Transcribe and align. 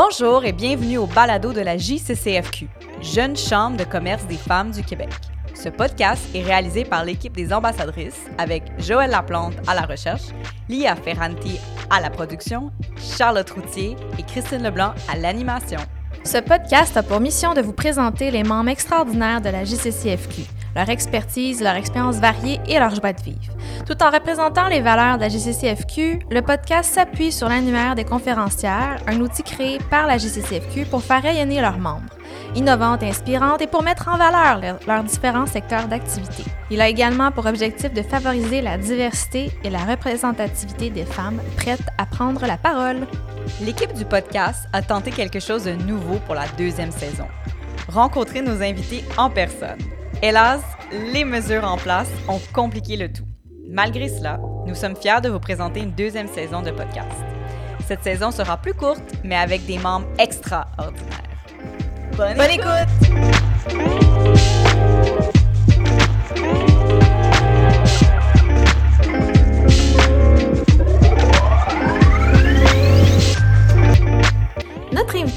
Bonjour 0.00 0.44
et 0.44 0.52
bienvenue 0.52 0.96
au 0.96 1.06
balado 1.06 1.52
de 1.52 1.60
la 1.60 1.76
JCCFQ, 1.76 2.68
Jeune 3.02 3.36
Chambre 3.36 3.78
de 3.78 3.82
commerce 3.82 4.24
des 4.26 4.36
femmes 4.36 4.70
du 4.70 4.84
Québec. 4.84 5.08
Ce 5.54 5.68
podcast 5.68 6.22
est 6.36 6.44
réalisé 6.44 6.84
par 6.84 7.04
l'équipe 7.04 7.34
des 7.34 7.52
ambassadrices 7.52 8.22
avec 8.38 8.62
Joëlle 8.78 9.10
Laplante 9.10 9.54
à 9.66 9.74
la 9.74 9.82
recherche, 9.82 10.28
Lia 10.68 10.94
Ferranti 10.94 11.58
à 11.90 12.00
la 12.00 12.10
production, 12.10 12.70
Charlotte 12.96 13.50
Routier 13.50 13.96
et 14.16 14.22
Christine 14.22 14.62
Leblanc 14.62 14.94
à 15.12 15.16
l'animation. 15.16 15.80
Ce 16.22 16.38
podcast 16.38 16.96
a 16.96 17.02
pour 17.02 17.18
mission 17.18 17.54
de 17.54 17.60
vous 17.60 17.72
présenter 17.72 18.30
les 18.30 18.44
membres 18.44 18.70
extraordinaires 18.70 19.40
de 19.40 19.48
la 19.48 19.64
JCCFQ, 19.64 20.42
leur 20.78 20.90
expertise, 20.90 21.60
leur 21.60 21.74
expérience 21.74 22.20
variée 22.20 22.60
et 22.68 22.78
leur 22.78 22.94
joie 22.94 23.12
de 23.12 23.20
vivre. 23.20 23.52
Tout 23.84 24.00
en 24.00 24.10
représentant 24.10 24.68
les 24.68 24.80
valeurs 24.80 25.16
de 25.16 25.22
la 25.22 25.28
GCCFQ, 25.28 26.20
le 26.30 26.40
podcast 26.40 26.94
s'appuie 26.94 27.32
sur 27.32 27.48
l'annuaire 27.48 27.96
des 27.96 28.04
conférencières, 28.04 29.00
un 29.08 29.20
outil 29.20 29.42
créé 29.42 29.78
par 29.90 30.06
la 30.06 30.18
GCCFQ 30.18 30.84
pour 30.84 31.02
faire 31.02 31.20
rayonner 31.20 31.60
leurs 31.60 31.78
membres, 31.78 32.14
innovantes 32.54 33.02
inspirantes 33.02 33.60
et 33.60 33.66
pour 33.66 33.82
mettre 33.82 34.06
en 34.06 34.18
valeur 34.18 34.78
leurs 34.86 35.02
différents 35.02 35.46
secteurs 35.46 35.88
d'activité. 35.88 36.44
Il 36.70 36.80
a 36.80 36.88
également 36.88 37.32
pour 37.32 37.46
objectif 37.46 37.92
de 37.92 38.02
favoriser 38.02 38.62
la 38.62 38.78
diversité 38.78 39.50
et 39.64 39.70
la 39.70 39.80
représentativité 39.80 40.90
des 40.90 41.04
femmes 41.04 41.40
prêtes 41.56 41.88
à 41.98 42.06
prendre 42.06 42.46
la 42.46 42.56
parole. 42.56 43.08
L'équipe 43.62 43.94
du 43.94 44.04
podcast 44.04 44.68
a 44.72 44.82
tenté 44.82 45.10
quelque 45.10 45.40
chose 45.40 45.64
de 45.64 45.72
nouveau 45.72 46.20
pour 46.26 46.36
la 46.36 46.46
deuxième 46.56 46.92
saison. 46.92 47.26
Rencontrer 47.88 48.42
nos 48.42 48.62
invités 48.62 49.02
en 49.16 49.28
personne. 49.28 49.97
Hélas, 50.20 50.62
les 51.12 51.24
mesures 51.24 51.62
en 51.64 51.76
place 51.76 52.08
ont 52.26 52.40
compliqué 52.52 52.96
le 52.96 53.12
tout. 53.12 53.22
Malgré 53.68 54.08
cela, 54.08 54.40
nous 54.66 54.74
sommes 54.74 54.96
fiers 54.96 55.20
de 55.22 55.28
vous 55.28 55.38
présenter 55.38 55.78
une 55.78 55.92
deuxième 55.92 56.26
saison 56.26 56.60
de 56.60 56.72
podcast. 56.72 57.22
Cette 57.86 58.02
saison 58.02 58.32
sera 58.32 58.56
plus 58.56 58.74
courte, 58.74 59.14
mais 59.22 59.36
avec 59.36 59.64
des 59.64 59.78
membres 59.78 60.08
extraordinaires. 60.18 61.22
Bonne, 62.16 62.36
Bonne 62.36 62.50
écoute! 62.50 62.88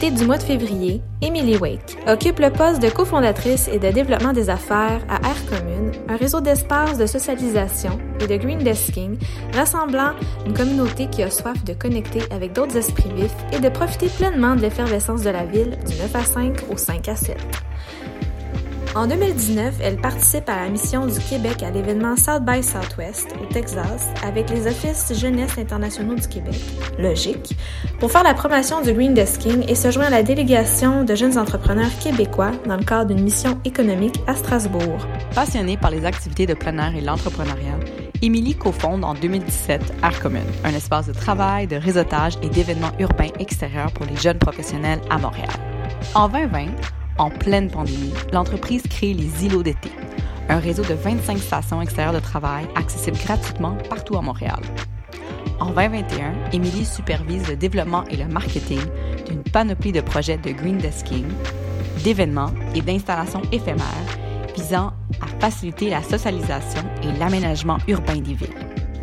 Du 0.09 0.25
mois 0.25 0.39
de 0.39 0.43
février, 0.43 0.99
Emily 1.21 1.57
Wake, 1.57 1.97
occupe 2.07 2.39
le 2.39 2.49
poste 2.49 2.81
de 2.81 2.89
cofondatrice 2.89 3.67
et 3.67 3.77
de 3.77 3.91
développement 3.91 4.33
des 4.33 4.49
affaires 4.49 5.01
à 5.07 5.17
Air 5.27 5.45
Commune, 5.47 5.91
un 6.09 6.15
réseau 6.15 6.41
d'espaces 6.41 6.97
de 6.97 7.05
socialisation 7.05 7.99
et 8.19 8.25
de 8.25 8.35
green 8.37 8.57
desking 8.57 9.17
rassemblant 9.53 10.13
une 10.47 10.53
communauté 10.53 11.07
qui 11.07 11.21
a 11.21 11.29
soif 11.29 11.63
de 11.63 11.73
connecter 11.73 12.21
avec 12.31 12.53
d'autres 12.53 12.77
esprits 12.77 13.13
vifs 13.13 13.35
et 13.53 13.59
de 13.59 13.69
profiter 13.69 14.07
pleinement 14.07 14.55
de 14.55 14.61
l'effervescence 14.61 15.21
de 15.21 15.29
la 15.29 15.45
ville 15.45 15.77
du 15.85 15.95
9 15.95 16.15
à 16.15 16.23
5 16.23 16.57
au 16.71 16.77
5 16.77 17.07
à 17.07 17.15
7. 17.15 17.37
En 18.93 19.07
2019, 19.07 19.75
elle 19.81 19.95
participe 19.95 20.49
à 20.49 20.63
la 20.63 20.69
mission 20.69 21.05
du 21.05 21.17
Québec 21.17 21.63
à 21.63 21.71
l'événement 21.71 22.17
South 22.17 22.43
by 22.43 22.61
Southwest 22.61 23.33
au 23.41 23.45
Texas 23.45 24.07
avec 24.21 24.49
les 24.49 24.67
Offices 24.67 25.13
Jeunesse 25.17 25.57
internationaux 25.57 26.15
du 26.15 26.27
Québec, 26.27 26.59
logique, 26.99 27.55
pour 28.01 28.11
faire 28.11 28.23
la 28.23 28.33
promotion 28.33 28.81
du 28.81 28.91
Green 28.91 29.13
Desking 29.13 29.63
et 29.69 29.75
se 29.75 29.91
joindre 29.91 30.09
à 30.09 30.17
la 30.17 30.23
délégation 30.23 31.05
de 31.05 31.15
jeunes 31.15 31.37
entrepreneurs 31.37 31.97
québécois 32.03 32.51
dans 32.67 32.75
le 32.75 32.83
cadre 32.83 33.15
d'une 33.15 33.23
mission 33.23 33.61
économique 33.63 34.19
à 34.27 34.35
Strasbourg. 34.35 35.07
Passionnée 35.33 35.77
par 35.77 35.89
les 35.89 36.03
activités 36.03 36.45
de 36.45 36.53
plein 36.53 36.77
air 36.77 36.93
et 36.93 37.01
l'entrepreneuriat, 37.01 37.79
Émilie 38.21 38.55
cofonde 38.55 39.05
en 39.05 39.13
2017 39.13 39.93
Air 40.03 40.19
Commune, 40.19 40.41
un 40.65 40.73
espace 40.73 41.07
de 41.07 41.13
travail, 41.13 41.65
de 41.65 41.77
réseautage 41.77 42.33
et 42.43 42.49
d'événements 42.49 42.91
urbains 42.99 43.31
extérieurs 43.39 43.93
pour 43.93 44.05
les 44.05 44.17
jeunes 44.17 44.37
professionnels 44.37 44.99
à 45.09 45.17
Montréal. 45.17 45.49
En 46.13 46.27
2020, 46.27 46.65
en 47.21 47.29
pleine 47.29 47.69
pandémie, 47.69 48.13
l'entreprise 48.33 48.81
crée 48.89 49.13
les 49.13 49.45
îlots 49.45 49.61
d'été, 49.61 49.91
un 50.49 50.57
réseau 50.57 50.81
de 50.81 50.95
25 50.95 51.37
stations 51.37 51.81
extérieures 51.81 52.13
de 52.13 52.19
travail 52.19 52.65
accessibles 52.75 53.17
gratuitement 53.17 53.77
partout 53.89 54.17
à 54.17 54.21
Montréal. 54.21 54.59
En 55.59 55.67
2021, 55.67 56.33
Émilie 56.51 56.83
supervise 56.83 57.47
le 57.47 57.55
développement 57.55 58.03
et 58.09 58.17
le 58.17 58.25
marketing 58.25 58.81
d'une 59.27 59.43
panoplie 59.43 59.91
de 59.91 60.01
projets 60.01 60.37
de 60.37 60.51
green 60.51 60.79
desking, 60.79 61.27
d'événements 62.03 62.51
et 62.73 62.81
d'installations 62.81 63.43
éphémères 63.51 63.85
visant 64.55 64.91
à 65.21 65.27
faciliter 65.39 65.91
la 65.91 66.01
socialisation 66.01 66.81
et 67.03 67.19
l'aménagement 67.19 67.77
urbain 67.87 68.15
des 68.15 68.33
villes. 68.33 68.49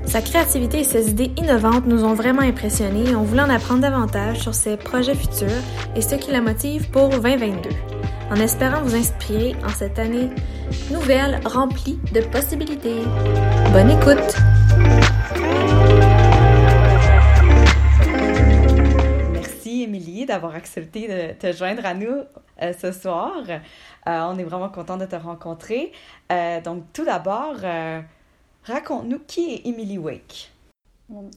Sa 0.07 0.23
créativité 0.23 0.81
et 0.81 0.85
ses 0.85 1.11
idées 1.11 1.31
innovantes 1.37 1.87
nous 1.87 2.03
ont 2.03 2.15
vraiment 2.15 2.43
impressionnés 2.43 3.11
et 3.11 3.15
on 3.15 3.23
voulait 3.23 3.43
en 3.43 3.51
apprendre 3.51 3.83
davantage 3.83 4.41
sur 4.41 4.55
ses 4.55 4.77
projets 4.77 5.15
futurs 5.15 5.63
et 5.95 6.03
ce 6.03 6.17
qui 6.17 6.33
la 6.33 6.41
motive 6.41 6.91
pour 6.91 7.11
2022 7.11 7.69
en 8.31 8.37
espérant 8.37 8.83
vous 8.83 8.95
inspirer 8.95 9.55
en 9.65 9.71
cette 9.71 9.99
année 9.99 10.31
nouvelle 10.91 11.41
remplie 11.45 11.99
de 12.13 12.21
possibilités. 12.21 13.03
Bonne 13.73 13.91
écoute! 13.91 14.37
Merci 19.33 19.83
Émilie 19.83 20.27
d'avoir 20.27 20.55
accepté 20.55 21.09
de 21.09 21.33
te 21.33 21.53
joindre 21.53 21.87
à 21.87 21.95
nous 21.95 22.25
euh, 22.63 22.73
ce 22.79 22.93
soir. 22.93 23.35
Euh, 23.49 23.57
on 24.07 24.39
est 24.39 24.45
vraiment 24.45 24.69
content 24.69 24.97
de 24.97 25.07
te 25.07 25.17
rencontrer. 25.17 25.93
Euh, 26.31 26.61
donc 26.61 26.85
tout 26.93 27.05
d'abord, 27.05 27.57
raconte-nous 28.65 29.21
qui 29.27 29.55
est 29.55 29.67
Émilie 29.67 29.99
Wake. 29.99 30.53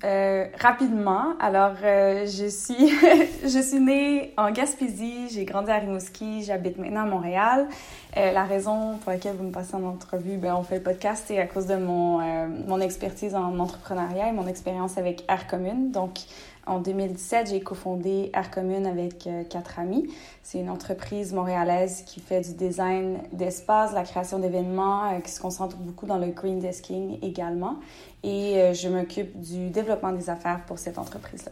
Euh, 0.04 0.48
rapidement, 0.59 1.34
alors 1.40 1.76
euh, 1.82 2.26
je 2.26 2.48
suis 2.48 2.90
je 3.42 3.62
suis 3.62 3.80
née 3.80 4.34
en 4.36 4.52
Gaspésie, 4.52 5.30
j'ai 5.30 5.46
grandi 5.46 5.72
à 5.72 5.78
Rimouski, 5.78 6.44
j'habite 6.44 6.78
maintenant 6.78 7.04
à 7.04 7.06
Montréal. 7.06 7.70
Euh, 8.18 8.34
la 8.34 8.44
raison 8.44 8.98
pour 8.98 9.14
laquelle 9.14 9.38
vous 9.38 9.46
me 9.46 9.52
passez 9.54 9.76
en 9.76 9.84
entrevue, 9.86 10.36
ben 10.36 10.56
on 10.56 10.64
fait 10.64 10.80
le 10.80 10.84
podcast, 10.84 11.24
c'est 11.26 11.40
à 11.40 11.48
cause 11.48 11.68
de 11.68 11.78
mon 11.78 12.20
mon 12.68 12.82
expertise 12.82 13.34
en 13.34 13.58
entrepreneuriat 13.59 14.28
et 14.28 14.34
mon 14.34 14.46
expérience 14.46 14.98
avec 14.98 15.24
Air 15.30 15.48
Commune. 15.48 15.92
Donc 15.92 16.20
en 16.68 16.80
2017, 16.80 17.50
j'ai 17.50 17.60
cofondé 17.62 18.30
Air 18.34 18.52
Commune 18.52 18.86
avec 18.86 19.26
euh, 19.26 19.44
quatre 19.44 19.80
amis. 19.80 20.14
C'est 20.44 20.60
une 20.60 20.70
entreprise 20.70 21.34
montréalaise 21.34 22.04
qui 22.06 22.20
fait 22.20 22.42
du 22.42 22.54
design 22.54 23.18
d'espace, 23.32 23.94
la 23.94 24.04
création 24.04 24.38
d'événements, 24.38 25.12
euh, 25.12 25.20
qui 25.20 25.32
se 25.32 25.40
concentre 25.40 25.78
beaucoup 25.78 26.06
dans 26.06 26.20
le 26.20 26.28
green 26.28 26.60
desking 26.60 27.18
également. 27.24 27.80
Et 28.24 28.60
euh, 28.60 28.74
je 28.74 28.90
m'occupe 28.90 29.40
du 29.40 29.70
développement 29.70 30.12
des 30.12 30.30
affaires 30.30 30.64
pour 30.68 30.78
cette 30.78 31.00
entreprise-là. 31.00 31.52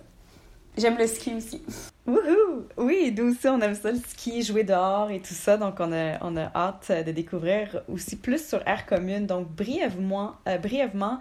J'aime 0.77 0.97
le 0.97 1.07
ski 1.07 1.33
aussi. 1.33 1.63
Wouhou! 2.05 2.67
Oui, 2.77 3.13
nous 3.17 3.31
aussi, 3.31 3.47
on 3.47 3.59
aime 3.61 3.73
ça, 3.73 3.91
le 3.91 3.97
ski, 3.97 4.43
jouer 4.43 4.63
dehors 4.63 5.09
et 5.09 5.19
tout 5.19 5.33
ça. 5.33 5.57
Donc, 5.57 5.75
on 5.79 5.91
a, 5.91 6.23
on 6.23 6.37
a 6.37 6.51
hâte 6.55 6.91
de 7.05 7.11
découvrir 7.11 7.81
aussi 7.91 8.15
plus 8.15 8.47
sur 8.47 8.65
Air 8.67 8.85
Commune. 8.85 9.25
Donc, 9.25 9.47
brièvement, 9.49 10.35
brièvement 10.61 11.17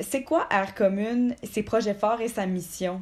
c'est 0.00 0.22
quoi 0.22 0.46
Air 0.50 0.74
Commune, 0.74 1.34
ses 1.42 1.62
projets 1.62 1.94
forts 1.94 2.20
et 2.20 2.28
sa 2.28 2.46
mission? 2.46 3.00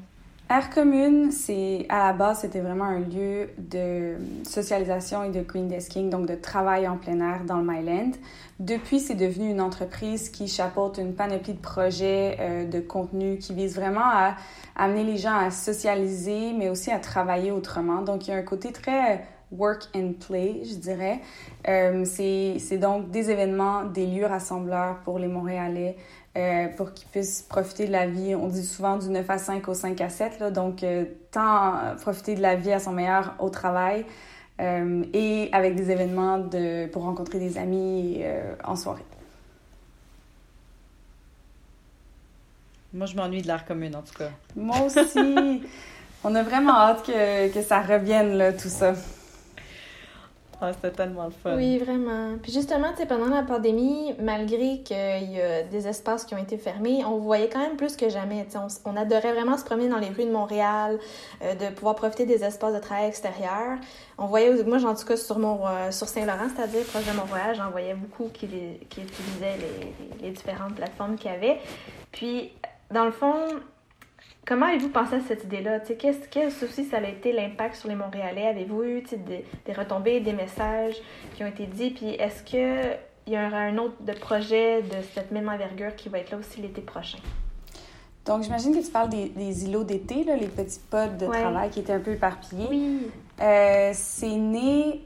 Air 0.49 0.71
Commune, 0.71 1.33
c'est 1.33 1.87
à 1.89 2.07
la 2.07 2.13
base, 2.13 2.43
c'était 2.43 2.61
vraiment 2.61 2.85
un 2.85 3.01
lieu 3.01 3.49
de 3.59 4.15
socialisation 4.45 5.25
et 5.25 5.31
de 5.31 5.41
green 5.41 5.67
desking, 5.67 6.09
donc 6.09 6.27
de 6.27 6.37
travail 6.37 6.87
en 6.87 6.99
plein 6.99 7.19
air 7.19 7.41
dans 7.45 7.57
le 7.57 7.65
Myland. 7.65 8.13
Depuis, 8.61 9.01
c'est 9.01 9.17
devenu 9.17 9.51
une 9.51 9.61
entreprise 9.61 10.29
qui 10.29 10.47
chapeaute 10.47 10.99
une 10.99 11.15
panoplie 11.15 11.55
de 11.55 11.59
projets 11.59 12.37
euh, 12.39 12.65
de 12.65 12.79
contenu 12.79 13.39
qui 13.39 13.55
vise 13.55 13.75
vraiment 13.75 14.05
à 14.05 14.37
amener 14.77 15.03
les 15.03 15.17
gens 15.17 15.37
à 15.37 15.51
socialiser, 15.51 16.53
mais 16.53 16.69
aussi 16.69 16.93
à 16.93 17.01
travailler 17.01 17.51
autrement. 17.51 18.03
Donc, 18.03 18.29
il 18.29 18.31
y 18.31 18.35
a 18.35 18.37
un 18.37 18.43
côté 18.43 18.71
très 18.71 19.25
work 19.51 19.89
and 19.95 20.13
play, 20.27 20.63
je 20.65 20.75
dirais. 20.75 21.21
Euh, 21.69 22.05
c'est 22.05 22.79
donc 22.79 23.11
des 23.11 23.31
événements, 23.31 23.85
des 23.85 24.07
lieux 24.07 24.27
rassembleurs 24.27 24.99
pour 25.05 25.19
les 25.19 25.29
Montréalais, 25.29 25.97
euh, 26.37 26.69
pour 26.69 26.93
qu'ils 26.93 27.09
puissent 27.09 27.41
profiter 27.41 27.87
de 27.87 27.93
la 27.93 28.07
vie. 28.07 28.35
On 28.35 28.49
dit 28.49 28.65
souvent 28.65 28.99
du 28.99 29.09
9 29.09 29.31
à 29.31 29.39
5 29.39 29.67
au 29.69 29.75
5 29.75 29.99
à 30.03 30.11
7, 30.11 30.39
là, 30.39 30.51
donc 30.51 30.83
euh, 30.83 31.07
tant 31.31 31.97
profiter 32.01 32.35
de 32.35 32.43
la 32.43 32.57
vie 32.57 32.73
à 32.73 32.79
son 32.79 32.93
meilleur 32.93 33.35
au 33.39 33.49
travail 33.49 34.05
euh, 34.61 35.03
et 35.15 35.49
avec 35.53 35.77
des 35.77 35.91
événements 35.91 36.39
de, 36.39 36.89
pour 36.89 37.05
rencontrer 37.05 37.39
des 37.39 37.57
amis 37.57 38.23
en 38.65 38.77
soirée. 38.77 39.05
Moi, 42.93 43.07
je 43.07 43.17
m'ennuie 43.17 43.41
de 43.41 43.49
l'art 43.49 43.65
commune, 43.65 43.97
en 43.97 44.03
tout 44.03 44.15
cas. 44.15 44.31
Moi 44.55 44.77
aussi. 44.83 45.63
On 46.25 46.35
a 46.35 46.43
vraiment 46.43 46.73
hâte 46.73 47.07
que, 47.07 47.53
que 47.53 47.63
ça 47.63 47.81
revienne, 47.81 48.37
là, 48.37 48.53
tout 48.53 48.69
ça. 48.69 48.95
Ah, 50.59 50.73
c'était 50.73 50.91
tellement 50.91 51.27
le 51.27 51.33
fun. 51.33 51.55
Oui, 51.57 51.77
vraiment. 51.79 52.37
Puis 52.43 52.51
justement, 52.51 52.91
tu 52.93 52.99
sais, 52.99 53.07
pendant 53.07 53.29
la 53.29 53.43
pandémie, 53.43 54.15
malgré 54.19 54.79
qu'il 54.81 55.33
y 55.33 55.41
a 55.41 55.63
des 55.65 55.87
espaces 55.87 56.25
qui 56.25 56.35
ont 56.35 56.39
été 56.39 56.57
fermés, 56.57 57.05
on 57.05 57.19
voyait 57.19 57.51
quand 57.51 57.59
même 57.59 57.77
plus 57.77 57.95
que 57.95 58.09
jamais. 58.09 58.47
On, 58.55 58.91
on, 58.91 58.97
adorait 58.97 59.35
vraiment 59.35 59.59
se 59.59 59.65
promener 59.65 59.89
dans 59.89 59.99
les 59.99 60.09
rues 60.09 60.25
de 60.25 60.33
Montréal, 60.33 60.99
euh, 61.43 61.55
de 61.55 61.75
pouvoir 61.75 61.95
profiter 61.95 62.25
des 62.25 62.43
espaces 62.43 62.73
de 62.73 62.79
travail 62.79 63.09
extérieurs. 63.09 63.79
On 64.17 64.27
voyait, 64.27 64.65
moi, 64.65 64.83
en 64.85 64.95
tout 64.95 65.05
cas, 65.05 65.17
sur, 65.19 65.39
mon, 65.39 65.67
euh, 65.67 65.91
sur 65.91 66.09
Saint-Laurent, 66.09 66.49
c'est-à-dire 66.55 66.85
proche 66.85 67.07
de 67.07 67.13
Montréal, 67.13 67.55
j'en 67.55 67.71
voyais 67.71 67.95
beaucoup 67.95 68.31
qui, 68.33 68.49
qui 68.89 69.03
utilisaient 69.03 69.59
les, 69.59 70.27
les 70.27 70.31
différentes 70.31 70.75
plateformes 70.75 71.17
qu'il 71.17 71.31
y 71.31 71.35
avait. 71.35 71.59
Puis, 72.13 72.53
dans 72.91 73.05
le 73.05 73.13
fond, 73.13 73.35
Comment 74.47 74.67
avez-vous 74.67 74.91
pensé 74.91 75.17
à 75.17 75.21
cette 75.21 75.43
idée-là? 75.43 75.81
Qu'est-ce 75.81 76.29
que 76.29 76.65
aussi 76.65 76.85
ça 76.85 76.99
a 76.99 77.09
été 77.09 77.33
l'impact 77.33 77.75
sur 77.75 77.89
les 77.89 77.97
Montréalais? 77.97 78.47
Avez-vous 78.47 78.83
eu 78.85 79.03
des, 79.03 79.45
des, 79.67 79.73
retombées, 79.73 80.21
des 80.21 80.33
messages 80.33 80.95
qui 81.35 81.43
ont 81.43 81.49
été 81.49 81.67
dits? 81.67 81.91
Puis 81.91 82.11
est-ce 82.11 82.45
qu'il 82.45 82.97
y 83.27 83.37
aura 83.37 83.59
un 83.59 83.77
autre 83.79 83.97
de 84.01 84.13
projet 84.13 84.83
de 84.83 85.03
cette 85.15 85.33
même 85.33 85.49
envergure 85.49 85.97
qui 85.97 86.09
va 86.09 86.21
être 86.21 86.31
là 86.31 86.37
aussi 86.37 86.61
l'été 86.61 86.81
prochain? 86.81 87.19
Donc, 88.25 88.45
j'imagine 88.45 88.73
que 88.73 88.85
tu 88.85 88.91
parles 88.91 89.09
des, 89.09 89.65
îlots 89.65 89.85
d'été, 89.85 90.25
les 90.25 90.47
petits 90.47 90.81
pods 90.91 91.17
de 91.19 91.27
travail 91.27 91.71
qui 91.71 91.81
étaient 91.81 91.93
un 91.93 92.01
peu 92.01 92.13
éparpillés. 92.13 92.67
Oui. 92.71 93.11
Euh, 93.41 93.91
c'est 93.95 94.37
né 94.37 95.05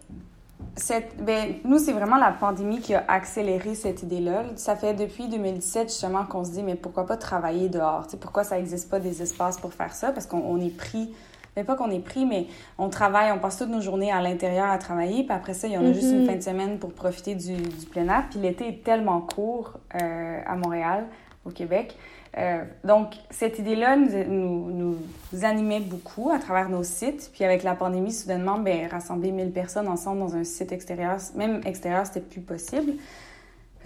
cette, 0.77 1.23
ben, 1.23 1.55
nous, 1.65 1.79
c'est 1.79 1.93
vraiment 1.93 2.17
la 2.17 2.31
pandémie 2.31 2.81
qui 2.81 2.95
a 2.95 3.05
accéléré 3.09 3.75
cette 3.75 4.03
idée-là. 4.03 4.45
Ça 4.57 4.77
fait 4.77 4.95
depuis 4.95 5.29
2017 5.29 5.89
justement 5.89 6.25
qu'on 6.25 6.45
se 6.45 6.53
dit, 6.53 6.63
mais 6.63 6.75
pourquoi 6.75 7.07
pas 7.07 7.17
travailler 7.17 7.69
dehors? 7.69 8.07
pourquoi 8.21 8.45
ça 8.45 8.57
n'existe 8.57 8.91
pas 8.91 9.01
des 9.01 9.23
espaces 9.23 9.59
pour 9.59 9.73
faire 9.73 9.93
ça? 9.95 10.13
Parce 10.13 10.27
qu'on 10.27 10.61
est 10.61 10.77
pris, 10.77 11.15
mais 11.57 11.65
pas 11.65 11.77
qu'on 11.77 11.91
est 11.91 12.05
pris, 12.05 12.25
mais 12.25 12.47
on 12.79 12.89
travaille, 12.89 13.33
on 13.33 13.39
passe 13.39 13.59
toutes 13.59 13.69
nos 13.71 13.81
journées 13.81 14.13
à 14.13 14.23
l'intérieur 14.23 14.71
à 14.71 14.79
travailler, 14.79 15.25
puis 15.25 15.33
après 15.33 15.55
ça, 15.55 15.67
il 15.67 15.75
y 15.75 15.79
en 15.79 15.85
a 15.85 15.93
juste 15.93 16.11
une 16.13 16.25
mm-hmm. 16.25 16.27
fin 16.27 16.37
de 16.37 16.43
semaine 16.43 16.79
pour 16.79 16.93
profiter 16.93 17.35
du, 17.35 17.57
du 17.57 17.87
plein 17.87 18.09
air. 18.09 18.25
Puis 18.31 18.41
l'été 18.41 18.69
est 18.69 18.85
tellement 18.85 19.21
court 19.21 19.75
euh, 20.01 20.41
à 20.47 20.57
Montréal, 20.57 21.07
au 21.45 21.51
Québec, 21.51 21.97
euh, 22.39 22.65
donc, 22.85 23.15
cette 23.31 23.59
idée-là 23.59 23.97
nous, 23.97 24.25
nous, 24.29 24.97
nous, 25.33 25.45
animait 25.45 25.81
beaucoup 25.81 26.31
à 26.31 26.39
travers 26.39 26.69
nos 26.69 26.85
sites. 26.85 27.31
Puis 27.33 27.45
avec 27.45 27.63
la 27.63 27.75
pandémie, 27.75 28.13
soudainement, 28.13 28.59
ben, 28.59 28.87
rassembler 28.89 29.33
1000 29.33 29.51
personnes 29.51 29.89
ensemble 29.89 30.21
dans 30.21 30.37
un 30.37 30.45
site 30.45 30.73
extérieur, 30.73 31.19
même 31.35 31.61
extérieur, 31.65 32.07
c'était 32.07 32.21
plus 32.21 32.41
possible 32.41 32.93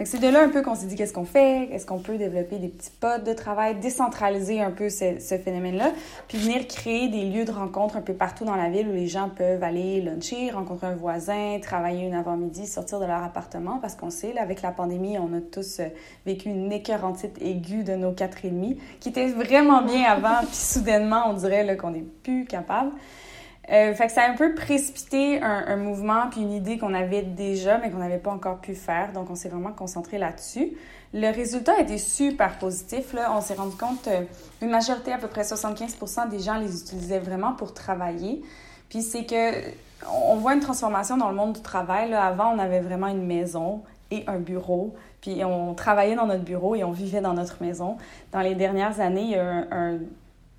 c'est 0.03 0.19
de 0.19 0.27
là 0.27 0.43
un 0.43 0.49
peu 0.49 0.61
qu'on 0.61 0.75
s'est 0.75 0.87
dit 0.87 0.95
qu'est-ce 0.95 1.13
qu'on 1.13 1.23
fait, 1.23 1.69
est-ce 1.71 1.85
qu'on 1.85 1.99
peut 1.99 2.17
développer 2.17 2.57
des 2.57 2.67
petits 2.67 2.91
pods 2.99 3.23
de 3.25 3.31
travail, 3.31 3.75
décentraliser 3.75 4.61
un 4.61 4.71
peu 4.71 4.89
ce, 4.89 5.37
phénomène-là, 5.37 5.93
puis 6.27 6.37
venir 6.37 6.67
créer 6.67 7.07
des 7.07 7.23
lieux 7.23 7.45
de 7.45 7.51
rencontre 7.51 7.95
un 7.95 8.01
peu 8.01 8.13
partout 8.13 8.43
dans 8.43 8.55
la 8.55 8.69
ville 8.69 8.89
où 8.89 8.91
les 8.91 9.07
gens 9.07 9.29
peuvent 9.29 9.63
aller 9.63 10.01
luncher, 10.01 10.51
rencontrer 10.51 10.87
un 10.87 10.95
voisin, 10.95 11.59
travailler 11.61 12.05
une 12.05 12.13
avant-midi, 12.13 12.67
sortir 12.67 12.99
de 12.99 13.05
leur 13.05 13.23
appartement, 13.23 13.79
parce 13.79 13.95
qu'on 13.95 14.09
sait, 14.09 14.33
là, 14.33 14.41
avec 14.41 14.61
la 14.61 14.71
pandémie, 14.71 15.17
on 15.17 15.33
a 15.33 15.39
tous 15.39 15.79
euh, 15.79 15.85
vécu 16.25 16.49
une 16.49 16.73
écœurantite 16.73 17.41
aiguë 17.41 17.83
de 17.83 17.95
nos 17.95 18.11
quatre 18.11 18.43
et 18.43 18.49
demi, 18.49 18.77
qui 18.99 19.09
était 19.09 19.27
vraiment 19.27 19.81
bien 19.81 20.03
avant, 20.03 20.39
puis 20.45 20.55
soudainement, 20.55 21.29
on 21.29 21.33
dirait 21.33 21.77
qu'on 21.77 21.91
n'est 21.91 22.05
plus 22.23 22.43
capable. 22.43 22.91
Euh, 23.71 23.93
fait 23.95 24.07
que 24.07 24.11
ça 24.11 24.23
a 24.23 24.29
un 24.29 24.35
peu 24.35 24.53
précipité 24.53 25.41
un, 25.41 25.77
mouvement 25.77 26.29
puis 26.29 26.41
une 26.41 26.51
idée 26.51 26.77
qu'on 26.77 26.93
avait 26.93 27.23
déjà, 27.23 27.77
mais 27.79 27.89
qu'on 27.89 27.97
n'avait 27.97 28.19
pas 28.19 28.31
encore 28.31 28.59
pu 28.59 28.75
faire. 28.75 29.11
Donc, 29.13 29.29
on 29.29 29.35
s'est 29.35 29.49
vraiment 29.49 29.71
concentré 29.71 30.17
là-dessus. 30.17 30.73
Le 31.13 31.33
résultat 31.33 31.73
a 31.77 31.81
été 31.81 31.97
super 31.97 32.57
positif. 32.59 33.13
Là. 33.13 33.31
On 33.35 33.41
s'est 33.41 33.55
rendu 33.55 33.75
compte 33.75 34.07
euh, 34.07 34.21
une 34.61 34.69
majorité, 34.69 35.13
à 35.13 35.17
peu 35.17 35.27
près 35.27 35.41
75% 35.41 36.29
des 36.29 36.39
gens 36.39 36.59
les 36.59 36.79
utilisaient 36.79 37.19
vraiment 37.19 37.53
pour 37.53 37.73
travailler. 37.73 38.43
Puis 38.89 39.01
c'est 39.01 39.25
que 39.25 39.51
on 40.11 40.35
voit 40.35 40.53
une 40.53 40.59
transformation 40.59 41.17
dans 41.17 41.29
le 41.29 41.35
monde 41.35 41.53
du 41.53 41.61
travail. 41.61 42.11
Là. 42.11 42.23
Avant, 42.23 42.53
on 42.53 42.59
avait 42.59 42.81
vraiment 42.81 43.07
une 43.07 43.25
maison 43.25 43.81
et 44.11 44.23
un 44.27 44.39
bureau. 44.39 44.93
Puis 45.21 45.43
on 45.43 45.73
travaillait 45.73 46.15
dans 46.15 46.27
notre 46.27 46.43
bureau 46.43 46.75
et 46.75 46.83
on 46.83 46.91
vivait 46.91 47.21
dans 47.21 47.33
notre 47.33 47.63
maison. 47.63 47.97
Dans 48.31 48.41
les 48.41 48.53
dernières 48.53 48.99
années, 48.99 49.23
il 49.23 49.31
y 49.31 49.35
a 49.35 49.43
un, 49.43 49.67
un 49.71 49.99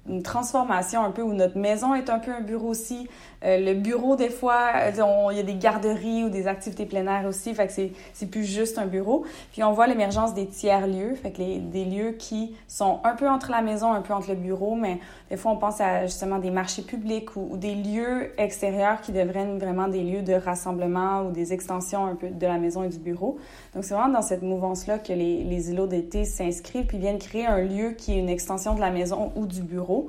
une 0.08 0.22
transformation 0.22 1.04
un 1.04 1.10
peu 1.10 1.22
où 1.22 1.32
notre 1.32 1.58
maison 1.58 1.94
est 1.94 2.10
un 2.10 2.18
peu 2.18 2.32
un 2.32 2.40
bureau 2.40 2.68
aussi. 2.68 3.08
Euh, 3.44 3.58
le 3.58 3.74
bureau, 3.74 4.16
des 4.16 4.30
fois, 4.30 4.72
euh, 4.76 5.30
il 5.30 5.36
y 5.36 5.40
a 5.40 5.42
des 5.42 5.54
garderies 5.54 6.24
ou 6.24 6.28
des 6.28 6.46
activités 6.46 6.86
plein 6.86 7.06
aussi, 7.26 7.54
fait 7.54 7.66
que 7.66 7.72
c'est 8.12 8.26
plus 8.26 8.44
juste 8.44 8.78
un 8.78 8.86
bureau. 8.86 9.24
Puis 9.52 9.62
on 9.62 9.72
voit 9.72 9.86
l'émergence 9.86 10.34
des 10.34 10.46
tiers-lieux, 10.46 11.14
fait 11.14 11.30
que 11.30 11.38
les, 11.38 11.58
des 11.58 11.84
lieux 11.84 12.12
qui 12.12 12.54
sont 12.68 13.00
un 13.04 13.14
peu 13.14 13.28
entre 13.28 13.50
la 13.50 13.62
maison, 13.62 13.92
un 13.92 14.00
peu 14.00 14.12
entre 14.12 14.30
le 14.30 14.36
bureau, 14.36 14.74
mais 14.74 14.98
des 15.30 15.36
fois 15.36 15.52
on 15.52 15.56
pense 15.56 15.80
à 15.80 16.06
justement 16.06 16.38
des 16.38 16.50
marchés 16.50 16.82
publics 16.82 17.36
ou, 17.36 17.56
des 17.56 17.74
lieux 17.74 18.32
extérieurs 18.38 19.00
qui 19.00 19.12
deviennent 19.12 19.58
vraiment 19.58 19.88
des 19.88 20.02
lieux 20.02 20.22
de 20.22 20.34
rassemblement 20.34 21.22
ou 21.22 21.30
des 21.30 21.52
extensions 21.52 22.06
un 22.06 22.14
peu 22.14 22.28
de 22.28 22.46
la 22.46 22.58
maison 22.58 22.82
et 22.82 22.88
du 22.88 22.98
bureau. 22.98 23.38
Donc 23.74 23.84
c'est 23.84 23.94
vraiment 23.94 24.12
dans 24.12 24.22
cette 24.22 24.42
mouvance-là 24.42 24.98
que 24.98 25.12
les, 25.12 25.44
les 25.44 25.70
îlots 25.70 25.86
d'été 25.86 26.24
s'inscrivent 26.24 26.86
puis 26.86 26.98
viennent 26.98 27.18
créer 27.18 27.46
un 27.46 27.60
lieu 27.60 27.90
qui 27.90 28.14
est 28.14 28.18
une 28.18 28.28
extension 28.28 28.74
de 28.74 28.80
la 28.80 28.90
maison 28.90 29.32
ou 29.36 29.46
du 29.46 29.62
bureau. 29.62 30.08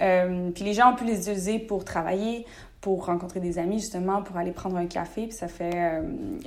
Euh, 0.00 0.50
puis 0.50 0.64
les 0.64 0.74
gens 0.74 0.92
ont 0.92 0.96
pu 0.96 1.04
les 1.04 1.20
utiliser 1.20 1.58
pour 1.58 1.84
travailler, 1.84 2.46
pour 2.80 3.06
rencontrer 3.06 3.40
des 3.40 3.58
amis, 3.58 3.80
justement, 3.80 4.22
pour 4.22 4.36
aller 4.36 4.52
prendre 4.52 4.76
un 4.76 4.86
café. 4.86 5.22
Puis 5.26 5.32
ça 5.32 5.48
fait... 5.48 5.74
Euh, 5.74 6.02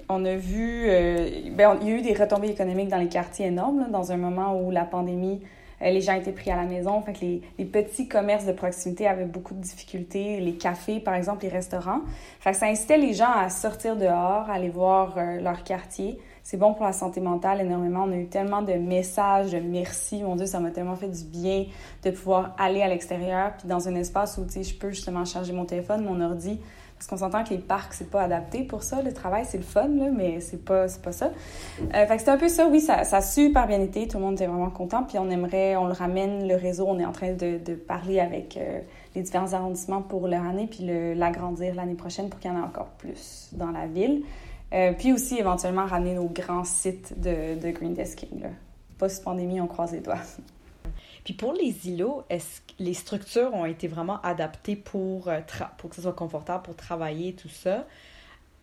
on 0.08 0.26
a 0.26 0.36
vu... 0.36 0.86
Euh, 0.88 1.30
ben, 1.52 1.78
il 1.82 1.88
y 1.88 1.92
a 1.92 1.96
eu 1.96 2.02
des 2.02 2.14
retombées 2.14 2.50
économiques 2.50 2.90
dans 2.90 2.98
les 2.98 3.08
quartiers 3.10 3.48
énormes, 3.48 3.88
dans 3.92 4.12
un 4.12 4.18
moment 4.18 4.60
où 4.60 4.72
la 4.72 4.86
pandémie, 4.86 5.42
les 5.82 6.02
gens 6.02 6.14
étaient 6.14 6.32
pris 6.32 6.52
à 6.52 6.56
la 6.56 6.66
maison. 6.66 7.02
Fait 7.02 7.14
que 7.14 7.22
les, 7.22 7.42
les, 7.58 7.66
petits 7.66 8.08
commerces 8.08 8.46
de 8.46 8.52
proximité 8.52 9.08
avaient 9.08 9.26
beaucoup 9.26 9.54
de 9.54 9.62
difficultés. 9.62 10.40
Les 10.40 10.54
cafés, 10.54 11.00
par 11.00 11.16
exemple, 11.16 11.44
les 11.44 11.50
restaurants. 11.50 12.02
Fait 12.40 12.52
que 12.52 12.58
ça 12.58 12.68
incitait 12.68 12.98
les 12.98 13.14
gens 13.14 13.32
à 13.32 13.50
sortir 13.50 13.96
dehors, 13.96 14.50
à 14.50 14.54
aller 14.54 14.70
voir 14.70 15.18
leur 15.42 15.64
quartier 15.64 16.20
c'est 16.50 16.58
bon 16.58 16.74
pour 16.74 16.84
la 16.84 16.94
santé 16.94 17.22
mentale 17.22 17.62
énormément. 17.62 18.06
On 18.08 18.12
a 18.12 18.16
eu 18.16 18.26
tellement 18.26 18.64
de 18.64 18.74
messages 18.74 19.52
de 19.52 19.60
merci. 19.60 20.24
Mon 20.24 20.36
Dieu, 20.36 20.48
ça 20.48 20.60
m'a 20.60 20.72
tellement 20.72 20.96
fait 20.96 21.08
du 21.08 21.24
bien 21.24 21.66
de 22.04 22.10
pouvoir 22.10 22.56
aller 22.58 22.82
à 22.82 22.88
l'extérieur, 22.88 23.54
puis 23.56 23.68
dans 23.68 23.88
un 23.88 23.94
espace 23.94 24.40
où, 24.40 24.48
je 24.50 24.74
peux 24.74 24.90
justement 24.90 25.26
charger 25.26 25.54
mon 25.54 25.66
téléphone, 25.66 26.04
mon 26.04 26.20
ordi. 26.20 26.60
Parce 26.96 27.06
qu'on 27.06 27.18
s'entend 27.18 27.44
que 27.44 27.52
les 27.52 27.60
parcs, 27.60 27.94
c'est 27.94 28.10
pas 28.10 28.24
adapté 28.24 28.64
pour 28.64 28.82
ça. 28.82 29.04
Le 29.04 29.14
travail, 29.14 29.46
c'est 29.46 29.60
le 29.60 29.64
fun, 29.64 29.90
là, 29.90 30.08
mais 30.12 30.40
c'est 30.40 30.66
pas, 30.66 30.88
pas 31.04 31.12
ça. 31.12 31.28
Euh, 31.94 32.06
fait 32.08 32.18
que 32.18 32.24
c'est 32.24 32.32
un 32.32 32.38
peu 32.38 32.50
ça. 32.50 32.68
Oui, 32.68 32.82
ça, 32.82 33.04
ça 33.04 33.18
a 33.18 33.22
super 33.22 33.68
bien 33.68 33.80
été. 33.80 34.08
Tout 34.08 34.18
le 34.18 34.24
monde 34.24 34.34
était 34.34 34.48
vraiment 34.48 34.72
content. 34.72 35.04
Puis 35.04 35.20
on 35.20 35.30
aimerait, 35.30 35.76
on 35.76 35.86
le 35.86 35.94
ramène, 35.94 36.48
le 36.48 36.56
réseau. 36.56 36.88
On 36.88 36.98
est 36.98 37.06
en 37.06 37.12
train 37.12 37.34
de, 37.34 37.60
de 37.64 37.76
parler 37.76 38.20
avec 38.20 38.58
euh, 38.58 38.80
les 39.16 39.22
différents 39.22 39.54
arrondissements 39.54 40.02
pour 40.02 40.28
leur 40.28 40.44
année, 40.44 40.68
puis 40.68 40.90
l'agrandir 41.16 41.76
l'année 41.76 41.94
prochaine 41.94 42.28
pour 42.28 42.40
qu'il 42.40 42.50
y 42.50 42.54
en 42.56 42.58
ait 42.58 42.66
encore 42.66 42.90
plus 42.98 43.50
dans 43.52 43.70
la 43.70 43.86
ville. 43.86 44.24
Euh, 44.74 44.94
puis 44.94 45.14
aussi, 45.14 45.38
éventuellement, 45.38 45.86
ramener 45.86 46.14
nos 46.14 46.28
grands 46.28 46.64
sites 46.64 47.20
de, 47.20 47.60
de 47.60 47.72
green 47.72 47.94
desking. 47.94 48.44
Post-pandémie, 48.98 49.62
on 49.62 49.68
croise 49.68 49.94
les 49.94 50.02
doigts. 50.02 50.22
Puis 51.24 51.34
pour 51.34 51.54
les 51.54 51.88
îlots, 51.88 52.24
est-ce 52.30 52.62
que 52.62 52.74
les 52.80 52.94
structures 52.94 53.54
ont 53.54 53.66
été 53.66 53.88
vraiment 53.88 54.22
adaptées 54.22 54.76
pour, 54.76 55.28
euh, 55.28 55.42
pour 55.78 55.90
que 55.90 55.96
ce 55.96 56.02
soit 56.02 56.14
confortable 56.14 56.64
pour 56.64 56.76
travailler, 56.76 57.34
tout 57.34 57.50
ça? 57.50 57.88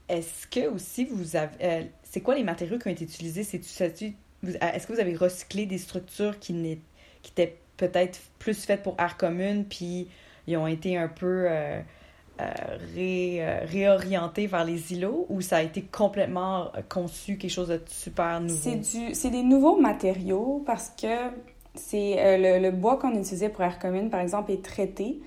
Est-ce 0.08 0.46
que 0.46 0.68
aussi 0.68 1.04
vous 1.04 1.36
avez... 1.36 1.56
Euh, 1.62 1.82
c'est 2.04 2.20
quoi 2.20 2.34
les 2.34 2.44
matériaux 2.44 2.78
qui 2.78 2.88
ont 2.88 2.92
été 2.92 3.04
utilisés? 3.04 3.40
Est-ce 3.40 4.86
que 4.86 4.92
vous 4.92 5.00
avez 5.00 5.16
recyclé 5.16 5.66
des 5.66 5.78
structures 5.78 6.38
qui, 6.38 6.80
qui 7.22 7.32
étaient 7.32 7.58
peut-être 7.76 8.20
plus 8.38 8.64
faites 8.64 8.82
pour 8.82 8.96
air 8.98 9.16
commune, 9.16 9.64
puis 9.64 10.08
ils 10.46 10.56
ont 10.56 10.66
été 10.66 10.96
un 10.96 11.08
peu... 11.08 11.48
ré, 12.94 13.38
euh, 13.40 13.60
réorienté 13.64 14.46
vers 14.46 14.64
les 14.64 14.92
îlots 14.92 15.26
ou 15.28 15.40
ça 15.40 15.58
a 15.58 15.62
été 15.62 15.82
complètement 15.82 16.66
euh, 16.66 16.82
conçu 16.88 17.38
quelque 17.38 17.50
chose 17.50 17.68
de 17.68 17.80
super 17.86 18.40
nouveau? 18.40 18.54
C'est, 18.54 18.76
du, 18.76 19.14
c'est 19.14 19.30
des 19.30 19.42
nouveaux 19.42 19.80
matériaux 19.80 20.62
parce 20.66 20.90
que 20.90 21.30
c'est 21.74 22.38
le, 22.38 22.70
bois 22.70 22.98
qu'on 22.98 23.12
utilisait 23.12 23.48
pour 23.48 23.62
Air 23.62 23.78
Commune, 23.78 24.08
par 24.08 24.20
exemple, 24.20 24.50
est 24.50 24.64
traité. 24.64 25.20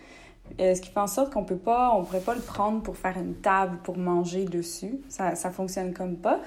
ce 0.58 0.82
qui 0.82 0.90
fait 0.90 1.00
en 1.00 1.06
sorte 1.06 1.32
qu'on 1.32 1.44
peut 1.44 1.58
pas, 1.58 1.94
on 1.96 2.04
pourrait 2.04 2.22
pas 2.22 2.34
le 2.34 2.42
prendre 2.42 2.82
pour 2.82 2.98
faire 2.98 3.18
une 3.18 3.36
table 3.36 3.78
pour 3.84 3.98
manger 3.98 4.46
dessus. 4.46 5.00
Ça, 5.10 5.36
ça 5.36 5.52
fonctionne 5.52 5.94
comme 5.94 6.16
pas. 6.16 6.40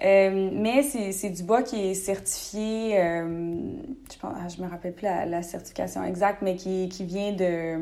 mais 0.00 0.84
c'est, 0.84 1.10
c'est 1.10 1.30
du 1.30 1.42
bois 1.42 1.64
qui 1.64 1.80
est 1.80 1.94
certifié, 1.94 2.92
je, 2.94 4.18
pense, 4.20 4.34
ah, 4.36 4.46
je 4.46 4.62
me 4.62 4.68
rappelle 4.68 4.94
plus 4.94 5.06
la, 5.06 5.26
la 5.26 5.42
certification 5.42 6.04
exacte, 6.04 6.42
mais 6.42 6.54
qui, 6.54 6.88
qui 6.88 7.04
vient 7.04 7.32
de 7.32 7.76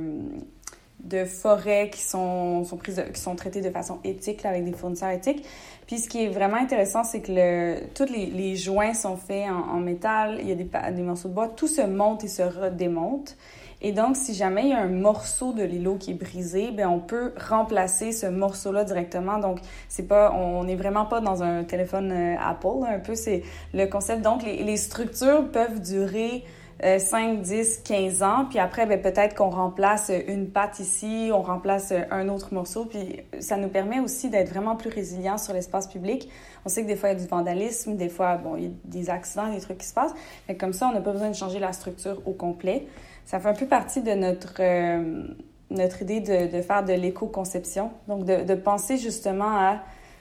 de 1.01 1.25
forêts 1.25 1.91
qui 1.91 2.03
sont, 2.03 2.65
sont, 2.65 2.77
prises, 2.77 3.03
qui 3.13 3.21
sont 3.21 3.37
traitées 3.37 3.61
de 3.61 3.71
façon 3.71 3.99
éthique, 4.05 4.45
avec 4.45 4.65
des 4.65 4.73
fournisseurs 4.73 5.11
éthiques. 5.11 5.45
Puis 5.87 5.99
ce 5.99 6.09
qui 6.09 6.25
est 6.25 6.29
vraiment 6.29 6.57
intéressant, 6.57 7.05
c'est 7.05 7.21
que 7.21 7.33
le, 7.33 7.77
tous 7.95 8.13
les, 8.13 8.27
les, 8.27 8.57
joints 8.57 8.95
sont 8.95 9.17
faits 9.17 9.49
en, 9.49 9.81
métal, 9.81 10.39
il 10.41 10.49
y 10.49 10.53
a 10.53 10.55
des, 10.55 10.69
des, 10.93 11.03
morceaux 11.03 11.29
de 11.29 11.35
bois, 11.35 11.49
tout 11.49 11.69
se 11.69 11.83
monte 11.83 12.25
et 12.25 12.29
se 12.29 12.43
redémonte. 12.43 13.37
Et 13.81 13.93
donc, 13.93 14.17
si 14.17 14.35
jamais 14.35 14.65
il 14.65 14.69
y 14.71 14.73
a 14.73 14.81
un 14.81 14.89
morceau 14.89 15.53
de 15.53 15.63
l'îlot 15.63 15.97
qui 15.97 16.11
est 16.11 16.15
brisé, 16.15 16.73
ben 16.73 16.89
on 16.89 16.99
peut 16.99 17.33
remplacer 17.39 18.11
ce 18.11 18.27
morceau-là 18.27 18.83
directement. 18.83 19.39
Donc, 19.39 19.61
c'est 19.89 20.09
pas, 20.09 20.33
on 20.33 20.65
n'est 20.65 20.75
vraiment 20.75 21.07
pas 21.07 21.21
dans 21.21 21.45
un 21.45 21.63
téléphone 21.63 22.11
euh, 22.11 22.35
Apple, 22.41 22.85
un 22.87 22.99
peu, 22.99 23.15
c'est 23.15 23.45
le 23.73 23.87
concept. 23.87 24.23
Donc, 24.23 24.43
les, 24.43 24.65
les 24.65 24.77
structures 24.77 25.49
peuvent 25.53 25.81
durer 25.81 26.45
5, 26.83 27.41
10, 27.41 27.83
15 27.85 28.23
ans. 28.23 28.47
Puis 28.49 28.59
après, 28.59 28.87
ben, 28.87 29.01
peut-être 29.01 29.35
qu'on 29.35 29.51
remplace 29.51 30.13
une 30.29 30.49
patte 30.49 30.79
ici, 30.79 31.31
on 31.33 31.43
remplace 31.43 31.93
un 32.11 32.29
autre 32.29 32.55
morceau. 32.55 32.85
Puis 32.85 33.21
ça 33.41 33.57
nous 33.57 33.69
permet 33.69 34.01
aussi 34.01 34.31
d'être 34.31 34.51
vraiment 34.51 34.77
plus 34.77 34.91
résilients 34.91 35.39
sur 35.39 35.55
l'espace 35.55 35.89
public. 35.89 36.29
On 36.65 36.69
sait 36.69 36.83
que 36.83 36.87
des 36.87 36.97
fois, 36.97 37.11
il 37.11 37.13
y 37.15 37.17
a 37.17 37.21
du 37.21 37.27
vandalisme, 37.27 37.97
des 37.97 38.09
fois, 38.09 38.37
bon, 38.37 38.57
il 38.57 38.63
y 38.63 38.67
a 38.67 38.71
des 38.85 39.11
accidents, 39.11 39.53
des 39.53 39.61
trucs 39.61 39.79
qui 39.79 39.87
se 39.87 39.95
passent. 39.95 40.15
Mais 40.49 40.57
comme 40.57 40.73
ça, 40.73 40.89
on 40.89 40.93
n'a 40.93 41.01
pas 41.01 41.13
besoin 41.13 41.31
de 41.31 41.37
changer 41.37 41.59
la 41.59 41.73
structure 41.73 42.23
au 42.27 42.33
complet. 42.33 42.87
Ça 43.25 43.41
fait 43.41 43.49
un 43.49 43.55
peu 43.55 43.67
partie 43.67 44.01
de 44.01 44.13
notre, 44.13 44.55
euh, 44.61 45.25
notre 45.71 46.03
idée 46.03 46.21
de, 46.21 46.63
faire 46.63 46.85
de 46.85 46.93
l'éco-conception. 46.93 47.91
Donc, 48.07 48.25
de, 48.25 48.45
de 48.45 48.55
penser 48.55 48.99
justement 48.99 49.57
à 49.57 49.81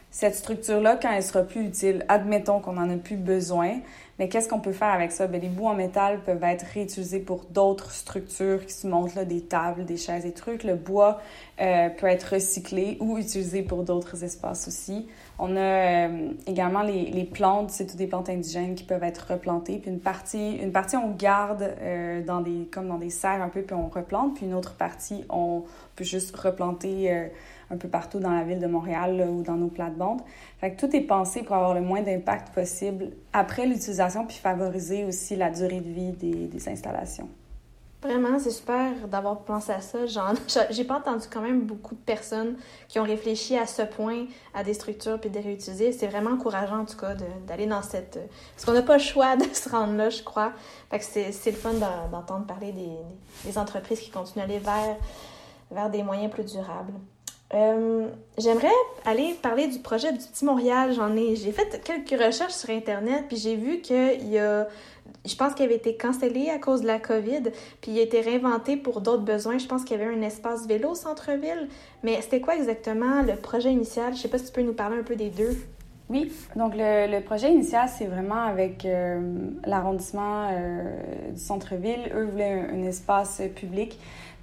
cette 0.10 0.36
structure-là, 0.36 0.98
quand 1.02 1.12
elle 1.12 1.24
sera 1.24 1.44
plus 1.44 1.66
utile, 1.66 2.06
admettons 2.08 2.60
qu'on 2.60 2.78
en 2.78 2.90
a 2.90 2.96
plus 2.96 3.18
besoin, 3.18 3.80
mais 4.20 4.30
qu'est-ce 4.30 4.50
qu'on 4.50 4.60
peut 4.60 4.72
faire 4.72 4.90
avec 4.90 5.12
ça? 5.12 5.28
Bien, 5.28 5.40
les 5.40 5.48
bouts 5.48 5.68
en 5.68 5.76
métal 5.76 6.22
peuvent 6.24 6.44
être 6.44 6.66
réutilisés 6.74 7.20
pour 7.20 7.46
d'autres 7.46 7.92
structures 7.92 8.66
qui 8.66 8.74
se 8.74 8.88
montrent, 8.88 9.16
là, 9.16 9.26
des 9.26 9.42
tables, 9.42 9.86
des 9.86 9.98
chaises, 9.98 10.24
des 10.24 10.32
trucs. 10.32 10.64
Le 10.64 10.76
bois 10.76 11.22
euh, 11.62 11.90
peut 11.90 12.08
être 12.08 12.34
recyclé 12.34 12.98
ou 13.00 13.18
utilisé 13.18 13.62
pour 13.62 13.84
d'autres 13.84 14.24
espaces 14.24 14.68
aussi. 14.68 15.08
On 15.40 15.56
a 15.56 15.60
euh, 15.60 16.32
également 16.48 16.82
les, 16.82 17.06
les 17.12 17.26
plantes, 17.26 17.70
c'est 17.70 17.86
toutes 17.86 17.98
des 17.98 18.08
plantes 18.08 18.30
indigènes 18.30 18.74
qui 18.74 18.84
peuvent 18.84 19.04
être 19.04 19.34
replantées. 19.34 19.78
Puis 19.78 19.92
une 19.92 20.00
partie, 20.00 20.56
une 20.56 20.72
partie 20.72 20.98
on 20.98 21.12
garde 21.12 21.76
euh, 21.80 22.24
dans 22.24 22.42
des, 22.42 22.68
comme 22.72 22.88
dans 22.88 22.98
des 22.98 23.12
serres 23.12 23.42
un 23.42 23.50
peu, 23.50 23.62
puis 23.62 23.76
on 23.76 23.88
replante. 23.88 24.36
Puis 24.36 24.46
une 24.46 24.56
autre 24.56 24.74
partie, 24.76 25.26
on 25.30 25.64
peut 25.96 26.04
juste 26.04 26.36
replanter 26.36 27.12
euh, 27.12 27.28
un 27.72 27.78
peu 27.78 27.88
partout 27.88 28.20
dans 28.20 28.32
la 28.32 28.44
ville 28.44 28.60
de 28.60 28.68
Montréal 28.68 29.28
ou 29.30 29.44
dans 29.44 29.56
nos 29.56 29.68
plates-bandes. 29.68 30.22
Fait 30.60 30.72
que 30.72 30.80
tout 30.80 30.96
est 30.96 31.02
pensé 31.02 31.44
pour 31.44 31.56
avoir 31.56 31.74
le 31.74 31.82
moins 31.82 32.02
d'impact 32.02 32.54
possible 32.54 33.12
après 33.34 33.66
l'utilisation, 33.66 34.26
puis 34.26 34.38
favoriser 34.38 35.06
aussi 35.06 35.36
la 35.36 35.50
durée 35.50 35.82
de 35.82 35.90
vie 35.90 36.12
des, 36.12 36.48
des 36.48 36.70
installations. 36.70 37.30
Vraiment, 38.04 38.38
c'est 38.38 38.52
super 38.52 39.08
d'avoir 39.08 39.40
pensé 39.40 39.72
à 39.72 39.82
ça. 39.82 40.00
J'ai 40.70 40.84
pas 40.84 40.98
entendu 40.98 41.26
quand 41.32 41.42
même 41.42 41.62
beaucoup 41.62 41.96
de 41.96 42.00
personnes 42.00 42.56
qui 42.88 43.00
ont 43.00 43.04
réfléchi 43.04 43.58
à 43.58 43.66
ce 43.66 43.82
point 43.82 44.28
à 44.54 44.64
des 44.64 44.76
structures 44.76 45.20
puis 45.20 45.32
de 45.32 45.36
les 45.36 45.42
réutiliser. 45.42 45.92
C'est 45.92 46.06
vraiment 46.06 46.32
encourageant, 46.32 46.82
en 46.82 46.86
tout 46.86 46.98
cas, 46.98 47.16
d'aller 47.48 47.66
dans 47.66 47.82
cette. 47.82 48.20
Parce 48.54 48.66
qu'on 48.66 48.74
n'a 48.74 48.84
pas 48.84 48.98
le 48.98 49.04
choix 49.04 49.36
de 49.36 49.44
se 49.54 49.68
rendre 49.70 49.96
là, 49.96 50.12
je 50.12 50.22
crois. 50.22 50.54
Fait 50.92 51.00
que 51.00 51.06
c'est 51.06 51.52
le 51.52 51.58
fun 51.58 51.74
d'entendre 51.74 52.46
parler 52.46 52.72
des, 52.72 52.98
des, 53.46 53.58
entreprises 53.58 54.00
qui 54.00 54.12
continuent 54.12 54.44
à 54.44 54.46
aller 54.46 54.60
vers, 54.60 54.96
vers 55.72 55.90
des 55.90 56.04
moyens 56.04 56.32
plus 56.32 56.46
durables. 56.46 56.94
Euh, 57.54 58.08
J'aimerais 58.38 58.68
aller 59.06 59.36
parler 59.42 59.68
du 59.68 59.80
projet 59.80 60.12
du 60.12 60.20
Petit 60.20 60.46
Montréal. 60.46 60.94
J'en 60.94 61.16
ai, 61.16 61.36
j'ai 61.36 61.52
fait 61.52 61.82
quelques 61.84 62.22
recherches 62.22 62.54
sur 62.54 62.70
Internet, 62.70 63.26
puis 63.28 63.38
j'ai 63.38 63.56
vu 63.56 63.80
qu'il 63.80 64.28
y 64.30 64.38
a 64.38 64.68
je 65.26 65.36
pense 65.36 65.54
qu'il 65.54 65.66
avait 65.66 65.76
été 65.76 65.96
cancellé 65.96 66.50
à 66.50 66.58
cause 66.58 66.82
de 66.82 66.88
la 66.88 67.00
COVID, 67.00 67.44
puis 67.82 67.92
il 67.92 68.00
a 68.00 68.02
été 68.02 68.22
réinventé 68.22 68.78
pour 68.78 69.02
d'autres 69.02 69.24
besoins. 69.24 69.58
Je 69.58 69.68
pense 69.68 69.84
qu'il 69.84 70.00
y 70.00 70.02
avait 70.02 70.14
un 70.14 70.22
espace 70.22 70.68
vélo 70.68 70.92
au 70.92 70.96
centre-ville. 70.96 71.68
Mais 72.04 72.22
c'était 72.22 72.42
quoi 72.42 72.56
exactement 72.56 73.22
le 73.22 73.36
projet 73.36 73.72
initial? 73.72 74.16
Je 74.16 74.22
sais 74.22 74.28
pas 74.28 74.38
si 74.38 74.46
tu 74.46 74.52
peux 74.52 74.62
nous 74.62 74.74
parler 74.74 74.98
un 74.98 75.04
peu 75.04 75.16
des 75.16 75.30
deux. 75.30 75.56
Oui, 76.10 76.32
donc 76.56 76.74
le, 76.76 77.12
le 77.12 77.22
projet 77.22 77.52
initial, 77.52 77.90
c'est 77.90 78.06
vraiment 78.06 78.42
avec 78.42 78.86
euh, 78.86 79.20
l'arrondissement 79.66 80.50
euh, 80.52 81.32
du 81.32 81.40
centre-ville. 81.40 82.10
Eux 82.16 82.24
voulaient 82.24 82.66
un, 82.72 82.76
un 82.76 82.84
espace 82.84 83.42
public. 83.56 84.00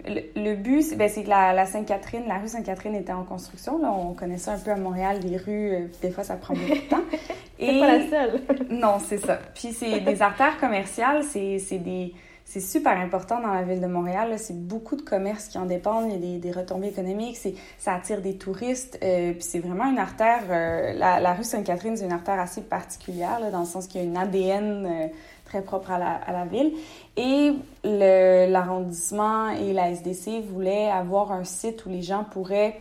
Le, 0.07 0.21
le 0.37 0.55
but, 0.57 0.97
ben, 0.97 1.09
c'est 1.09 1.25
que 1.25 1.31
la, 1.31 1.53
la 1.53 1.67
Sainte-Catherine, 1.67 2.25
la 2.29 2.39
rue 2.39 2.49
Sainte-Catherine 2.49 2.95
était 2.95 3.13
en 3.13 3.25
construction. 3.25 3.79
Là, 3.79 3.91
on 3.93 4.13
connaît 4.13 4.39
ça 4.39 4.53
un 4.53 4.59
peu 4.59 4.71
à 4.71 4.77
Montréal, 4.77 5.21
les 5.23 5.37
rues, 5.37 5.73
euh, 5.73 5.87
des 6.03 6.11
fois, 6.11 6.25
ça 6.25 6.37
prend 6.37 6.55
beaucoup 6.55 6.75
de 6.75 6.89
temps. 6.89 7.03
Et... 7.59 7.79
pas 7.81 7.99
la 7.99 8.11
seule. 8.11 8.41
non, 8.71 8.99
c'est 9.05 9.19
ça. 9.19 9.39
Puis 9.55 9.73
c'est 9.73 10.01
des 10.01 10.23
artères 10.23 10.59
commerciales, 10.59 11.23
c'est 11.23 11.79
des 11.79 12.13
c'est 12.55 12.61
super 12.61 12.97
important 13.01 13.41
dans 13.41 13.53
la 13.53 13.63
ville 13.63 13.81
de 13.81 13.89
Montréal. 13.89 14.33
C'est 14.37 14.57
beaucoup 14.57 14.95
de 14.95 15.03
commerces 15.03 15.49
qui 15.49 15.59
en 15.59 15.67
dépendent. 15.67 16.05
Il 16.09 16.25
y 16.25 16.37
a 16.37 16.39
des, 16.39 16.53
retombées 16.53 16.87
économiques. 16.87 17.37
Ça 17.79 17.95
attire 17.95 18.23
des 18.23 18.37
touristes. 18.37 18.97
Euh, 19.03 19.33
puis 19.33 19.43
c'est 19.43 19.59
vraiment 19.59 19.91
une 19.91 19.99
artère. 19.99 20.43
Euh, 20.51 20.93
la, 20.93 21.35
rue 21.35 21.43
Sainte-Catherine, 21.43 21.97
c'est 21.97 22.05
une 22.05 22.13
artère 22.13 22.39
assez 22.39 22.61
particulière, 22.61 23.41
dans 23.51 23.59
le 23.59 23.67
sens 23.67 23.89
qu'il 23.89 24.03
y 24.03 24.05
a 24.05 24.07
une 24.07 24.17
ADN 24.17 24.87
euh, 24.87 25.09
très 25.47 25.63
propre 25.63 25.91
à 25.91 25.99
la, 25.99 26.45
ville. 26.45 26.75
Et 27.17 27.55
l'arrondissement 27.83 29.51
et 29.51 29.73
la 29.73 29.91
SDC 29.91 30.45
voulaient 30.49 30.89
avoir 30.89 31.33
un 31.33 31.43
site 31.43 31.85
où 31.87 31.89
les 31.89 32.03
gens 32.03 32.23
pourraient 32.23 32.79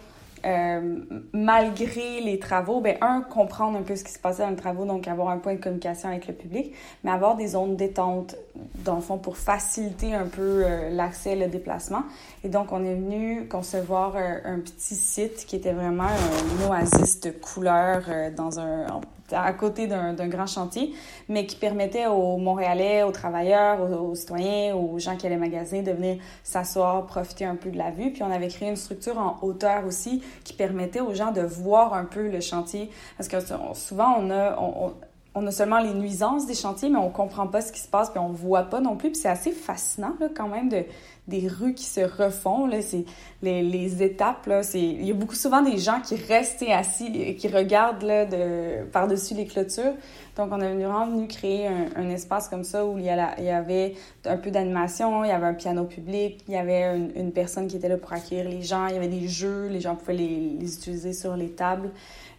malgré 1.31 2.19
les 2.19 2.37
travaux, 2.37 2.81
ben 2.81 2.97
un, 2.99 3.21
comprendre 3.21 3.77
un 3.77 3.81
peu 3.81 3.95
ce 3.95 4.03
qui 4.03 4.11
se 4.11 4.19
passait 4.19 4.43
dans 4.43 4.49
les 4.49 4.57
travaux, 4.57 4.83
donc 4.83 5.07
avoir 5.07 5.29
un 5.29 5.37
point 5.37 5.53
de 5.53 5.59
communication 5.61 6.09
avec 6.09 6.27
le 6.27 6.33
public, 6.33 6.73
mais 7.03 7.11
avoir 7.11 7.37
des 7.37 7.47
zones 7.47 7.77
détente, 7.77 8.35
dans 8.83 8.95
le 8.95 9.01
fond, 9.01 9.17
pour 9.17 9.37
faciliter 9.37 10.13
un 10.13 10.27
peu 10.27 10.63
euh, 10.63 10.89
l'accès 10.89 11.31
et 11.31 11.35
le 11.35 11.47
déplacement. 11.47 12.03
Et 12.43 12.49
donc, 12.49 12.71
on 12.71 12.83
est 12.83 12.95
venu 12.95 13.47
concevoir 13.47 14.13
euh, 14.15 14.39
un 14.45 14.59
petit 14.59 14.95
site 14.95 15.45
qui 15.47 15.55
était 15.55 15.73
vraiment 15.73 16.03
un 16.03 16.69
oasis 16.69 17.19
de 17.21 17.31
couleurs 17.31 18.03
euh, 18.09 18.29
dans 18.31 18.59
un 18.59 18.85
à 19.31 19.53
côté 19.53 19.87
d'un 19.87 20.27
grand 20.27 20.45
chantier, 20.45 20.93
mais 21.27 21.47
qui 21.47 21.55
permettait 21.55 22.05
aux 22.05 22.37
Montréalais, 22.37 23.01
aux 23.01 23.11
travailleurs, 23.11 23.79
aux, 23.81 24.13
citoyens, 24.13 24.75
aux 24.75 24.99
gens 24.99 25.15
qui 25.15 25.25
allaient 25.25 25.37
magasiner 25.37 25.81
de 25.81 25.91
venir 25.91 26.17
s'asseoir, 26.43 27.07
profiter 27.07 27.45
un 27.45 27.55
peu 27.55 27.71
de 27.71 27.77
la 27.77 27.89
vue. 27.89 28.11
Puis 28.11 28.21
on 28.21 28.29
avait 28.29 28.49
créé 28.49 28.69
une 28.69 28.75
structure 28.75 29.17
en 29.17 29.39
hauteur 29.41 29.85
aussi 29.87 30.21
qui 30.43 30.53
permettait 30.53 30.99
aux 30.99 31.15
gens 31.15 31.31
de 31.31 31.41
voir 31.41 31.95
un 31.95 32.05
peu 32.05 32.27
le 32.27 32.41
chantier. 32.41 32.91
Parce 33.17 33.27
que 33.27 33.37
souvent, 33.73 34.15
on 34.19 34.29
a... 34.29 34.55
On, 34.59 34.87
on 34.87 34.93
a 35.35 35.51
seulement 35.51 35.79
les 35.79 35.93
nuisances 35.93 36.45
des 36.45 36.53
chantiers, 36.53 36.89
mais 36.89 36.99
on 36.99 37.09
comprend 37.09 37.47
pas 37.47 37.61
ce 37.61 37.71
qui 37.71 37.79
se 37.79 37.87
passe, 37.87 38.09
puis 38.09 38.19
on 38.19 38.29
voit 38.29 38.63
pas 38.63 38.79
non 38.79 38.95
plus. 38.95 39.11
Puis 39.11 39.21
c'est 39.21 39.29
assez 39.29 39.51
fascinant, 39.51 40.13
là, 40.19 40.27
quand 40.35 40.47
même, 40.47 40.69
de, 40.69 40.85
des 41.27 41.47
rues 41.47 41.73
qui 41.73 41.85
se 41.85 42.01
refont. 42.01 42.65
Là, 42.67 42.81
c'est 42.81 43.05
les, 43.41 43.61
les 43.61 44.03
étapes. 44.03 44.45
Là, 44.45 44.61
il 44.73 45.05
y 45.05 45.11
a 45.11 45.13
beaucoup 45.13 45.35
souvent 45.35 45.61
des 45.61 45.77
gens 45.77 46.01
qui 46.01 46.15
restent 46.15 46.63
assis 46.69 47.11
et 47.15 47.35
qui 47.35 47.47
regardent 47.47 48.03
là, 48.03 48.25
de, 48.25 48.83
par-dessus 48.91 49.33
les 49.33 49.45
clôtures. 49.45 49.93
Donc, 50.35 50.49
on 50.51 50.59
est 50.59 50.73
vraiment 50.73 51.05
venu 51.05 51.27
créer 51.27 51.67
un, 51.67 51.87
un, 51.95 52.09
espace 52.09 52.49
comme 52.49 52.63
ça 52.63 52.85
où 52.85 52.97
il 52.97 53.05
y, 53.05 53.09
a 53.09 53.35
il 53.37 53.45
y 53.45 53.49
avait 53.49 53.93
un 54.25 54.37
peu 54.37 54.49
d'animation, 54.49 55.23
il 55.23 55.27
y 55.27 55.31
avait 55.31 55.45
un 55.45 55.53
piano 55.53 55.85
public, 55.85 56.43
il 56.47 56.55
y 56.55 56.57
avait 56.57 56.97
une, 57.15 57.31
personne 57.31 57.67
qui 57.67 57.77
était 57.77 57.87
là 57.87 57.97
pour 57.97 58.11
accueillir 58.13 58.49
les 58.49 58.63
gens, 58.63 58.87
il 58.87 58.95
y 58.95 58.97
avait 58.97 59.07
des 59.07 59.27
jeux, 59.27 59.67
les 59.67 59.79
gens 59.79 59.95
pouvaient 59.95 60.13
les, 60.13 60.57
les 60.59 60.75
utiliser 60.75 61.13
sur 61.13 61.35
les 61.35 61.51
tables. 61.51 61.91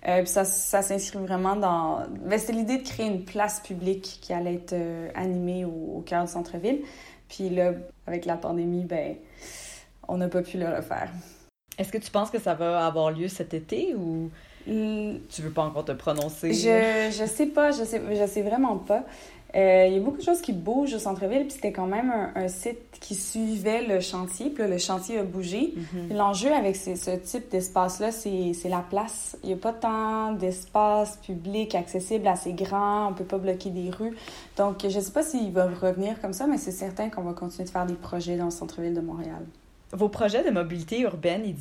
Euh, 0.06 0.18
puis 0.18 0.28
ça, 0.28 0.44
ça 0.44 0.82
s'inscrit 0.82 1.18
vraiment 1.18 1.56
dans... 1.56 2.00
Ben, 2.26 2.38
c'était 2.38 2.52
l'idée 2.52 2.78
de 2.78 2.86
créer 2.86 3.06
une 3.06 3.24
place 3.24 3.60
publique 3.60 4.18
qui 4.20 4.34
allait 4.34 4.54
être 4.54 4.74
euh, 4.74 5.08
animée 5.14 5.64
au 5.64 6.02
cœur 6.04 6.24
du 6.24 6.30
centre-ville. 6.30 6.80
Puis 7.28 7.50
là, 7.50 7.72
avec 8.06 8.24
la 8.24 8.36
pandémie, 8.36 8.84
ben, 8.84 9.16
on 10.08 10.16
n'a 10.18 10.28
pas 10.28 10.42
pu 10.42 10.58
le 10.58 10.68
refaire. 10.68 11.10
Est-ce 11.78 11.90
que 11.90 11.98
tu 11.98 12.10
penses 12.10 12.30
que 12.30 12.38
ça 12.38 12.54
va 12.54 12.86
avoir 12.86 13.10
lieu 13.10 13.28
cet 13.28 13.54
été 13.54 13.94
ou 13.94 14.30
mm. 14.66 15.18
tu 15.28 15.42
veux 15.42 15.50
pas 15.50 15.62
encore 15.62 15.84
te 15.84 15.92
prononcer? 15.92 16.52
Je, 16.52 17.10
je 17.10 17.26
sais 17.26 17.46
pas, 17.46 17.72
je 17.72 17.84
sais, 17.84 18.00
je 18.10 18.26
sais 18.26 18.42
vraiment 18.42 18.76
pas. 18.76 19.04
Euh, 19.54 19.86
il 19.86 19.94
y 19.94 19.96
a 19.96 20.00
beaucoup 20.00 20.18
de 20.18 20.22
choses 20.22 20.40
qui 20.40 20.52
bougent 20.52 20.94
au 20.94 20.98
centre-ville, 20.98 21.42
puis 21.42 21.52
c'était 21.52 21.72
quand 21.72 21.86
même 21.86 22.10
un, 22.10 22.32
un, 22.34 22.48
site 22.48 22.93
qui 23.04 23.16
suivait 23.16 23.82
le 23.86 24.00
chantier, 24.00 24.48
puis 24.48 24.62
là, 24.62 24.68
le 24.68 24.78
chantier 24.78 25.18
a 25.18 25.24
bougé. 25.24 25.74
Mm 25.76 25.82
-hmm. 25.82 26.16
L'enjeu 26.16 26.50
avec 26.54 26.74
ces, 26.74 26.96
ce 26.96 27.10
type 27.10 27.50
d'espace-là, 27.50 28.10
c'est 28.12 28.70
la 28.78 28.84
place. 28.92 29.36
Il 29.42 29.48
n'y 29.48 29.52
a 29.52 29.58
pas 29.58 29.74
tant 29.74 30.32
d'espace 30.32 31.18
public 31.18 31.74
accessible 31.74 32.26
assez 32.26 32.54
grand, 32.54 33.10
on 33.10 33.12
peut 33.12 33.30
pas 33.34 33.42
bloquer 33.46 33.68
des 33.80 33.90
rues. 33.98 34.16
Donc, 34.56 34.76
je 34.94 35.00
sais 35.04 35.12
pas 35.12 35.22
s'ils 35.22 35.52
vont 35.52 35.70
revenir 35.86 36.12
comme 36.22 36.32
ça, 36.38 36.46
mais 36.46 36.56
c'est 36.64 36.76
certain 36.86 37.06
qu'on 37.10 37.24
va 37.30 37.34
continuer 37.34 37.66
de 37.70 37.74
faire 37.76 37.88
des 37.94 38.00
projets 38.08 38.36
dans 38.40 38.50
le 38.52 38.56
centre-ville 38.60 38.96
de 39.00 39.04
Montréal. 39.10 39.44
Vos 39.92 40.08
projets 40.18 40.42
de 40.48 40.52
mobilité 40.60 40.96
urbaine 41.10 41.42
ils 41.50 41.58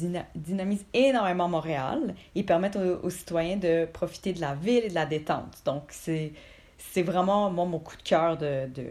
dynamisent 0.50 0.88
énormément 0.94 1.50
Montréal. 1.58 2.00
Ils 2.36 2.46
permettent 2.46 2.80
aux, 2.86 2.96
aux 3.06 3.14
citoyens 3.20 3.58
de 3.68 3.74
profiter 4.00 4.32
de 4.38 4.42
la 4.48 4.54
ville 4.66 4.86
et 4.88 4.92
de 4.96 4.98
la 5.04 5.08
détente. 5.16 5.56
Donc, 5.70 5.84
c'est 5.90 6.32
c'est 6.92 7.02
vraiment, 7.12 7.50
moi, 7.50 7.66
mon 7.66 7.80
coup 7.80 7.98
de 7.98 8.02
cœur 8.04 8.38
de, 8.38 8.68
de 8.68 8.86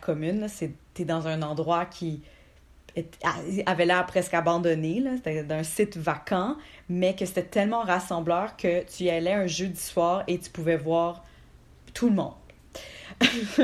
Commune. 0.00 0.46
T'es 0.94 1.04
dans 1.04 1.26
un 1.26 1.42
endroit 1.42 1.86
qui 1.86 2.22
est, 2.96 3.18
avait 3.66 3.86
l'air 3.86 4.06
presque 4.06 4.34
abandonné, 4.34 5.02
c'était 5.16 5.42
d'un 5.42 5.62
site 5.62 5.96
vacant, 5.96 6.56
mais 6.88 7.14
que 7.14 7.24
c'était 7.24 7.44
tellement 7.44 7.82
rassembleur 7.82 8.56
que 8.56 8.84
tu 8.84 9.04
y 9.04 9.10
allais 9.10 9.32
un 9.32 9.46
jeudi 9.46 9.80
soir 9.80 10.24
et 10.26 10.38
tu 10.38 10.50
pouvais 10.50 10.76
voir 10.76 11.24
tout 11.94 12.08
le 12.08 12.16
monde. 12.16 12.34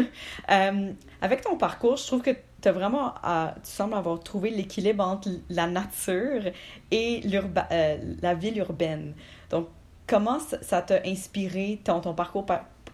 euh, 0.50 0.92
avec 1.20 1.40
ton 1.42 1.56
parcours, 1.56 1.96
je 1.96 2.06
trouve 2.06 2.22
que 2.22 2.30
tu 2.62 2.68
vraiment, 2.70 3.14
euh, 3.24 3.48
tu 3.62 3.70
sembles 3.70 3.94
avoir 3.94 4.18
trouvé 4.20 4.50
l'équilibre 4.50 5.04
entre 5.04 5.28
la 5.48 5.66
nature 5.66 6.42
et 6.90 7.22
euh, 7.32 7.96
la 8.22 8.34
ville 8.34 8.58
urbaine. 8.58 9.14
Donc, 9.50 9.68
comment 10.06 10.38
ça 10.40 10.82
t'a 10.82 11.00
inspiré 11.04 11.80
ton, 11.84 12.00
ton 12.00 12.14
parcours 12.14 12.46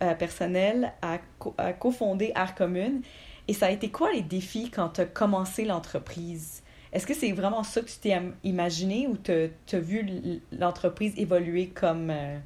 euh, 0.03 0.15
personnel 0.15 0.93
à, 1.01 1.19
co 1.39 1.55
à 1.57 1.73
cofonder 1.73 2.33
Art 2.35 2.55
Commune. 2.55 3.03
Et 3.49 3.55
ça 3.55 3.67
a 3.67 3.71
été 3.71 3.91
quoi 3.91 4.13
les 4.13 4.23
défis 4.23 4.71
quand 4.71 4.91
tu 4.91 5.01
as 5.01 5.05
commencé 5.05 5.65
l'entreprise? 5.65 6.63
Est-ce 6.93 7.07
que 7.07 7.15
c'est 7.15 7.33
vraiment 7.33 7.63
ça 7.63 7.81
que 7.81 7.87
tu 7.87 7.97
t'es 7.99 8.17
imaginé 8.45 9.07
ou 9.07 9.17
tu 9.17 9.33
as 9.33 9.79
vu 9.79 10.41
l'entreprise 10.59 11.15
évoluer 11.17 11.69
comme 11.69 12.11
euh, 12.11 12.39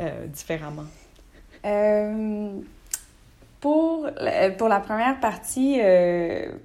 euh, 0.00 0.26
différemment? 0.26 0.86
Pour, 3.60 4.08
pour 4.56 4.68
la 4.68 4.80
première 4.80 5.20
partie, 5.20 5.78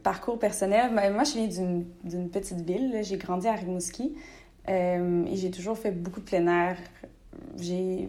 parcours 0.03 0.39
personnel, 0.39 0.91
ben, 0.96 1.13
moi 1.13 1.25
je 1.25 1.34
viens 1.34 1.84
d'une 2.03 2.29
petite 2.29 2.62
ville. 2.62 3.01
J'ai 3.03 3.17
grandi 3.17 3.48
à 3.50 3.53
Rimouski 3.53 4.15
et 4.70 5.36
j'ai 5.36 5.51
toujours 5.51 5.77
fait 5.77 5.91
beaucoup 5.91 6.22
de 6.22 6.25
plein 6.25 6.48
air. 6.48 6.77
J'ai 7.60 8.08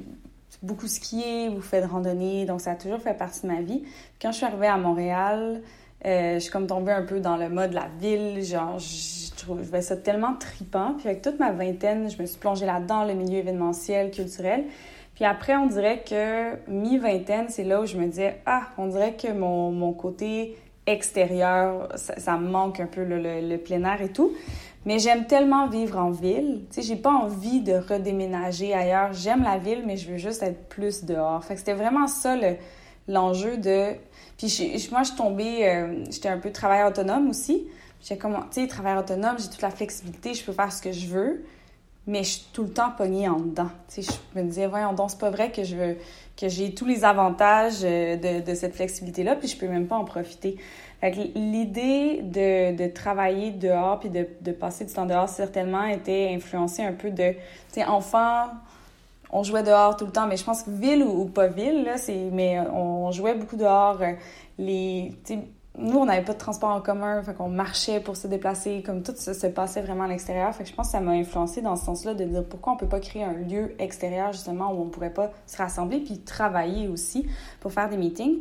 beaucoup 0.62 0.86
skié, 0.86 1.48
vous 1.48 1.60
faites 1.60 1.84
randonnée, 1.84 2.44
donc 2.46 2.60
ça 2.60 2.72
a 2.72 2.74
toujours 2.74 3.00
fait 3.00 3.14
partie 3.14 3.42
de 3.42 3.48
ma 3.48 3.60
vie. 3.60 3.82
Quand 4.20 4.32
je 4.32 4.38
suis 4.38 4.46
arrivée 4.46 4.66
à 4.66 4.76
Montréal, 4.76 5.62
euh, 6.04 6.34
je 6.34 6.38
suis 6.40 6.50
comme 6.50 6.66
tombée 6.66 6.92
un 6.92 7.02
peu 7.02 7.20
dans 7.20 7.36
le 7.36 7.48
mode 7.48 7.70
de 7.70 7.74
la 7.74 7.88
ville, 8.00 8.42
genre 8.42 8.78
je 8.78 9.34
trouvais 9.36 9.82
ça 9.82 9.96
tellement 9.96 10.34
tripant. 10.34 10.94
Puis 10.98 11.08
avec 11.08 11.22
toute 11.22 11.38
ma 11.38 11.52
vingtaine, 11.52 12.10
je 12.10 12.20
me 12.20 12.26
suis 12.26 12.38
plongée 12.38 12.66
là-dedans, 12.66 13.04
le 13.04 13.14
milieu 13.14 13.38
événementiel, 13.38 14.10
culturel. 14.10 14.64
Puis 15.14 15.24
après, 15.24 15.56
on 15.56 15.66
dirait 15.66 16.04
que 16.08 16.70
mi-vingtaine, 16.70 17.46
c'est 17.48 17.64
là 17.64 17.80
où 17.80 17.86
je 17.86 17.96
me 17.96 18.06
disais, 18.06 18.40
ah, 18.44 18.64
on 18.76 18.86
dirait 18.88 19.14
que 19.14 19.32
mon, 19.32 19.72
mon 19.72 19.92
côté 19.92 20.56
extérieur, 20.86 21.88
ça, 21.96 22.36
me 22.36 22.48
manque 22.48 22.80
un 22.80 22.86
peu 22.86 23.02
le, 23.02 23.18
le, 23.18 23.56
plein 23.56 23.82
air 23.84 24.02
et 24.02 24.10
tout. 24.10 24.32
Mais 24.86 24.98
j'aime 24.98 25.26
tellement 25.26 25.66
vivre 25.66 25.98
en 25.98 26.10
ville. 26.10 26.62
Tu 26.70 26.76
sais, 26.76 26.82
j'ai 26.82 26.96
pas 26.96 27.12
envie 27.12 27.60
de 27.60 27.74
redéménager 27.74 28.72
ailleurs. 28.72 29.12
J'aime 29.12 29.42
la 29.42 29.58
ville, 29.58 29.82
mais 29.84 29.96
je 29.96 30.12
veux 30.12 30.16
juste 30.16 30.42
être 30.42 30.68
plus 30.68 31.04
dehors. 31.04 31.44
Fait 31.44 31.54
que 31.54 31.60
c'était 31.60 31.74
vraiment 31.74 32.06
ça 32.06 32.36
l'enjeu 33.08 33.58
de... 33.58 33.92
Puis 34.38 34.88
moi, 34.92 35.02
je 35.02 35.08
suis 35.08 35.16
tombée... 35.16 35.68
Euh, 35.68 36.04
j'étais 36.10 36.28
un 36.28 36.38
peu 36.38 36.52
travailleur 36.52 36.88
autonome 36.90 37.28
aussi. 37.28 37.66
J'ai 38.02 38.16
comme, 38.16 38.34
tu 38.52 38.62
sais, 38.62 38.66
travailleur 38.68 39.02
autonome, 39.02 39.36
j'ai 39.38 39.48
toute 39.48 39.62
la 39.62 39.70
flexibilité, 39.70 40.34
je 40.34 40.44
peux 40.44 40.52
faire 40.52 40.72
ce 40.72 40.80
que 40.80 40.92
je 40.92 41.06
veux 41.08 41.44
mais 42.06 42.22
je 42.22 42.30
suis 42.30 42.46
tout 42.52 42.62
le 42.62 42.70
temps 42.70 42.90
pognée 42.96 43.28
en 43.28 43.40
dedans. 43.40 43.70
Tu 43.88 44.02
sais, 44.02 44.12
je 44.34 44.40
me 44.40 44.46
disais, 44.46 44.66
voyons 44.66 44.92
donc, 44.92 45.10
c'est 45.10 45.18
pas 45.18 45.30
vrai 45.30 45.50
que 45.50 45.64
je 45.64 45.94
que 46.36 46.48
j'ai 46.48 46.74
tous 46.74 46.84
les 46.84 47.04
avantages 47.04 47.78
euh, 47.82 48.16
de, 48.16 48.44
de 48.44 48.54
cette 48.54 48.74
flexibilité-là, 48.74 49.36
puis 49.36 49.48
je 49.48 49.56
peux 49.56 49.68
même 49.68 49.86
pas 49.86 49.96
en 49.96 50.04
profiter. 50.04 50.58
L'idée 51.02 52.20
de, 52.22 52.76
de 52.76 52.88
travailler 52.88 53.50
dehors 53.50 54.00
puis 54.00 54.10
de, 54.10 54.26
de 54.40 54.52
passer 54.52 54.84
du 54.84 54.92
temps 54.92 55.06
dehors, 55.06 55.28
certainement, 55.28 55.84
était 55.84 56.32
influencée 56.34 56.82
un 56.82 56.92
peu 56.92 57.10
de, 57.10 57.32
tu 57.32 57.38
sais, 57.68 57.84
enfant, 57.84 58.46
on 59.30 59.42
jouait 59.42 59.62
dehors 59.62 59.96
tout 59.96 60.06
le 60.06 60.12
temps, 60.12 60.26
mais 60.26 60.36
je 60.36 60.44
pense 60.44 60.62
que 60.62 60.70
ville 60.70 61.02
ou, 61.02 61.26
pas 61.26 61.48
ville, 61.48 61.84
là, 61.84 61.98
c'est, 61.98 62.30
mais 62.32 62.60
on 62.60 63.10
jouait 63.12 63.34
beaucoup 63.34 63.56
dehors. 63.56 64.00
Euh, 64.00 64.12
les, 64.58 65.12
nous, 65.78 65.98
on 65.98 66.06
n'avait 66.06 66.24
pas 66.24 66.32
de 66.32 66.38
transport 66.38 66.70
en 66.70 66.80
commun, 66.80 67.22
fait 67.22 67.34
qu'on 67.34 67.48
marchait 67.48 68.00
pour 68.00 68.16
se 68.16 68.26
déplacer, 68.26 68.82
comme 68.84 69.02
tout 69.02 69.12
ça 69.14 69.34
se 69.34 69.46
passait 69.46 69.82
vraiment 69.82 70.04
à 70.04 70.08
l'extérieur. 70.08 70.54
Fait 70.54 70.64
que 70.64 70.70
je 70.70 70.74
pense 70.74 70.86
que 70.86 70.92
ça 70.92 71.00
m'a 71.00 71.12
influencé 71.12 71.60
dans 71.60 71.76
ce 71.76 71.84
sens-là 71.84 72.14
de 72.14 72.24
dire 72.24 72.44
pourquoi 72.44 72.72
on 72.72 72.76
peut 72.76 72.88
pas 72.88 73.00
créer 73.00 73.24
un 73.24 73.34
lieu 73.34 73.74
extérieur, 73.78 74.32
justement, 74.32 74.72
où 74.72 74.82
on 74.82 74.88
pourrait 74.88 75.12
pas 75.12 75.30
se 75.46 75.56
rassembler 75.58 76.00
puis 76.00 76.20
travailler 76.20 76.88
aussi 76.88 77.26
pour 77.60 77.72
faire 77.72 77.90
des 77.90 77.98
meetings. 77.98 78.40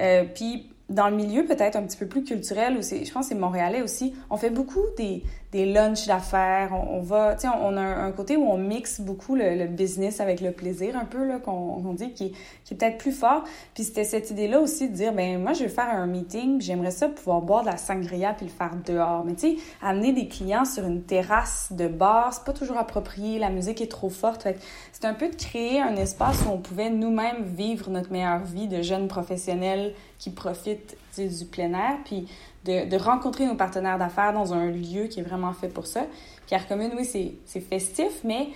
Euh, 0.00 0.24
puis 0.34 0.71
dans 0.88 1.08
le 1.08 1.16
milieu 1.16 1.44
peut-être 1.44 1.76
un 1.76 1.82
petit 1.82 1.96
peu 1.96 2.06
plus 2.06 2.24
culturel, 2.24 2.76
où 2.76 2.82
je 2.82 3.10
pense 3.12 3.28
que 3.28 3.34
c'est 3.34 3.40
montréalais 3.40 3.82
aussi, 3.82 4.14
on 4.30 4.36
fait 4.36 4.50
beaucoup 4.50 4.82
des, 4.96 5.22
des 5.52 5.66
lunchs 5.66 6.06
d'affaires. 6.06 6.72
On, 6.72 7.00
va, 7.00 7.34
tu 7.34 7.42
sais, 7.42 7.48
on, 7.48 7.76
a 7.76 7.82
un, 7.82 8.10
côté 8.10 8.38
où 8.38 8.50
on 8.50 8.56
mixe 8.56 9.02
beaucoup 9.02 9.36
le, 9.36 9.66
business 9.66 10.20
avec 10.20 10.40
le 10.40 10.50
plaisir, 10.50 10.96
un 10.96 11.04
peu, 11.04 11.26
là, 11.26 11.38
qu'on 11.38 11.92
dit, 11.92 12.12
qui, 12.12 12.32
qui 12.64 12.74
est 12.74 12.76
peut-être 12.76 12.96
plus 12.96 13.12
fort. 13.12 13.44
Puis 13.74 13.84
c'était 13.84 14.04
cette 14.04 14.30
idée-là 14.30 14.60
aussi 14.60 14.88
de 14.88 14.94
dire, 14.94 15.12
ben 15.12 15.40
moi, 15.40 15.52
je 15.52 15.64
vais 15.64 15.68
faire 15.68 15.90
un 15.90 16.06
meeting, 16.06 16.60
j'aimerais 16.62 16.90
ça 16.90 17.08
pouvoir 17.08 17.42
boire 17.42 17.62
de 17.62 17.66
la 17.66 17.76
sangria 17.76 18.32
puis 18.32 18.46
le 18.46 18.52
faire 18.52 18.72
dehors. 18.86 19.24
Mais 19.26 19.34
tu 19.34 19.56
sais, 19.56 19.56
amener 19.82 20.14
des 20.14 20.26
clients 20.26 20.64
sur 20.64 20.86
une 20.86 21.02
terrasse 21.02 21.68
de 21.70 21.86
bar, 21.86 22.32
c'est 22.32 22.44
pas 22.44 22.54
toujours 22.54 22.78
approprié, 22.78 23.38
la 23.38 23.50
musique 23.50 23.82
est 23.82 23.90
trop 23.90 24.10
forte. 24.10 24.48
c'est 24.92 25.04
un 25.04 25.14
peu 25.14 25.28
de 25.28 25.36
créer 25.36 25.82
un 25.82 25.96
espace 25.96 26.38
où 26.46 26.50
on 26.50 26.58
pouvait 26.58 26.88
nous-mêmes 26.88 27.44
vivre 27.44 27.90
notre 27.90 28.10
meilleure 28.10 28.44
vie 28.44 28.68
de 28.68 28.80
jeunes 28.80 29.06
professionnels 29.06 29.92
qui 30.18 30.30
profitent 30.30 30.96
du 31.18 31.44
plein 31.44 31.74
air, 31.74 31.98
puis 32.04 32.26
de, 32.64 32.88
de 32.88 32.96
rencontrer 32.96 33.46
nos 33.46 33.54
partenaires 33.54 33.98
d'affaires 33.98 34.32
dans 34.32 34.54
un 34.54 34.70
lieu 34.70 35.04
qui 35.04 35.20
est 35.20 35.24
vraiment 35.24 35.52
fait 35.52 35.68
pour 35.68 35.86
ça. 35.86 36.02
Pierre 36.46 36.68
Commune, 36.68 36.92
oui, 36.96 37.04
c'est 37.44 37.60
festif, 37.60 38.20
mais 38.24 38.48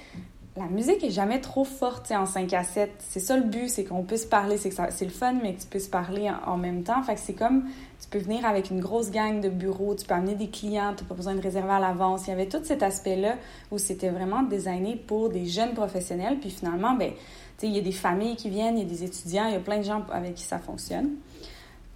la 0.56 0.66
musique 0.66 1.04
est 1.04 1.10
jamais 1.10 1.40
trop 1.40 1.64
forte 1.64 2.10
en 2.12 2.24
5 2.24 2.52
à 2.54 2.64
7. 2.64 2.90
C'est 2.98 3.20
ça 3.20 3.36
le 3.36 3.42
but, 3.42 3.68
c'est 3.68 3.84
qu'on 3.84 4.02
puisse 4.04 4.24
parler, 4.24 4.56
c'est 4.56 4.70
que 4.70 4.76
c'est 4.90 5.04
le 5.04 5.10
fun, 5.10 5.34
mais 5.42 5.54
que 5.54 5.60
tu 5.60 5.66
puisses 5.66 5.88
parler 5.88 6.30
en, 6.46 6.56
même 6.56 6.82
temps. 6.82 7.02
Fait 7.02 7.16
c'est 7.16 7.34
comme, 7.34 7.64
tu 8.00 8.08
peux 8.08 8.18
venir 8.18 8.46
avec 8.46 8.70
une 8.70 8.80
grosse 8.80 9.10
gang 9.10 9.40
de 9.40 9.50
bureaux, 9.50 9.94
tu 9.94 10.06
peux 10.06 10.14
amener 10.14 10.34
des 10.34 10.48
clients, 10.48 10.94
tu 10.96 11.02
n'as 11.02 11.08
pas 11.08 11.14
besoin 11.14 11.34
de 11.34 11.42
réserver 11.42 11.72
à 11.72 11.78
l'avance. 11.78 12.26
Il 12.26 12.30
y 12.30 12.32
avait 12.32 12.48
tout 12.48 12.64
cet 12.64 12.82
aspect-là 12.82 13.34
où 13.70 13.76
c'était 13.76 14.08
vraiment 14.08 14.42
designé 14.42 14.96
pour 14.96 15.28
des 15.28 15.44
jeunes 15.44 15.74
professionnels. 15.74 16.38
Puis 16.40 16.50
finalement, 16.50 16.94
ben, 16.94 17.12
il 17.62 17.70
y 17.76 17.78
a 17.78 17.82
des 17.82 17.92
familles 17.92 18.36
qui 18.36 18.48
viennent, 18.48 18.78
il 18.78 18.84
y 18.84 18.86
a 18.86 18.88
des 18.88 19.04
étudiants, 19.04 19.46
il 19.46 19.52
y 19.52 19.56
a 19.56 19.60
plein 19.60 19.78
de 19.78 19.84
gens 19.84 20.04
avec 20.10 20.36
qui 20.36 20.44
ça 20.44 20.58
fonctionne. 20.58 21.10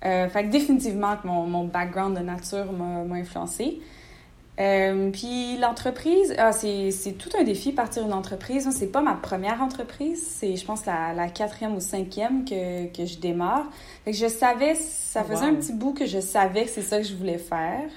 Euh, 0.05 0.29
fait 0.29 0.45
que 0.45 0.51
définitivement 0.51 1.17
que 1.17 1.27
mon, 1.27 1.47
mon 1.47 1.65
background 1.65 2.17
de 2.17 2.23
nature 2.23 2.73
m'a 2.73 3.15
influencé. 3.17 3.81
Euh, 4.59 5.11
puis 5.11 5.57
l'entreprise, 5.59 6.35
ah, 6.37 6.53
c'est 6.53 7.17
tout 7.19 7.31
un 7.39 7.45
défi 7.45 7.73
partir 7.73 8.05
une 8.05 8.13
entreprise. 8.13 8.69
C'est 8.73 8.93
pas 8.93 9.01
ma 9.01 9.15
première 9.15 9.63
entreprise, 9.63 10.23
c'est 10.23 10.57
je 10.57 10.65
pense 10.65 10.85
la, 10.85 11.15
la, 11.15 11.29
quatrième 11.29 11.75
ou 11.75 11.81
cinquième 11.81 12.45
que, 12.45 12.87
que 12.95 13.07
je 13.07 13.19
démarre. 13.19 13.67
Fait 14.05 14.11
que 14.11 14.17
je 14.17 14.27
savais, 14.27 14.75
ça 14.75 15.25
faisait 15.25 15.47
un 15.47 15.55
petit 15.55 15.73
bout 15.73 15.95
que 15.95 16.05
je 16.05 16.21
savais 16.21 16.65
que 16.65 16.71
c'est 16.71 16.83
ça 16.83 16.99
que 16.99 17.05
je 17.05 17.15
voulais 17.15 17.39
faire 17.39 17.89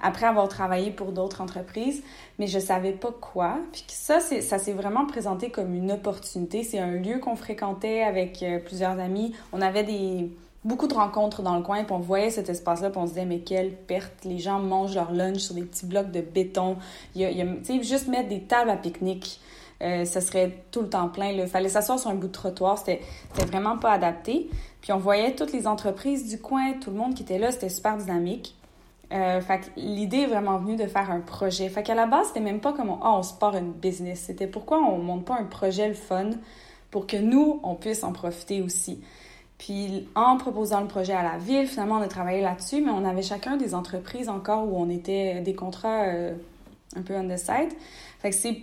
après 0.00 0.26
avoir 0.26 0.48
travaillé 0.48 0.90
pour 0.90 1.12
d'autres 1.12 1.40
entreprises, 1.40 2.02
mais 2.38 2.46
je 2.46 2.58
savais 2.58 2.92
pas 2.92 3.12
quoi. 3.12 3.58
Puis 3.72 3.84
ça, 3.88 4.20
ça 4.20 4.58
s'est 4.58 4.72
vraiment 4.72 5.06
présenté 5.06 5.50
comme 5.50 5.74
une 5.74 5.92
opportunité. 5.92 6.62
C'est 6.62 6.78
un 6.78 6.92
lieu 6.92 7.18
qu'on 7.18 7.36
fréquentait 7.36 8.02
avec 8.02 8.42
euh, 8.42 8.58
plusieurs 8.58 8.98
amis. 8.98 9.34
On 9.52 9.60
avait 9.60 9.84
des 9.84 10.30
beaucoup 10.64 10.86
de 10.86 10.94
rencontres 10.94 11.42
dans 11.42 11.56
le 11.56 11.62
coin, 11.62 11.84
puis 11.84 11.92
on 11.92 12.00
voyait 12.00 12.30
cet 12.30 12.48
espace-là, 12.48 12.90
puis 12.90 12.98
on 12.98 13.06
se 13.06 13.12
disait, 13.12 13.24
mais 13.24 13.40
quelle 13.40 13.72
perte, 13.72 14.24
les 14.24 14.38
gens 14.38 14.58
mangent 14.58 14.94
leur 14.94 15.12
lunch 15.12 15.38
sur 15.38 15.54
des 15.54 15.62
petits 15.62 15.86
blocs 15.86 16.10
de 16.10 16.20
béton. 16.20 16.76
Il 17.14 17.22
y 17.22 17.24
a, 17.40 17.46
tu 17.46 17.64
sais, 17.64 17.82
juste 17.82 18.08
mettre 18.08 18.28
des 18.28 18.42
tables 18.42 18.70
à 18.70 18.76
pique-nique, 18.76 19.40
euh, 19.82 20.04
ça 20.04 20.20
serait 20.20 20.64
tout 20.70 20.80
le 20.80 20.88
temps 20.88 21.08
plein. 21.08 21.30
Il 21.30 21.46
fallait 21.46 21.68
s'asseoir 21.68 21.98
sur 21.98 22.10
un 22.10 22.14
bout 22.14 22.28
de 22.28 22.32
trottoir, 22.32 22.78
c'était 22.78 23.00
vraiment 23.34 23.78
pas 23.78 23.92
adapté. 23.92 24.48
Puis 24.80 24.92
on 24.92 24.98
voyait 24.98 25.34
toutes 25.34 25.52
les 25.52 25.66
entreprises 25.66 26.28
du 26.28 26.40
coin, 26.40 26.74
tout 26.80 26.90
le 26.90 26.96
monde 26.96 27.14
qui 27.14 27.22
était 27.22 27.38
là, 27.38 27.50
c'était 27.50 27.68
super 27.68 27.96
dynamique. 27.96 28.54
Euh, 29.12 29.40
fait 29.40 29.70
l'idée 29.76 30.22
est 30.22 30.26
vraiment 30.26 30.58
venue 30.58 30.76
de 30.76 30.86
faire 30.86 31.10
un 31.10 31.20
projet. 31.20 31.68
Fait 31.68 31.82
qu'à 31.82 31.94
la 31.94 32.06
base, 32.06 32.28
c'était 32.28 32.40
même 32.40 32.60
pas 32.60 32.72
comme 32.72 32.90
on, 32.90 32.98
oh, 33.02 33.16
on 33.18 33.22
se 33.22 33.34
part 33.34 33.56
une 33.56 33.72
business. 33.72 34.24
C'était 34.26 34.46
pourquoi 34.48 34.78
on 34.78 34.98
monte 34.98 35.24
pas 35.24 35.34
un 35.34 35.44
projet 35.44 35.86
le 35.88 35.94
fun 35.94 36.30
pour 36.90 37.06
que 37.06 37.16
nous, 37.16 37.60
on 37.62 37.74
puisse 37.74 38.02
en 38.02 38.12
profiter 38.12 38.62
aussi. 38.62 39.00
Puis 39.58 40.06
en 40.14 40.36
proposant 40.36 40.80
le 40.80 40.86
projet 40.86 41.14
à 41.14 41.22
la 41.22 41.38
ville, 41.38 41.66
finalement, 41.66 41.96
on 41.96 42.02
a 42.02 42.08
travaillé 42.08 42.42
là-dessus, 42.42 42.82
mais 42.82 42.90
on 42.90 43.04
avait 43.04 43.22
chacun 43.22 43.56
des 43.56 43.74
entreprises 43.74 44.28
encore 44.28 44.68
où 44.68 44.76
on 44.76 44.90
était 44.90 45.40
des 45.40 45.54
contrats 45.54 46.04
euh, 46.04 46.34
un 46.94 47.02
peu 47.02 47.14
on 47.14 47.26
the 47.26 47.38
side. 47.38 47.72
Fait 48.20 48.30
que 48.30 48.36
c'est 48.36 48.58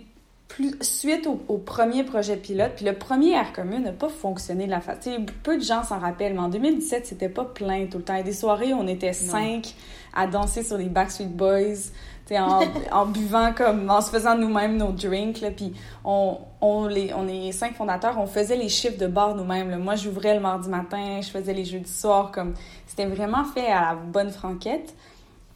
plus 0.48 0.76
suite 0.82 1.26
au, 1.26 1.58
premier 1.58 2.04
projet 2.04 2.36
pilote, 2.36 2.72
puis 2.76 2.84
le 2.84 2.92
premier 2.92 3.32
Air 3.32 3.52
Commune 3.52 3.82
n'a 3.82 3.92
pas 3.92 4.08
fonctionné 4.08 4.66
de 4.66 4.70
la 4.70 4.80
façon. 4.80 5.26
Peu 5.42 5.56
de 5.56 5.62
gens 5.62 5.82
s'en 5.82 5.98
rappellent, 5.98 6.34
mais 6.34 6.40
en 6.40 6.48
2017, 6.48 7.06
c'était 7.06 7.28
pas 7.28 7.44
plein 7.44 7.86
tout 7.86 7.98
le 7.98 8.04
temps. 8.04 8.14
Il 8.14 8.18
y 8.18 8.20
a 8.20 8.24
des 8.24 8.32
soirées 8.32 8.72
où 8.72 8.76
on 8.76 8.86
était 8.86 9.12
cinq 9.12 9.74
à 10.14 10.28
danser 10.28 10.62
sur 10.62 10.78
les 10.78 10.84
Backstreet 10.84 11.26
Boys 11.26 11.90
en, 12.32 12.60
en, 12.92 13.06
buvant 13.06 13.52
comme 13.52 13.90
en 13.90 14.00
se 14.00 14.10
faisant 14.10 14.36
nous-mêmes 14.36 14.76
nos 14.76 14.92
drinks 14.92 15.44
puis 15.56 15.74
on, 16.04 16.38
on 16.60 16.86
les 16.86 17.12
on 17.14 17.28
est 17.28 17.52
cinq 17.52 17.74
fondateurs 17.74 18.18
on 18.18 18.26
faisait 18.26 18.56
les 18.56 18.68
chiffres 18.68 18.98
de 18.98 19.06
bar 19.06 19.34
nous-mêmes 19.34 19.76
moi 19.78 19.94
j'ouvrais 19.94 20.34
le 20.34 20.40
mardi 20.40 20.68
matin 20.68 21.20
je 21.22 21.28
faisais 21.28 21.52
les 21.52 21.64
jeudis 21.64 21.92
soir 21.92 22.32
comme 22.32 22.54
c'était 22.96 23.08
vraiment 23.08 23.44
fait 23.44 23.66
à 23.66 23.80
la 23.80 23.94
bonne 23.96 24.30
franquette. 24.30 24.94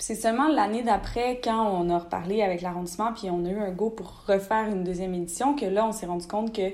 C'est 0.00 0.16
seulement 0.16 0.48
l'année 0.48 0.82
d'après 0.82 1.40
quand 1.42 1.70
on 1.70 1.88
a 1.88 1.98
reparlé 1.98 2.42
avec 2.42 2.62
l'arrondissement 2.62 3.12
puis 3.12 3.30
on 3.30 3.44
a 3.44 3.48
eu 3.48 3.58
un 3.58 3.70
go 3.70 3.90
pour 3.90 4.24
refaire 4.26 4.66
une 4.68 4.82
deuxième 4.82 5.14
édition 5.14 5.54
que 5.54 5.64
là 5.64 5.86
on 5.86 5.92
s'est 5.92 6.06
rendu 6.06 6.26
compte 6.26 6.52
que 6.52 6.72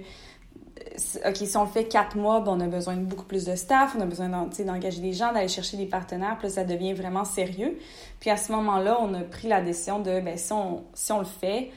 OK, 1.27 1.37
si 1.37 1.57
on 1.57 1.65
le 1.65 1.71
fait 1.71 1.85
quatre 1.85 2.17
mois, 2.17 2.43
on 2.47 2.61
a 2.61 2.67
besoin 2.67 2.97
de 2.97 3.05
beaucoup 3.05 3.25
plus 3.25 3.45
de 3.45 3.55
staff, 3.55 3.95
on 3.97 4.01
a 4.01 4.07
besoin 4.07 4.29
d'engager 4.29 5.01
des 5.01 5.13
gens, 5.13 5.33
d'aller 5.33 5.49
chercher 5.49 5.77
des 5.77 5.87
partenaires, 5.87 6.37
puis 6.39 6.49
là, 6.49 6.55
ça 6.55 6.65
devient 6.65 6.95
vraiment 6.95 7.25
sérieux. 7.25 7.79
Puis 8.21 8.31
à 8.31 8.37
ce 8.37 8.53
moment-là, 8.53 8.99
on 9.01 9.15
a 9.15 9.21
pris 9.21 9.49
la 9.49 9.61
décision 9.61 10.01
de, 10.01 10.21
ben, 10.21 10.37
si 10.37 10.53
on, 10.53 10.83
si 10.95 11.13
on 11.13 11.21
le 11.21 11.25
fait, 11.25 11.71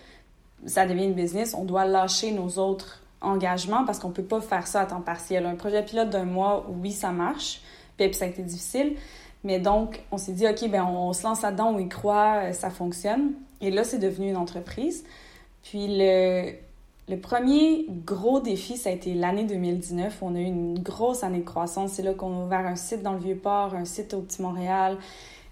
ça 0.65 0.85
devient 0.85 1.05
une 1.05 1.13
business, 1.13 1.53
on 1.53 1.63
doit 1.63 1.85
lâcher 1.85 2.31
nos 2.31 2.49
autres 2.57 3.01
engagements 3.21 3.85
parce 3.85 3.99
qu'on 3.99 4.11
peut 4.11 4.23
pas 4.23 4.41
faire 4.41 4.67
ça 4.67 4.81
à 4.81 4.85
temps 4.85 5.01
partiel. 5.01 5.45
Un 5.45 5.55
projet 5.55 5.83
pilote 5.83 6.09
d'un 6.09 6.25
mois, 6.25 6.65
oui, 6.81 6.91
ça 6.91 7.11
marche, 7.11 7.61
puis, 7.97 8.13
ça 8.13 8.25
a 8.25 8.27
été 8.27 8.43
difficile. 8.43 8.95
Mais 9.43 9.59
donc, 9.59 10.03
on 10.11 10.17
s'est 10.17 10.33
dit, 10.33 10.47
OK, 10.47 10.69
ben, 10.69 10.83
on, 10.83 11.09
on 11.09 11.13
se 11.13 11.23
lance 11.23 11.41
là-dedans, 11.41 11.73
on 11.75 11.79
y 11.79 11.87
croit, 11.87 12.41
euh, 12.43 12.51
ça 12.53 12.69
fonctionne. 12.69 13.33
Et 13.61 13.71
là, 13.71 13.83
c'est 13.83 13.99
devenu 13.99 14.29
une 14.29 14.37
entreprise. 14.37 15.03
Puis 15.63 15.87
le, 15.89 16.53
le 17.09 17.17
premier 17.17 17.85
gros 18.05 18.41
défi, 18.41 18.75
ça 18.75 18.89
a 18.89 18.91
été 18.91 19.13
l'année 19.13 19.45
2019. 19.45 20.17
On 20.21 20.35
a 20.35 20.39
eu 20.39 20.43
une 20.43 20.79
grosse 20.79 21.23
année 21.23 21.39
de 21.39 21.45
croissance. 21.45 21.93
C'est 21.93 22.03
là 22.03 22.13
qu'on 22.13 22.41
a 22.41 22.45
ouvert 22.45 22.67
un 22.67 22.75
site 22.75 23.01
dans 23.01 23.13
le 23.13 23.19
Vieux-Port, 23.19 23.75
un 23.75 23.85
site 23.85 24.13
au 24.13 24.19
Petit 24.21 24.41
Montréal. 24.41 24.97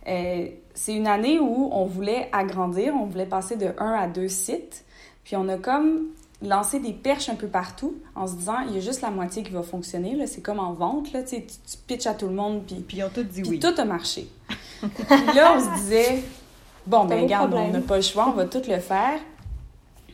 Euh, 0.08 0.48
c'est 0.74 0.94
une 0.94 1.08
année 1.08 1.39
où 1.39 1.70
on 1.72 1.86
voulait 1.86 2.30
agrandir, 2.34 2.94
on 2.94 3.06
voulait 3.06 3.26
passer 3.26 3.56
de 3.56 3.70
un 3.78 3.94
à 3.94 4.08
deux 4.08 4.28
sites. 4.28 4.84
Puis 5.24 5.38
on 5.38 5.48
a 5.48 5.58
comme 5.58 6.08
lancé 6.41 6.80
des 6.82 6.91
perches 6.91 7.30
un 7.30 7.36
peu 7.36 7.48
partout 7.48 7.96
en 8.15 8.28
se 8.28 8.36
disant, 8.36 8.60
il 8.68 8.76
y 8.76 8.78
a 8.78 8.82
juste 8.82 9.02
la 9.02 9.10
moitié 9.10 9.41
qui 9.41 9.52
va 9.52 9.63
fonctionner. 9.63 10.28
C'est 10.28 10.41
comme 10.41 10.60
en 10.60 10.74
vente, 10.74 11.13
là, 11.13 11.24
tu, 11.24 11.38
tu 11.38 11.78
pitches 11.88 12.08
à 12.08 12.13
tout 12.13 12.28
le 12.28 12.34
monde. 12.34 12.63
Puis, 12.68 12.76
puis 12.76 12.98
ils 12.98 13.04
ont 13.04 13.10
tout 13.10 13.24
dit 13.24 13.44
oui. 13.48 13.60
tout 13.60 13.74
a 13.78 13.86
marché. 13.86 14.28
puis 14.82 15.36
là, 15.36 15.56
on 15.56 15.60
se 15.62 15.82
disait, 15.82 16.22
bon, 16.86 17.06
ben 17.06 17.24
regarde, 17.24 17.54
on 17.54 17.72
n'a 17.72 17.80
pas 17.80 17.96
le 17.96 18.02
choix, 18.02 18.28
on 18.28 18.34
va 18.34 18.44
tout 18.44 18.62
le 18.68 18.80
faire 18.80 19.20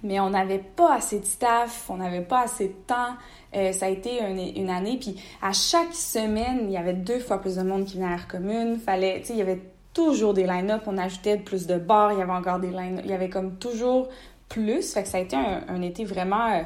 mais 0.04 0.20
on 0.20 0.30
n'avait 0.32 0.60
pas 0.60 0.96
assez 0.96 1.20
de 1.20 1.26
staff, 1.26 1.90
on 1.90 1.98
n'avait 1.98 2.22
pas 2.22 2.42
assez 2.42 2.70
de 2.70 2.76
temps. 2.88 3.16
Euh, 3.56 3.72
ça 3.72 3.88
a 3.88 3.90
été 3.90 4.22
une, 4.56 4.70
année, 4.70 4.98
puis 5.00 5.22
à 5.42 5.52
chaque 5.52 5.94
semaine, 5.94 6.62
il 6.66 6.72
y 6.72 6.78
avait 6.78 6.94
deux 6.94 7.20
fois 7.20 7.40
plus 7.40 7.58
de 7.58 7.64
monde 7.64 7.86
qui 7.86 7.98
venait 7.98 8.08
à 8.08 8.14
Air 8.14 8.28
Commune. 8.28 8.78
Fallait, 8.78 9.20
tu 9.22 9.28
sais, 9.28 9.34
il 9.34 9.40
y 9.40 9.42
avait 9.42 9.62
toujours 9.94 10.34
des 10.34 10.46
line-up. 10.46 10.84
On 10.88 10.98
ajoutait 10.98 11.38
plus 11.38 11.68
de 11.68 11.78
bars, 11.78 12.14
il 12.14 12.20
y 12.20 12.22
avait 12.22 12.32
encore 12.32 12.60
des 12.60 12.72
line 12.72 13.02
Il 13.04 13.10
y 13.10 13.14
avait 13.14 13.30
comme 13.30 13.58
toujours 13.58 14.08
plus. 14.50 14.94
Fait 14.94 15.04
que 15.04 15.10
ça 15.10 15.18
a 15.18 15.22
été 15.22 15.36
un, 15.36 15.82
été 15.82 16.06
vraiment 16.06 16.52
euh, 16.52 16.62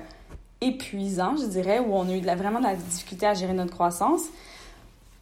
épuisant, 0.61 1.35
je 1.37 1.45
dirais, 1.45 1.79
où 1.79 1.93
on 1.93 2.07
a 2.07 2.13
eu 2.13 2.21
de 2.21 2.25
la, 2.25 2.35
vraiment 2.35 2.59
de 2.59 2.65
la 2.65 2.75
difficulté 2.75 3.25
à 3.25 3.33
gérer 3.33 3.53
notre 3.53 3.73
croissance. 3.73 4.23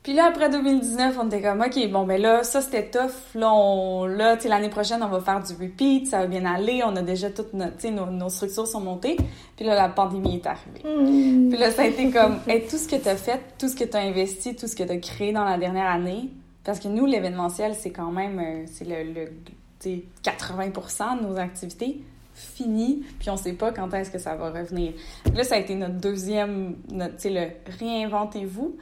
Puis 0.04 0.12
là, 0.12 0.26
après 0.26 0.50
2019, 0.50 1.18
on 1.18 1.28
était 1.28 1.42
comme, 1.42 1.62
OK, 1.62 1.90
bon, 1.90 2.06
ben 2.06 2.22
là, 2.22 2.44
ça, 2.44 2.62
c'était 2.62 2.90
tough. 2.90 3.36
Là, 3.36 3.54
on, 3.54 4.06
là, 4.06 4.36
tu 4.36 4.44
sais, 4.44 4.50
l'année 4.50 4.70
prochaine, 4.70 5.02
on 5.02 5.08
va 5.08 5.22
faire 5.22 5.42
du 5.42 5.54
repeat, 5.54 6.08
ça 6.08 6.20
va 6.20 6.28
bien 6.28 6.44
aller. 6.44 6.82
On 6.86 6.94
a 6.98 7.02
déjà 7.02 7.30
toutes 7.30 7.54
nos, 7.54 7.68
sais, 7.78 7.90
nos, 7.90 8.30
structures 8.30 8.68
sont 8.68 8.82
montées. 8.82 9.16
Puis 9.56 9.66
là, 9.66 9.76
la 9.76 9.88
pandémie 9.88 10.36
est 10.36 10.46
arrivée. 10.46 10.82
Hmm. 10.84 11.50
Puis 11.50 11.58
là, 11.58 11.72
ça 11.72 11.84
a 11.84 11.86
été 11.86 12.12
comme, 12.12 12.40
tout 12.70 12.78
ce 12.78 12.88
que 12.90 12.98
tu 12.98 13.08
as 13.08 13.16
fait, 13.16 13.40
tout 13.58 13.70
ce 13.70 13.78
que 13.78 13.86
tu 13.86 13.96
as 13.96 14.02
investi, 14.02 14.58
tout 14.58 14.68
ce 14.68 14.76
que 14.76 14.84
tu 14.84 14.92
as 14.92 14.98
créé 14.98 15.32
dans 15.32 15.46
la 15.46 15.58
dernière 15.58 15.90
année. 15.90 16.32
Parce 16.66 16.80
que 16.80 16.90
nous, 16.90 17.06
l'événementiel, 17.06 17.74
c'est 17.74 17.92
quand 17.92 18.12
même, 18.12 18.40
euh, 18.40 18.64
c'est 18.68 18.86
le, 18.86 19.04
le 19.04 19.30
tu 19.80 19.90
sais, 19.90 20.04
80 20.24 20.68
de 21.18 21.28
nos 21.28 21.38
activités 21.38 22.02
fini, 22.34 23.04
puis 23.20 23.30
on 23.30 23.38
sait 23.38 23.54
pas 23.54 23.72
quand 23.72 23.94
est-ce 23.94 24.10
que 24.10 24.18
ça 24.18 24.36
va 24.36 24.50
revenir. 24.50 24.94
Là, 25.36 25.44
ça 25.44 25.56
a 25.56 25.60
été 25.60 25.76
notre 25.76 26.00
deuxième, 26.00 26.78
notre, 26.92 27.16
tu 27.18 27.22
sais, 27.22 27.30
le 27.30 27.76
réinventez-vous. 27.80 28.76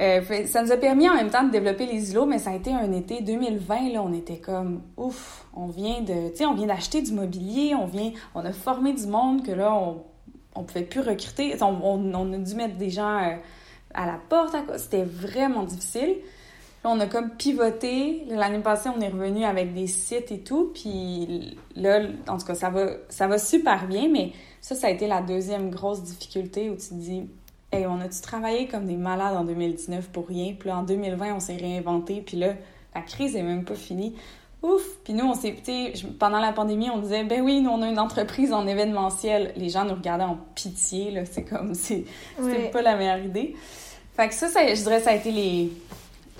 Euh, 0.00 0.46
ça 0.46 0.62
nous 0.62 0.72
a 0.72 0.78
permis 0.78 1.10
en 1.10 1.14
même 1.14 1.28
temps 1.28 1.44
de 1.44 1.50
développer 1.50 1.84
les 1.84 2.12
îlots, 2.12 2.24
mais 2.24 2.38
ça 2.38 2.50
a 2.50 2.54
été 2.54 2.72
un 2.72 2.90
été 2.92 3.20
2020, 3.20 3.92
là, 3.92 4.02
on 4.02 4.14
était 4.14 4.38
comme, 4.38 4.80
ouf, 4.96 5.44
on 5.54 5.66
vient 5.66 6.00
de, 6.00 6.32
on 6.46 6.54
vient 6.54 6.66
d'acheter 6.66 7.02
du 7.02 7.12
mobilier, 7.12 7.74
on 7.74 7.86
vient, 7.86 8.10
on 8.34 8.44
a 8.44 8.52
formé 8.52 8.94
du 8.94 9.06
monde 9.06 9.44
que 9.44 9.52
là, 9.52 9.74
on, 9.74 10.02
on 10.54 10.64
pouvait 10.64 10.84
plus 10.84 11.00
recruter, 11.00 11.54
on, 11.60 12.14
on, 12.14 12.32
a 12.32 12.38
dû 12.38 12.54
mettre 12.54 12.76
des 12.76 12.88
gens 12.88 13.18
euh, 13.18 13.36
à 13.92 14.06
la 14.06 14.18
porte, 14.28 14.56
c'était 14.78 15.04
vraiment 15.04 15.64
difficile. 15.64 16.16
Là, 16.82 16.90
on 16.90 17.00
a 17.00 17.06
comme 17.06 17.30
pivoté. 17.30 18.24
L'année 18.28 18.60
passée, 18.60 18.88
on 18.88 19.00
est 19.02 19.08
revenu 19.08 19.44
avec 19.44 19.74
des 19.74 19.86
sites 19.86 20.32
et 20.32 20.40
tout. 20.40 20.70
Puis 20.72 21.58
là, 21.76 22.00
en 22.26 22.38
tout 22.38 22.46
cas, 22.46 22.54
ça 22.54 22.70
va, 22.70 22.86
ça 23.10 23.26
va 23.26 23.38
super 23.38 23.86
bien. 23.86 24.08
Mais 24.10 24.32
ça, 24.62 24.74
ça 24.74 24.86
a 24.86 24.90
été 24.90 25.06
la 25.06 25.20
deuxième 25.20 25.70
grosse 25.70 26.02
difficulté 26.02 26.70
où 26.70 26.76
tu 26.76 26.88
te 26.88 26.94
dis, 26.94 27.28
Hey, 27.72 27.86
on 27.86 28.00
a-tu 28.00 28.20
travaillé 28.20 28.66
comme 28.66 28.86
des 28.86 28.96
malades 28.96 29.36
en 29.36 29.44
2019 29.44 30.08
pour 30.08 30.26
rien? 30.26 30.54
Puis 30.58 30.68
là, 30.68 30.78
en 30.78 30.82
2020, 30.82 31.34
on 31.36 31.40
s'est 31.40 31.56
réinventé. 31.56 32.20
Puis 32.20 32.36
là, 32.36 32.54
la 32.94 33.00
crise 33.02 33.36
est 33.36 33.42
même 33.42 33.64
pas 33.64 33.76
finie. 33.76 34.16
Ouf! 34.62 34.82
Puis 35.04 35.14
nous, 35.14 35.24
on 35.24 35.34
s'est, 35.34 35.54
pendant 36.18 36.40
la 36.40 36.52
pandémie, 36.52 36.90
on 36.90 36.98
disait, 36.98 37.22
ben 37.22 37.40
oui, 37.42 37.60
nous, 37.60 37.70
on 37.70 37.80
a 37.82 37.88
une 37.88 38.00
entreprise 38.00 38.52
en 38.52 38.66
événementiel. 38.66 39.52
Les 39.56 39.68
gens 39.68 39.84
nous 39.84 39.94
regardaient 39.94 40.24
en 40.24 40.38
pitié, 40.56 41.12
là. 41.12 41.24
C'est 41.24 41.44
comme, 41.44 41.74
c'est, 41.74 42.04
c'était 42.36 42.70
pas 42.70 42.82
la 42.82 42.96
meilleure 42.96 43.24
idée. 43.24 43.54
Fait 44.16 44.28
que 44.28 44.34
ça, 44.34 44.48
ça, 44.48 44.66
je 44.66 44.82
dirais, 44.82 45.00
ça 45.00 45.10
a 45.10 45.14
été 45.14 45.30
les, 45.30 45.72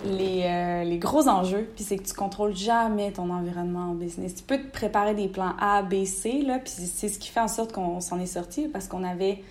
les, 0.04 0.42
euh, 0.44 0.82
les 0.82 0.98
gros 0.98 1.28
enjeux. 1.28 1.70
Puis 1.76 1.84
c'est 1.84 1.96
que 1.96 2.02
tu 2.02 2.12
contrôles 2.12 2.56
jamais 2.56 3.12
ton 3.12 3.30
environnement 3.30 3.92
en 3.92 3.94
business. 3.94 4.34
Tu 4.34 4.42
peux 4.42 4.58
te 4.58 4.70
préparer 4.70 5.14
des 5.14 5.28
plans 5.28 5.54
A, 5.60 5.82
B, 5.82 6.04
C, 6.04 6.42
là. 6.42 6.58
Puis 6.58 6.72
c'est 6.72 7.08
ce 7.08 7.20
qui 7.20 7.28
fait 7.28 7.40
en 7.40 7.48
sorte 7.48 7.72
qu'on 7.72 8.00
s'en 8.00 8.18
est 8.18 8.26
sorti 8.26 8.66
parce 8.66 8.88
qu'on 8.88 9.04
avait 9.04 9.44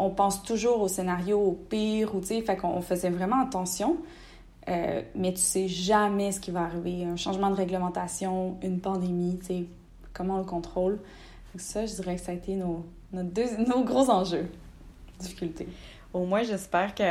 on 0.00 0.10
pense 0.10 0.42
toujours 0.42 0.80
au 0.80 0.88
scénario 0.88 1.38
au 1.38 1.52
pire, 1.52 2.14
ou 2.14 2.20
tu 2.20 2.28
sais, 2.28 2.40
fait 2.40 2.56
qu'on 2.56 2.80
faisait 2.80 3.10
vraiment 3.10 3.42
attention. 3.42 3.98
Euh, 4.68 5.02
mais 5.14 5.32
tu 5.32 5.40
sais 5.40 5.68
jamais 5.68 6.32
ce 6.32 6.40
qui 6.40 6.50
va 6.50 6.62
arriver. 6.62 7.04
Un 7.04 7.16
changement 7.16 7.50
de 7.50 7.54
réglementation, 7.54 8.56
une 8.62 8.80
pandémie, 8.80 9.38
tu 9.40 9.46
sais, 9.46 9.64
comment 10.14 10.36
on 10.36 10.38
le 10.38 10.44
contrôle. 10.44 10.98
ça, 11.56 11.84
je 11.84 11.94
dirais 11.94 12.16
que 12.16 12.22
ça 12.22 12.32
a 12.32 12.34
été 12.34 12.54
nos, 12.54 12.86
nos, 13.12 13.84
gros 13.84 14.08
enjeux, 14.10 14.48
difficultés. 15.18 15.68
Au 16.14 16.24
moins, 16.24 16.44
j'espère 16.44 16.94
que 16.94 17.02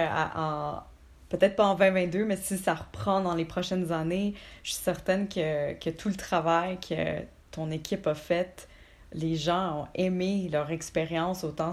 peut-être 1.29 1.55
pas 1.55 1.67
en 1.67 1.75
2022, 1.75 2.25
mais 2.25 2.37
si 2.37 2.57
ça 2.57 2.73
reprend 2.73 3.21
dans 3.21 3.35
les 3.35 3.45
prochaines 3.45 3.91
années, 3.91 4.33
je 4.63 4.71
suis 4.71 4.83
certaine 4.83 5.27
que, 5.27 5.73
que 5.73 5.91
tout 5.91 6.09
le 6.09 6.15
travail 6.15 6.79
que 6.79 7.21
ton 7.51 7.69
équipe 7.69 8.07
a 8.07 8.15
fait, 8.15 8.67
les 9.13 9.35
gens 9.35 9.81
ont 9.81 9.87
aimé 9.93 10.49
leur 10.51 10.71
expérience 10.71 11.43
autant 11.43 11.71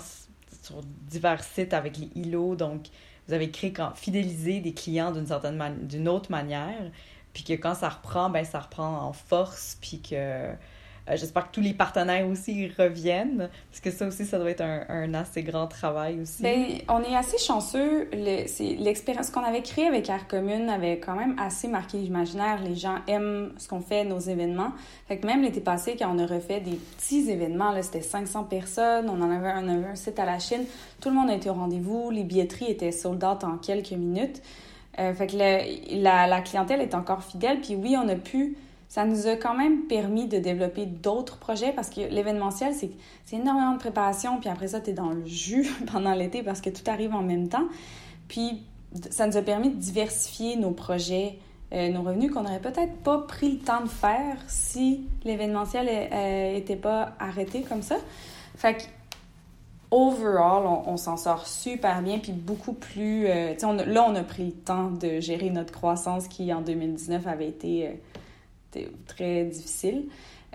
sur 0.67 0.83
divers 0.83 1.43
sites 1.43 1.75
avec 1.75 1.97
les 1.99 2.11
îlots. 2.15 2.57
Donc, 2.57 2.87
vous 3.29 3.35
avez 3.35 3.51
créé, 3.51 3.73
quand, 3.73 3.93
fidélisé 3.95 4.61
des 4.61 4.73
clients 4.73 5.13
d'une 5.13 5.27
certaine 5.27 5.87
d'une 5.87 6.09
autre 6.09 6.31
manière. 6.31 6.91
Puis 7.33 7.45
que 7.45 7.53
quand 7.53 7.75
ça 7.75 7.89
reprend, 7.89 8.31
ben 8.31 8.45
ça 8.45 8.61
reprend 8.61 9.01
en 9.01 9.13
force. 9.13 9.79
Puis 9.81 10.01
que 10.01 10.51
j'espère 11.15 11.49
que 11.49 11.55
tous 11.55 11.61
les 11.61 11.73
partenaires 11.73 12.27
aussi 12.27 12.71
reviennent, 12.79 13.49
parce 13.71 13.81
que 13.81 13.91
ça 13.91 14.07
aussi, 14.07 14.25
ça 14.25 14.39
doit 14.39 14.51
être 14.51 14.63
un, 14.63 15.15
assez 15.15 15.43
grand 15.43 15.67
travail 15.67 16.21
aussi. 16.21 16.43
Bien, 16.43 16.67
on 16.89 17.03
est 17.03 17.15
assez 17.15 17.39
chanceux. 17.39 18.09
L'expérience 18.13 19.31
qu'on 19.31 19.45
avait 19.45 19.63
créée 19.63 19.87
avec 19.87 20.09
Air 20.09 20.27
Commune 20.27 20.69
avait 20.69 20.99
quand 20.99 21.15
même 21.15 21.37
assez 21.39 21.69
marqué 21.69 21.99
l'imaginaire. 21.99 22.61
Les 22.63 22.75
gens 22.75 22.97
aiment 23.07 23.53
ce 23.59 23.69
qu'on 23.69 23.81
fait, 23.81 24.05
nos 24.05 24.19
événements. 24.19 24.73
Fait 25.07 25.19
que 25.19 25.27
même 25.27 25.43
l'été 25.43 25.61
passé, 25.61 25.97
quand 25.99 26.13
on 26.13 26.19
a 26.19 26.27
refait 26.27 26.61
des 26.61 26.79
petits 26.97 27.31
événements, 27.31 27.73
c'était 27.83 28.03
500 28.03 28.45
personnes, 28.45 29.09
on 29.09 29.21
en 29.23 29.31
avait 29.31 29.49
un 29.49 29.95
site 29.95 30.19
à 30.19 30.25
la 30.25 30.39
Chine, 30.39 30.65
tout 31.01 31.11
le 31.11 31.15
monde 31.15 31.31
a 31.31 31.35
été 31.35 31.49
au 31.51 31.55
rendez-vous, 31.55 32.11
les 32.11 32.25
billetteries 32.25 32.71
étaient 32.71 32.93
sold 32.93 33.23
out 33.23 33.45
en 33.45 33.59
quelques 33.59 33.93
minutes. 33.93 34.43
Euh, 34.99 35.13
fait 35.13 35.27
que 35.27 35.37
la, 35.37 36.27
la 36.27 36.41
clientèle 36.41 36.81
est 36.81 36.95
encore 36.95 37.23
fidèle. 37.23 37.61
Puis 37.61 37.77
oui, 37.77 37.97
on 38.03 38.09
a 38.09 38.15
pu 38.15 38.57
ça 38.89 39.05
nous 39.05 39.27
a 39.27 39.37
quand 39.37 39.55
même 39.55 39.87
permis 39.87 40.27
de 40.27 40.39
développer 40.39 40.87
d'autres 40.87 41.39
projets 41.39 41.73
parce 41.73 41.91
que 41.91 42.01
l'événementiel, 42.01 42.73
c'est 42.73 43.37
énormément 43.37 43.73
de 43.73 43.79
préparation, 43.79 44.39
puis 44.39 44.49
après 44.49 44.69
ça, 44.69 44.81
tu 44.81 44.91
es 44.91 44.93
dans 44.93 45.11
le 45.11 45.27
jus 45.27 45.69
pendant 45.93 46.15
l'été 46.15 46.43
parce 46.43 46.61
que 46.61 46.71
tout 46.71 46.89
arrive 46.89 47.15
en 47.15 47.23
même 47.23 47.49
temps. 47.49 47.67
Puis 48.29 48.63
ça 49.11 49.27
nous 49.27 49.37
a 49.37 49.43
permis 49.43 49.71
de 49.71 49.77
diversifier 49.77 50.57
nos 50.57 50.71
projets, 50.71 51.39
euh, 51.73 51.89
nos 51.91 52.03
revenus 52.03 52.33
qu'on 52.33 52.43
n'aurait 52.43 52.61
peut-être 52.61 52.95
pas 53.03 53.19
pris 53.19 53.53
le 53.53 53.59
temps 53.59 53.83
de 53.83 53.89
faire 53.89 54.39
si 54.47 55.05
l'événementiel 55.25 55.87
n'était 55.87 56.75
euh, 56.75 56.81
pas 56.81 57.13
arrêté 57.19 57.63
comme 57.63 57.83
ça. 57.83 57.97
Fait 58.57 58.75
que, 58.75 58.83
overall, 59.91 60.65
on, 60.87 60.97
s'en 60.97 61.17
sort 61.17 61.47
super 61.47 62.03
bien, 62.03 62.19
puis 62.19 62.33
beaucoup 62.33 62.73
plus... 62.73 63.27
Euh, 63.27 63.55
là, 63.87 64.07
on 64.09 64.15
a 64.15 64.23
pris 64.23 64.47
le 64.47 64.53
temps 64.53 64.91
de 64.91 65.21
gérer 65.21 65.51
notre 65.51 65.73
croissance 65.73 66.29
qui, 66.29 66.53
en 66.53 66.61
2019, 66.61 67.27
avait 67.27 67.49
été 67.49 68.01
très 69.07 69.45
difficile. 69.45 70.05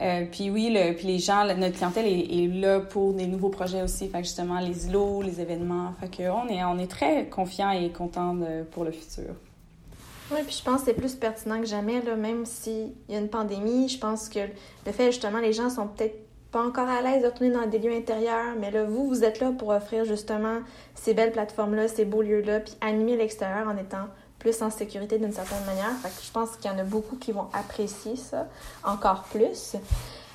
Euh, 0.02 0.26
puis 0.32 0.50
oui, 0.50 0.76
puis 0.98 1.08
les 1.08 1.20
gens, 1.20 1.46
notre 1.46 1.78
clientèle 1.78 2.08
est, 2.08 2.48
là 2.48 2.80
pour 2.80 3.14
des 3.14 3.28
nouveaux 3.28 3.50
projets 3.50 3.84
aussi. 3.84 4.08
Fait 4.08 4.24
justement, 4.24 4.60
les 4.60 4.88
îlots, 4.88 5.22
les 5.22 5.42
événements. 5.42 5.94
Fait 6.00 6.30
on 6.30 6.48
est, 6.48 6.64
on 6.64 6.80
est 6.80 6.90
très 6.90 7.28
confiants 7.28 7.72
et 7.72 7.90
contents 7.90 8.36
pour 8.72 8.84
le 8.84 8.92
futur. 8.92 9.36
Oui, 10.32 10.40
puis 10.48 10.56
je 10.58 10.64
pense 10.64 10.82
que 10.82 10.86
c'est 10.88 10.94
plus 10.94 11.16
pertinent 11.16 11.60
que 11.60 11.68
jamais, 11.68 12.02
là, 12.02 12.16
même 12.16 12.46
s'il 12.46 12.94
y 13.10 13.16
a 13.16 13.20
une 13.20 13.28
pandémie. 13.28 13.90
Je 13.90 14.00
pense 14.00 14.30
que 14.30 14.40
le 14.86 14.92
fait, 14.94 15.12
justement, 15.12 15.40
les 15.40 15.52
gens 15.52 15.70
sont 15.70 15.88
peut-être 15.88 16.16
pas 16.52 16.64
encore 16.64 16.88
à 16.88 17.02
l'aise 17.02 17.22
de 17.22 17.28
retourner 17.28 17.52
dans 17.52 17.66
des 17.66 17.80
lieux 17.80 17.94
intérieurs, 17.94 18.56
mais 18.60 18.72
là, 18.72 18.84
vous, 18.84 19.08
vous 19.08 19.24
êtes 19.24 19.40
là 19.40 19.52
pour 19.52 19.70
offrir 19.70 20.06
justement 20.06 20.60
ces 20.96 21.14
belles 21.14 21.32
plateformes-là, 21.32 21.88
ces 21.88 22.06
beaux 22.06 22.22
lieux-là, 22.22 22.62
puis 22.62 22.76
animer 22.82 23.18
l'extérieur 23.18 23.68
en 23.68 23.78
étant 23.78 24.08
plus 24.42 24.62
en 24.64 24.72
sécurité 24.72 25.20
d'une 25.20 25.32
certaine 25.32 25.64
manière. 25.66 25.92
Je 26.24 26.32
pense 26.32 26.56
qu'il 26.58 26.70
y 26.70 26.74
en 26.74 26.80
a 26.80 26.84
beaucoup 26.84 27.16
qui 27.16 27.32
vont 27.32 27.48
apprécier 27.54 28.16
ça 28.16 28.48
encore 28.84 29.24
plus. 29.24 29.76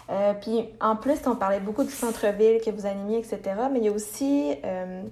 Euh, 0.09 0.33
puis 0.41 0.69
en 0.81 0.95
plus, 0.95 1.19
on 1.27 1.35
parlait 1.35 1.61
beaucoup 1.61 1.83
du 1.83 1.91
centre-ville 1.91 2.61
que 2.65 2.71
vous 2.71 2.87
animiez, 2.87 3.19
etc. 3.19 3.41
Mais 3.73 3.81
il 3.81 3.85
y 3.85 3.89
a 3.89 3.93
aussi 3.93 4.55
euh, 4.65 5.03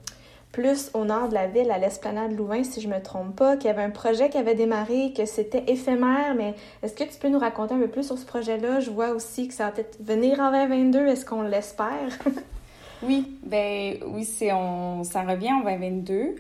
plus 0.52 0.90
au 0.94 1.04
nord 1.04 1.28
de 1.28 1.35
la 1.35 1.48
ville, 1.48 1.72
à 1.72 1.78
l'esplanade 1.78 2.37
Louvain, 2.37 2.62
si 2.62 2.80
je 2.80 2.87
me 2.87 3.02
trompe 3.02 3.35
pas, 3.35 3.57
qu'il 3.57 3.66
y 3.66 3.70
avait 3.70 3.83
un 3.83 3.90
projet 3.90 4.30
qui 4.30 4.38
avait 4.38 4.54
démarré, 4.54 5.12
que 5.16 5.26
c'était 5.26 5.64
éphémère. 5.66 6.37
Mais 6.37 6.54
est-ce 6.85 6.94
que 6.94 7.02
tu 7.02 7.18
peux 7.18 7.28
nous 7.28 7.40
raconter 7.40 7.74
un 7.74 7.80
peu 7.80 7.88
plus 7.88 8.04
sur 8.04 8.16
ce 8.16 8.24
projet-là? 8.24 8.78
Je 8.78 8.90
vois 8.90 9.11
aussi 9.11 9.48
que 9.48 9.54
ça 9.54 9.64
va 9.64 9.70
peut-être 9.72 9.98
venir 10.00 10.38
en 10.38 10.52
2022. 10.52 11.09
Est-ce 11.09 11.26
qu'on 11.26 11.42
l'espère? 11.42 12.16
oui, 13.02 13.37
ben 13.42 13.96
oui, 14.07 14.28
on, 14.52 15.02
ça 15.02 15.22
revient 15.22 15.52
en 15.52 15.64
2022. 15.64 16.37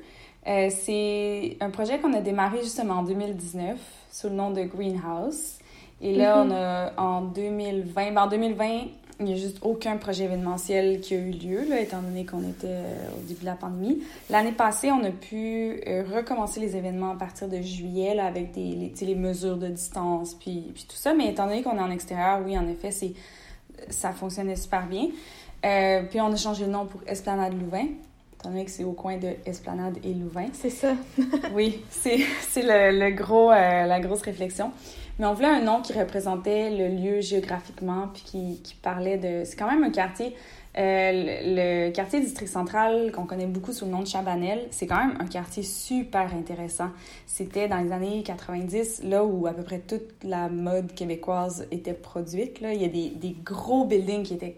Euh, 0.46 0.68
c'est 0.70 1.56
un 1.60 1.70
projet 1.70 1.98
qu'on 1.98 2.12
a 2.12 2.20
démarré 2.20 2.58
justement 2.62 2.94
en 2.94 3.02
2019 3.02 3.78
sous 4.10 4.28
le 4.28 4.34
nom 4.34 4.50
de 4.50 4.62
Greenhouse. 4.62 5.58
Et 6.02 6.14
là, 6.14 6.44
mhm. 6.44 6.50
on 6.50 6.54
a 6.54 6.92
en 6.98 7.22
2020, 7.22 8.12
ben 8.12 8.18
en 8.18 8.26
2020, 8.26 8.68
il 9.20 9.26
n'y 9.26 9.32
a 9.32 9.36
juste 9.36 9.58
aucun 9.62 9.96
projet 9.96 10.24
événementiel 10.24 11.00
qui 11.00 11.14
a 11.14 11.18
eu 11.18 11.30
lieu, 11.30 11.68
là, 11.68 11.80
étant 11.80 12.02
donné 12.02 12.26
qu'on 12.26 12.42
était 12.42 12.66
euh, 12.66 13.08
au 13.16 13.26
début 13.26 13.40
de 13.40 13.46
la 13.46 13.54
pandémie. 13.54 14.02
L'année 14.28 14.52
passée, 14.52 14.90
on 14.90 15.02
a 15.04 15.10
pu 15.10 15.80
euh, 15.86 16.02
recommencer 16.14 16.60
les 16.60 16.76
événements 16.76 17.12
à 17.12 17.16
partir 17.16 17.48
de 17.48 17.62
juillet 17.62 18.14
là, 18.14 18.26
avec 18.26 18.52
des, 18.52 18.92
les, 19.00 19.06
les 19.06 19.14
mesures 19.14 19.56
de 19.56 19.68
distance 19.68 20.34
puis, 20.34 20.72
puis 20.74 20.84
tout 20.88 20.96
ça. 20.96 21.14
Mais 21.14 21.30
étant 21.30 21.46
donné 21.46 21.62
qu'on 21.62 21.78
est 21.78 21.82
en 21.82 21.90
extérieur, 21.90 22.40
oui, 22.44 22.58
en 22.58 22.68
effet, 22.68 22.90
c'est 22.90 23.12
ça 23.88 24.12
fonctionnait 24.12 24.56
super 24.56 24.86
bien. 24.86 25.08
puis 25.62 26.20
on 26.20 26.32
a 26.32 26.36
changé 26.36 26.64
le 26.64 26.72
nom 26.72 26.86
pour 26.86 27.00
Esplanade 27.06 27.58
Louvain 27.58 27.86
que 28.64 28.70
c'est 28.70 28.84
au 28.84 28.92
coin 28.92 29.16
de 29.16 29.28
Esplanade 29.46 29.98
et 30.04 30.14
Louvain. 30.14 30.46
C'est 30.52 30.70
ça. 30.70 30.94
oui, 31.54 31.82
c'est 31.90 32.18
le, 32.56 32.98
le, 32.98 33.10
gros, 33.10 33.50
euh, 33.50 33.84
la 33.86 34.00
grosse 34.00 34.22
réflexion. 34.22 34.72
Mais 35.18 35.26
on 35.26 35.34
voulait 35.34 35.48
un 35.48 35.62
nom 35.62 35.80
qui 35.80 35.92
représentait 35.92 36.70
le 36.70 36.88
lieu 36.88 37.20
géographiquement, 37.20 38.08
puis 38.12 38.22
qui, 38.24 38.60
qui 38.62 38.74
parlait 38.74 39.16
de... 39.16 39.44
C'est 39.44 39.56
quand 39.56 39.70
même 39.70 39.84
un 39.84 39.90
quartier 39.90 40.34
Euh, 40.76 41.86
le, 41.88 41.90
quartier 41.92 42.20
district 42.20 42.50
central, 42.50 43.12
qu'on 43.12 43.26
connaît 43.26 43.46
beaucoup 43.46 43.72
sous 43.72 43.84
le 43.84 43.92
nom 43.92 44.00
de 44.00 44.06
Chabanel, 44.06 44.66
c'est 44.70 44.86
quand 44.86 44.96
même 44.96 45.16
un 45.20 45.26
quartier 45.26 45.62
super 45.62 46.34
intéressant. 46.34 46.88
C'était 47.26 47.68
dans 47.68 47.78
les 47.78 47.92
années 47.92 48.22
90, 48.24 49.02
là 49.04 49.24
où 49.24 49.46
à 49.46 49.52
peu 49.52 49.62
près 49.62 49.78
toute 49.78 50.24
la 50.24 50.48
mode 50.48 50.92
québécoise 50.92 51.68
était 51.70 51.94
produite. 51.94 52.60
Là. 52.60 52.72
Il 52.72 52.82
y 52.82 52.84
a 52.84 52.88
des, 52.88 53.10
des 53.10 53.36
gros 53.44 53.84
buildings 53.84 54.24
qui 54.24 54.34
étaient, 54.34 54.56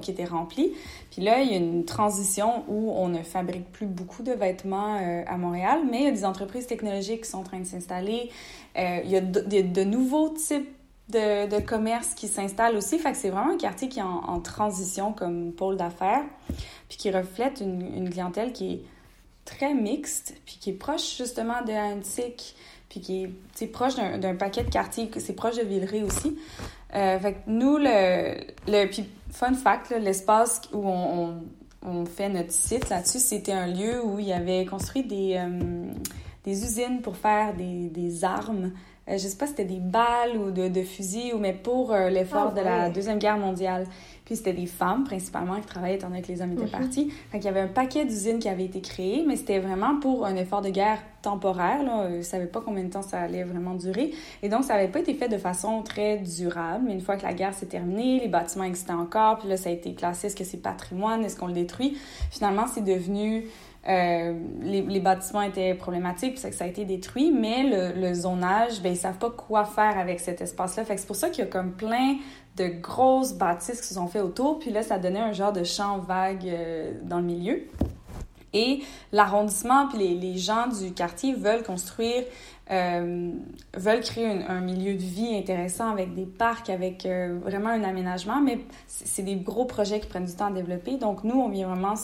qui 0.00 0.10
étaient 0.10 0.24
remplis. 0.24 0.72
Puis 1.10 1.22
là, 1.22 1.42
il 1.42 1.50
y 1.50 1.54
a 1.54 1.58
une 1.58 1.84
transition 1.84 2.64
où 2.68 2.90
on 2.92 3.08
ne 3.08 3.22
fabrique 3.22 3.70
plus 3.70 3.86
beaucoup 3.86 4.22
de 4.22 4.32
vêtements 4.32 4.96
euh, 4.96 5.22
à 5.26 5.36
Montréal, 5.36 5.80
mais 5.90 5.98
il 5.98 6.04
y 6.04 6.08
a 6.08 6.12
des 6.12 6.24
entreprises 6.24 6.66
technologiques 6.66 7.24
qui 7.24 7.30
sont 7.30 7.38
en 7.38 7.44
train 7.44 7.60
de 7.60 7.66
s'installer. 7.66 8.30
Euh, 8.78 9.00
il 9.04 9.10
y 9.10 9.16
a 9.16 9.20
de 9.20 9.84
nouveaux 9.84 10.30
types 10.30 10.77
de, 11.08 11.60
commerce 11.60 12.14
qui 12.14 12.28
s'installe 12.28 12.76
aussi. 12.76 12.98
Fait 12.98 13.12
que 13.12 13.16
c'est 13.16 13.30
vraiment 13.30 13.52
un 13.52 13.58
quartier 13.58 13.88
qui 13.88 13.98
est 13.98 14.02
en, 14.02 14.40
transition 14.40 15.12
comme 15.12 15.52
pôle 15.52 15.76
d'affaires, 15.76 16.24
puis 16.88 16.98
qui 16.98 17.10
reflète 17.10 17.60
une, 17.60 18.10
clientèle 18.10 18.52
qui 18.52 18.72
est 18.72 18.80
très 19.44 19.74
mixte, 19.74 20.34
puis 20.44 20.58
qui 20.60 20.70
est 20.70 20.74
proche 20.74 21.16
justement 21.16 21.62
de 21.66 21.72
Antique, 21.72 22.54
puis 22.88 23.00
qui 23.00 23.28
est 23.60 23.66
proche 23.66 23.96
d'un 23.96 24.34
paquet 24.34 24.64
de 24.64 24.70
quartiers, 24.70 25.10
c'est 25.18 25.34
proche 25.34 25.56
de 25.56 25.62
Villeray 25.62 26.02
aussi. 26.02 26.38
Euh, 26.94 27.18
fait 27.18 27.34
que 27.34 27.38
nous, 27.46 27.76
le, 27.76 28.34
le 28.66 28.86
puis 28.86 29.06
fun 29.30 29.52
fact, 29.54 29.90
l'espace 29.90 30.62
où 30.72 30.88
on, 30.88 31.42
on, 31.84 32.06
fait 32.06 32.30
notre 32.30 32.52
site 32.52 32.88
là-dessus, 32.88 33.18
c'était 33.18 33.52
un 33.52 33.66
lieu 33.66 34.02
où 34.02 34.18
il 34.18 34.26
y 34.26 34.32
avait 34.32 34.64
construit 34.64 35.04
des, 35.04 35.34
euh, 35.36 35.92
usines 36.46 37.02
pour 37.02 37.16
faire 37.16 37.54
des, 37.54 37.90
des 37.90 38.24
armes 38.24 38.72
je 39.12 39.18
sais 39.18 39.36
pas 39.36 39.46
si 39.46 39.52
c'était 39.52 39.64
des 39.64 39.80
balles 39.80 40.36
ou 40.36 40.50
de, 40.50 40.68
de 40.68 40.82
fusils, 40.82 41.32
ou 41.34 41.38
mais 41.38 41.52
pour 41.52 41.92
euh, 41.92 42.10
l'effort 42.10 42.52
ah, 42.52 42.58
de 42.58 42.64
la 42.64 42.90
Deuxième 42.90 43.18
Guerre 43.18 43.38
mondiale. 43.38 43.86
Puis 44.24 44.36
c'était 44.36 44.52
des 44.52 44.66
femmes 44.66 45.04
principalement 45.04 45.58
qui 45.58 45.66
travaillaient 45.66 45.94
étant 45.94 46.08
donné 46.08 46.20
que 46.20 46.28
les 46.28 46.42
hommes 46.42 46.52
étaient 46.52 46.64
mhm. 46.64 46.70
partis. 46.70 47.10
Fait 47.32 47.38
il 47.38 47.44
y 47.44 47.48
avait 47.48 47.60
un 47.60 47.68
paquet 47.68 48.04
d'usines 48.04 48.38
qui 48.38 48.50
avaient 48.50 48.66
été 48.66 48.82
créées, 48.82 49.24
mais 49.26 49.36
c'était 49.36 49.58
vraiment 49.58 49.98
pour 50.00 50.26
un 50.26 50.36
effort 50.36 50.60
de 50.60 50.68
guerre 50.68 50.98
temporaire. 51.22 51.82
Là. 51.82 52.10
ne 52.10 52.20
savait 52.20 52.46
pas 52.46 52.60
combien 52.60 52.84
de 52.84 52.90
temps 52.90 53.00
ça 53.00 53.20
allait 53.20 53.44
vraiment 53.44 53.74
durer. 53.74 54.12
Et 54.42 54.50
donc, 54.50 54.64
ça 54.64 54.74
n'avait 54.74 54.88
pas 54.88 54.98
été 54.98 55.14
fait 55.14 55.28
de 55.28 55.38
façon 55.38 55.82
très 55.82 56.18
durable. 56.18 56.84
Mais 56.86 56.92
une 56.92 57.00
fois 57.00 57.16
que 57.16 57.22
la 57.22 57.32
guerre 57.32 57.54
s'est 57.54 57.66
terminée, 57.66 58.20
les 58.20 58.28
bâtiments 58.28 58.64
existaient 58.64 58.92
encore. 58.92 59.38
Puis 59.38 59.48
là, 59.48 59.56
ça 59.56 59.70
a 59.70 59.72
été 59.72 59.94
classé. 59.94 60.26
Est-ce 60.26 60.36
que 60.36 60.44
c'est 60.44 60.58
patrimoine? 60.58 61.24
Est-ce 61.24 61.36
qu'on 61.36 61.46
le 61.46 61.54
détruit? 61.54 61.96
Finalement, 62.30 62.66
c'est 62.66 62.84
devenu 62.84 63.46
euh, 63.86 64.34
les, 64.60 64.82
les, 64.82 65.00
bâtiments 65.00 65.42
étaient 65.42 65.74
problématiques, 65.74 66.34
puis 66.34 66.52
ça 66.52 66.64
a 66.64 66.66
été 66.66 66.84
détruit, 66.84 67.30
mais 67.30 67.62
le, 67.62 68.00
le 68.00 68.12
zonage, 68.12 68.82
ben, 68.82 68.92
ils 68.92 68.96
savent 68.96 69.18
pas 69.18 69.30
quoi 69.30 69.64
faire 69.64 69.96
avec 69.98 70.20
cet 70.20 70.40
espace-là. 70.40 70.84
Que 70.84 70.96
c'est 70.96 71.06
pour 71.06 71.16
ça 71.16 71.30
qu'il 71.30 71.44
y 71.44 71.46
a 71.46 71.50
comme 71.50 71.72
plein 71.72 72.16
de 72.56 72.66
grosses 72.66 73.34
bâtisses 73.34 73.80
qui 73.80 73.86
se 73.86 73.94
sont 73.94 74.08
faites 74.08 74.22
autour, 74.22 74.58
puis 74.58 74.70
là, 74.70 74.82
ça 74.82 74.98
donnait 74.98 75.20
un 75.20 75.32
genre 75.32 75.52
de 75.52 75.64
champ 75.64 75.98
vague 75.98 76.46
euh, 76.46 76.92
dans 77.04 77.18
le 77.18 77.24
milieu. 77.24 77.62
Et 78.52 78.80
l'arrondissement 79.12 79.88
puis 79.88 79.98
les, 79.98 80.14
les, 80.14 80.38
gens 80.38 80.68
du 80.68 80.92
quartier 80.92 81.34
veulent 81.34 81.62
construire 81.62 82.24
euh, 82.70 83.32
veulent 83.74 84.02
créer 84.02 84.26
un, 84.26 84.60
milieu 84.60 84.92
de 84.92 85.02
vie 85.02 85.34
intéressant 85.34 85.90
avec 85.90 86.14
des 86.14 86.26
parcs, 86.26 86.68
avec 86.68 87.06
euh, 87.06 87.38
vraiment 87.42 87.70
un 87.70 87.82
aménagement, 87.82 88.42
mais 88.42 88.60
c'est 88.86 89.22
des 89.22 89.36
gros 89.36 89.64
projets 89.64 90.00
qui 90.00 90.06
prennent 90.06 90.26
du 90.26 90.34
temps 90.34 90.48
à 90.48 90.50
développer. 90.50 90.98
Donc, 90.98 91.24
nous, 91.24 91.40
on 91.40 91.48
vient 91.48 91.68
vraiment 91.68 91.94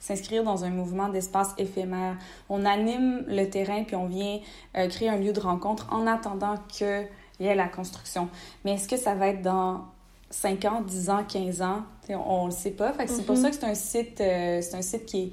s'inscrire 0.00 0.42
dans 0.42 0.64
un 0.64 0.70
mouvement 0.70 1.10
d'espace 1.10 1.54
éphémère. 1.58 2.16
On 2.48 2.64
anime 2.64 3.24
le 3.28 3.44
terrain, 3.50 3.84
puis 3.84 3.94
on 3.94 4.06
vient 4.06 4.40
euh, 4.78 4.88
créer 4.88 5.10
un 5.10 5.18
lieu 5.18 5.34
de 5.34 5.40
rencontre 5.40 5.86
en 5.92 6.06
attendant 6.06 6.54
qu'il 6.68 7.08
y 7.40 7.44
ait 7.44 7.54
la 7.54 7.68
construction. 7.68 8.30
Mais 8.64 8.74
est-ce 8.74 8.88
que 8.88 8.96
ça 8.96 9.14
va 9.14 9.28
être 9.28 9.42
dans 9.42 9.84
5 10.30 10.64
ans, 10.64 10.80
10 10.80 11.10
ans, 11.10 11.24
15 11.28 11.60
ans? 11.60 11.82
On 12.08 12.44
ne 12.44 12.50
le 12.50 12.56
sait 12.56 12.70
pas. 12.70 12.94
C'est 13.06 13.26
pour 13.26 13.36
mm-hmm. 13.36 13.42
ça 13.42 13.50
que 13.50 13.56
c'est 13.56 13.66
un 13.66 13.74
site, 13.74 14.16
c'est 14.16 14.74
un 14.74 14.82
site 14.82 15.04
qui 15.04 15.22
est 15.24 15.32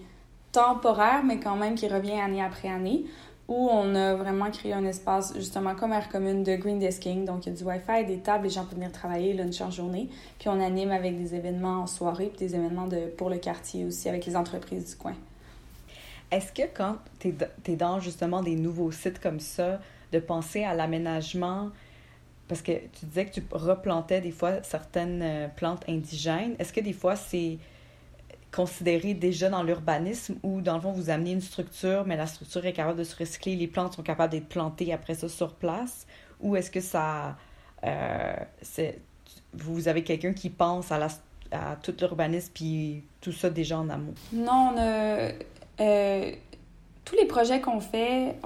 temporaire, 0.52 1.24
mais 1.24 1.39
quand 1.39 1.56
même 1.56 1.76
qui 1.76 1.88
revient 1.88 2.19
année 2.19 2.43
après 2.43 2.67
année 2.67 3.06
où 3.48 3.70
on 3.70 3.94
a 3.96 4.16
vraiment 4.16 4.50
créé 4.52 4.74
un 4.74 4.86
espace 4.86 5.34
justement 5.36 5.76
comme 5.76 5.92
air 5.92 6.08
commune 6.10 6.44
de 6.44 6.56
green 6.56 6.80
desking. 6.80 7.26
Donc, 7.26 7.46
il 7.46 7.50
y 7.50 7.56
a 7.56 7.58
du 7.58 7.64
Wi-Fi, 7.64 8.06
des 8.06 8.20
tables, 8.20 8.46
les 8.46 8.50
gens 8.50 8.64
peuvent 8.64 8.76
venir 8.76 8.92
travailler 8.92 9.34
lunch 9.34 9.60
en 9.62 9.70
journée. 9.70 10.10
Puis 10.40 10.50
on 10.50 10.60
anime 10.62 10.92
avec 10.92 11.18
des 11.18 11.36
événements 11.36 11.82
en 11.82 11.88
soirée, 11.88 12.28
puis 12.28 12.48
des 12.48 12.56
événements 12.56 12.88
de, 12.88 13.08
pour 13.18 13.30
le 13.30 13.38
quartier 13.38 13.86
aussi 13.86 14.08
avec 14.08 14.26
les 14.26 14.36
entreprises 14.36 14.90
du 14.92 14.96
coin. 14.96 15.16
Est-ce 16.32 16.52
que 16.52 16.64
quand 16.74 16.98
tu 17.20 17.36
es, 17.68 17.76
dans 17.76 18.00
justement 18.00 18.42
des 18.42 18.56
nouveaux 18.56 18.92
sites 18.92 19.20
comme 19.20 19.40
ça, 19.40 19.80
de 20.12 20.20
penser 20.20 20.64
à 20.64 20.74
l'aménagement, 20.74 21.70
parce 22.48 22.62
que 22.62 22.72
tu 22.72 23.06
disais 23.06 23.26
que 23.26 23.34
tu 23.34 23.44
replantais 23.52 24.22
des 24.22 24.32
fois 24.32 24.64
certaines 24.64 25.22
euh, 25.22 25.48
plantes 25.48 25.84
indigènes, 25.88 26.56
est-ce 26.60 26.74
que 26.74 26.82
des 26.82 26.94
fois 26.94 27.16
c'est 27.16 27.58
considéré 28.54 29.13
déjà 29.13 29.50
dans 29.50 29.63
l'urbanisme 29.63 30.36
où, 30.44 30.62
dans 30.62 30.76
le 30.76 30.82
fond, 30.82 30.92
vous 30.92 31.10
amenez 31.10 31.32
une 31.32 31.42
structure, 31.42 32.06
mais 32.06 32.16
la 32.16 32.28
structure 32.28 32.66
est 32.66 32.74
capable 32.74 33.00
de 33.00 33.04
se 33.04 33.16
recycler, 33.16 33.56
les 33.56 33.68
plantes 33.68 33.94
sont 33.94 34.04
capables 34.04 34.32
d'être 34.32 34.48
plantées 34.48 34.94
après 34.94 35.16
ça 35.16 35.28
sur 35.28 35.54
place? 35.54 36.06
Ou 36.39 36.56
est-ce 36.56 36.72
que 36.72 36.82
ça. 36.82 37.36
Euh, 37.84 38.36
vous 39.54 39.88
avez 39.88 40.04
quelqu'un 40.04 40.34
qui 40.34 40.50
pense 40.50 40.92
à, 40.92 40.98
la, 40.98 41.08
à 41.52 41.76
tout 41.76 41.94
l'urbanisme 42.00 42.52
puis 42.54 43.04
tout 43.22 43.32
ça 43.32 43.50
déjà 43.50 43.78
en 43.78 43.89
amont? 43.89 44.13
Non, 44.32 44.76
euh, 44.78 46.32
tous 47.06 47.16
les 47.16 47.26
projets 47.26 47.60
qu'on 47.60 47.80
fait, 47.80 48.38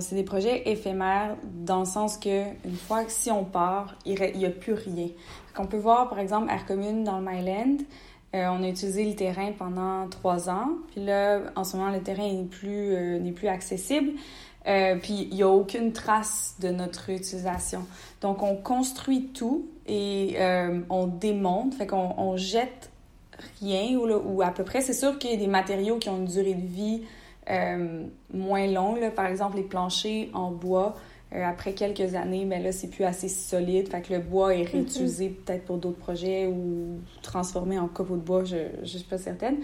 c'est 0.00 0.14
des 0.14 0.24
projets 0.24 0.68
éphémères 0.68 1.36
dans 1.44 1.80
le 1.80 1.84
sens 1.84 2.16
que 2.16 2.44
une 2.64 2.76
fois 2.76 3.04
que 3.04 3.12
si 3.12 3.30
on 3.30 3.44
part, 3.44 3.96
il 4.04 4.14
n'y 4.36 4.46
a 4.46 4.50
plus 4.50 4.72
rien. 4.74 5.08
On 5.58 5.66
peut 5.66 5.76
voir, 5.76 6.08
par 6.08 6.18
exemple, 6.18 6.50
Air 6.50 6.66
Commune 6.66 7.04
dans 7.04 7.18
le 7.18 7.24
Myland, 7.24 7.78
euh, 8.36 8.48
on 8.50 8.62
a 8.62 8.68
utilisé 8.68 9.04
le 9.04 9.14
terrain 9.14 9.52
pendant 9.58 10.08
trois 10.08 10.50
ans. 10.50 10.68
Puis 10.92 11.04
là, 11.04 11.40
en 11.56 11.64
ce 11.64 11.76
moment, 11.76 11.90
le 11.90 12.02
terrain 12.02 12.30
n'est 12.30 12.44
plus, 12.44 12.94
euh, 12.94 13.18
n'est 13.18 13.32
plus 13.32 13.48
accessible. 13.48 14.12
Euh, 14.66 14.96
puis 14.96 15.28
il 15.30 15.36
n'y 15.36 15.42
a 15.42 15.48
aucune 15.48 15.92
trace 15.92 16.56
de 16.60 16.68
notre 16.68 17.10
utilisation. 17.10 17.86
Donc 18.20 18.42
on 18.42 18.56
construit 18.56 19.28
tout 19.28 19.68
et 19.86 20.36
on 20.90 21.06
démonte, 21.06 21.74
fait 21.74 21.86
qu'on 21.86 22.14
on 22.18 22.36
jette 22.36 22.90
rien 23.60 23.96
ou, 23.96 24.42
à 24.42 24.50
peu 24.50 24.64
près. 24.64 24.80
C'est 24.80 24.92
sûr 24.92 25.18
qu'il 25.18 25.30
y 25.30 25.34
a 25.34 25.36
des 25.36 25.46
matériaux 25.46 25.98
qui 25.98 26.08
ont 26.08 26.16
une 26.16 26.24
durée 26.26 26.54
de 26.54 26.66
vie 26.66 27.02
moins 28.34 28.66
longue. 28.66 29.10
Par 29.14 29.26
exemple, 29.26 29.56
les 29.56 29.62
planchers 29.62 30.28
en 30.34 30.50
bois 30.50 30.96
euh, 31.34 31.44
après 31.44 31.72
quelques 31.72 32.14
années, 32.14 32.44
mais 32.44 32.58
ben 32.58 32.64
là, 32.64 32.72
c'est 32.72 32.88
plus 32.88 33.04
assez 33.04 33.28
solide. 33.28 33.88
Fait 33.88 34.00
que 34.00 34.12
le 34.12 34.20
bois 34.20 34.54
est 34.54 34.64
réutilisé 34.64 35.30
peut-être 35.30 35.64
pour 35.64 35.78
d'autres 35.78 35.98
projets 35.98 36.46
ou 36.46 37.00
transformé 37.22 37.78
en 37.78 37.88
copeaux 37.88 38.16
de 38.16 38.22
bois, 38.22 38.44
je 38.44 38.56
ne 38.80 38.84
suis 38.86 39.00
pas 39.00 39.18
certaine. 39.18 39.56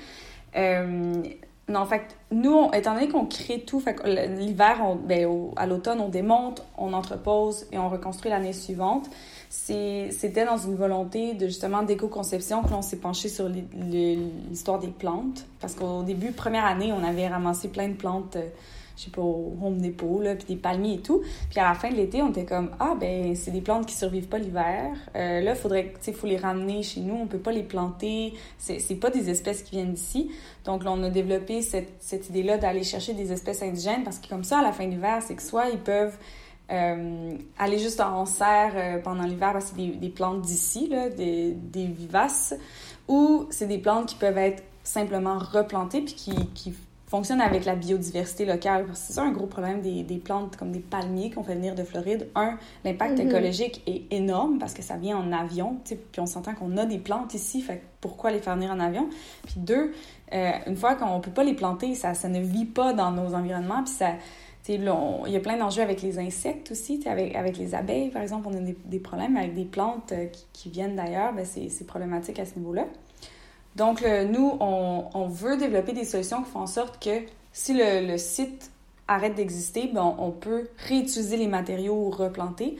Euh, 0.56 1.22
non, 1.68 1.86
fait 1.86 2.02
nous, 2.32 2.68
étant 2.74 2.94
donné 2.94 3.08
qu'on 3.08 3.26
crée 3.26 3.60
tout, 3.60 3.78
fait 3.78 3.96
l'hiver, 4.04 4.96
ben, 5.06 5.28
à 5.54 5.66
l'automne, 5.66 6.00
on 6.00 6.08
démonte, 6.08 6.64
on 6.76 6.92
entrepose 6.92 7.66
et 7.70 7.78
on 7.78 7.88
reconstruit 7.88 8.30
l'année 8.30 8.52
suivante. 8.52 9.08
C'était 9.48 10.44
dans 10.44 10.58
une 10.58 10.74
volonté 10.74 11.34
de 11.34 11.46
justement 11.46 11.82
d'éco-conception 11.84 12.62
que 12.62 12.70
l'on 12.70 12.82
s'est 12.82 12.98
penché 12.98 13.28
sur 13.28 13.48
l'histoire 13.48 14.80
des 14.80 14.88
plantes. 14.88 15.46
Parce 15.60 15.74
qu'au 15.74 16.02
début, 16.02 16.32
première 16.32 16.64
année, 16.64 16.92
on 16.92 17.04
avait 17.04 17.28
ramassé 17.28 17.68
plein 17.68 17.88
de 17.88 17.94
plantes. 17.94 18.36
Euh, 18.36 18.48
je 18.96 19.04
sais 19.04 19.10
pas, 19.10 19.22
au 19.22 19.56
Home 19.62 19.80
Depot, 19.80 20.20
là, 20.20 20.34
puis 20.34 20.46
des 20.46 20.56
palmiers 20.56 20.94
et 20.94 21.00
tout. 21.00 21.22
Puis 21.50 21.60
à 21.60 21.68
la 21.68 21.74
fin 21.74 21.90
de 21.90 21.96
l'été, 21.96 22.22
on 22.22 22.30
était 22.30 22.44
comme, 22.44 22.70
ah, 22.80 22.94
ben, 22.98 23.34
c'est 23.34 23.50
des 23.50 23.60
plantes 23.60 23.86
qui 23.86 23.94
survivent 23.94 24.28
pas 24.28 24.38
l'hiver. 24.38 24.92
Euh, 25.16 25.40
là, 25.40 25.54
faudrait, 25.54 25.92
tu 25.94 25.98
sais, 26.00 26.12
faut 26.12 26.26
les 26.26 26.36
ramener 26.36 26.82
chez 26.82 27.00
nous. 27.00 27.14
On 27.14 27.26
peut 27.26 27.38
pas 27.38 27.52
les 27.52 27.62
planter. 27.62 28.34
C'est, 28.58 28.94
pas 28.96 29.10
des 29.10 29.30
espèces 29.30 29.62
qui 29.62 29.72
viennent 29.72 29.94
d'ici. 29.94 30.30
Donc 30.64 30.84
là, 30.84 30.92
on 30.92 31.02
a 31.02 31.10
développé 31.10 31.62
cette, 31.62 31.94
cette 31.98 32.28
idée-là 32.28 32.58
d'aller 32.58 32.84
chercher 32.84 33.14
des 33.14 33.32
espèces 33.32 33.62
indigènes 33.62 34.04
parce 34.04 34.18
que 34.18 34.28
comme 34.28 34.44
ça, 34.44 34.58
à 34.58 34.62
la 34.62 34.72
fin 34.72 34.86
de 34.86 34.90
l'hiver, 34.90 35.20
c'est 35.26 35.34
que 35.34 35.42
soit 35.42 35.70
ils 35.70 35.78
peuvent 35.78 36.16
euh, 36.70 37.36
aller 37.58 37.78
juste 37.78 38.00
en 38.00 38.24
serre 38.24 38.72
euh, 38.76 38.98
pendant 38.98 39.24
l'hiver 39.24 39.52
parce 39.52 39.66
que 39.66 39.76
c'est 39.76 39.86
des, 39.86 39.96
des 39.96 40.08
plantes 40.08 40.42
d'ici, 40.42 40.88
des, 40.88 41.52
des 41.52 41.86
vivaces, 41.86 42.54
ou 43.08 43.46
c'est 43.50 43.66
des 43.66 43.78
plantes 43.78 44.06
qui 44.06 44.14
peuvent 44.14 44.38
être 44.38 44.62
simplement 44.84 45.38
replantées 45.38 46.02
puis 46.02 46.14
qui 46.14 46.74
fonctionne 47.12 47.42
avec 47.42 47.66
la 47.66 47.74
biodiversité 47.74 48.46
locale. 48.46 48.86
C'est 48.94 49.12
ça 49.12 49.22
un 49.22 49.32
gros 49.32 49.46
problème 49.46 49.82
des, 49.82 50.02
des, 50.02 50.16
plantes 50.16 50.56
comme 50.56 50.72
des 50.72 50.80
palmiers 50.80 51.30
qu'on 51.30 51.42
fait 51.42 51.54
venir 51.54 51.74
de 51.74 51.84
Floride. 51.84 52.28
Un, 52.34 52.56
l'impact 52.86 53.18
mhm. 53.18 53.28
écologique 53.28 53.82
est 53.86 54.10
énorme 54.10 54.58
parce 54.58 54.72
que 54.72 54.80
ça 54.80 54.96
vient 54.96 55.18
en 55.18 55.30
avion, 55.30 55.76
puis 55.84 55.98
on 56.20 56.24
s'entend 56.24 56.54
qu'on 56.54 56.74
a 56.78 56.86
des 56.86 56.96
plantes 56.96 57.34
ici, 57.34 57.60
fait 57.60 57.82
pourquoi 58.00 58.30
les 58.30 58.38
faire 58.38 58.54
venir 58.54 58.70
en 58.70 58.80
avion? 58.80 59.10
Puis 59.44 59.56
deux, 59.58 59.92
euh, 60.32 60.50
une 60.66 60.76
fois 60.76 60.94
qu'on 60.94 61.20
peut 61.20 61.30
pas 61.30 61.44
les 61.44 61.52
planter, 61.52 61.94
ça, 61.94 62.14
ça 62.14 62.30
ne 62.30 62.40
vit 62.40 62.64
pas 62.64 62.94
dans 62.94 63.10
nos 63.10 63.34
environnements, 63.34 63.84
puis 63.84 63.92
ça... 63.92 64.12
il 64.66 64.82
y 64.82 65.36
a 65.36 65.40
plein 65.40 65.58
d'enjeux 65.58 65.82
avec 65.82 66.00
les 66.00 66.18
insectes 66.18 66.70
aussi, 66.70 66.98
avec, 67.04 67.36
avec 67.36 67.58
les 67.58 67.74
abeilles, 67.74 68.08
par 68.08 68.22
exemple, 68.22 68.48
on 68.50 68.56
a 68.56 68.60
des, 68.60 68.78
des 68.86 69.00
problèmes 69.00 69.36
avec 69.36 69.52
des 69.54 69.66
plantes 69.66 70.12
euh, 70.12 70.28
qui, 70.28 70.46
qui 70.54 70.70
viennent 70.70 70.96
d'ailleurs, 70.96 71.34
ben 71.34 71.44
c'est 71.44 71.86
problématique 71.86 72.38
à 72.38 72.46
ce 72.46 72.58
niveau-là. 72.58 72.86
Donc, 73.76 74.04
nous, 74.30 74.56
on, 74.60 75.26
veut 75.28 75.56
développer 75.56 75.92
des 75.92 76.04
solutions 76.04 76.42
qui 76.42 76.50
font 76.50 76.60
en 76.60 76.66
sorte 76.66 77.02
que 77.02 77.22
si 77.52 77.74
le, 77.74 78.16
site 78.18 78.70
arrête 79.08 79.34
d'exister, 79.34 79.90
ben, 79.92 80.14
on 80.18 80.30
peut 80.30 80.68
réutiliser 80.88 81.36
les 81.36 81.48
matériaux 81.48 82.10
replantés. 82.10 82.76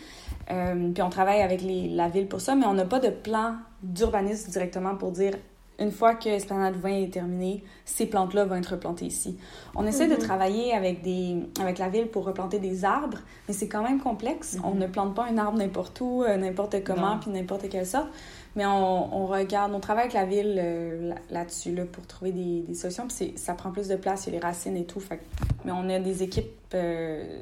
Euh, 0.51 0.91
puis 0.93 1.03
on 1.03 1.11
travaille 1.11 1.41
avec 1.41 1.63
la 1.63 2.09
ville 2.09 2.27
pour 2.27 2.41
ça, 2.41 2.55
mais 2.55 2.67
on 2.67 2.75
n'a 2.75 2.85
pas 2.85 3.01
de 3.01 3.11
plan 3.11 3.55
d'urbanisme 3.83 4.51
directement 4.51 4.97
pour 4.97 5.13
dire 5.13 5.35
une 5.79 5.91
fois 5.91 6.15
que 6.15 6.29
Esplanade 6.29 6.77
Vin 6.77 7.03
est 7.03 7.13
terminé, 7.13 7.65
ces 7.85 8.07
plantes-là 8.07 8.45
vont 8.45 8.55
être 8.57 8.73
replantées 8.73 9.07
ici. 9.07 9.39
On 9.75 9.87
essaie 9.87 10.07
de 10.07 10.15
mhm. 10.15 10.21
travailler 10.21 10.75
avec, 10.75 11.03
des, 11.03 11.37
avec 11.61 11.79
la 11.79 11.89
ville 11.89 12.07
pour 12.07 12.25
replanter 12.25 12.59
des 12.59 12.85
arbres, 12.85 13.19
mais 13.49 13.55
c'est 13.55 13.69
quand 13.69 13.83
même 13.83 13.99
complexe. 13.99 14.59
On 14.63 14.73
mhm. 14.73 14.79
ne 14.79 14.87
plante 14.87 15.15
pas 15.15 15.25
un 15.25 15.39
arbre 15.39 15.59
n'importe 15.59 16.01
où, 16.01 16.23
euh, 16.23 16.37
n'importe 16.37 16.85
comment, 16.85 17.19
puis 17.19 17.31
n'importe 17.31 17.69
quelle 17.69 17.87
sorte. 17.87 18.09
Mais 18.55 18.67
on, 18.67 19.17
on, 19.17 19.27
regarde, 19.27 19.73
on 19.75 19.81
travaille 19.81 20.05
avec 20.05 20.15
la 20.15 20.27
ville 20.27 20.61
euh, 20.63 21.15
là-dessus 21.31 21.75
là, 21.75 21.85
pour 21.85 22.07
trouver 22.07 22.33
des, 22.33 22.61
des 22.61 22.75
solutions. 22.75 23.07
Puis 23.09 23.33
ça 23.37 23.55
prend 23.55 23.71
plus 23.71 23.89
de 23.89 23.97
place, 23.97 24.27
il 24.27 24.35
y 24.35 24.37
a 24.37 24.41
les 24.41 24.47
racines 24.47 24.77
et 24.77 24.85
tout. 24.85 25.01
Fait, 25.01 25.21
mais 25.65 25.73
on 25.73 25.89
a 25.89 25.99
des 25.99 26.23
équipes 26.23 26.53
euh, 26.75 27.41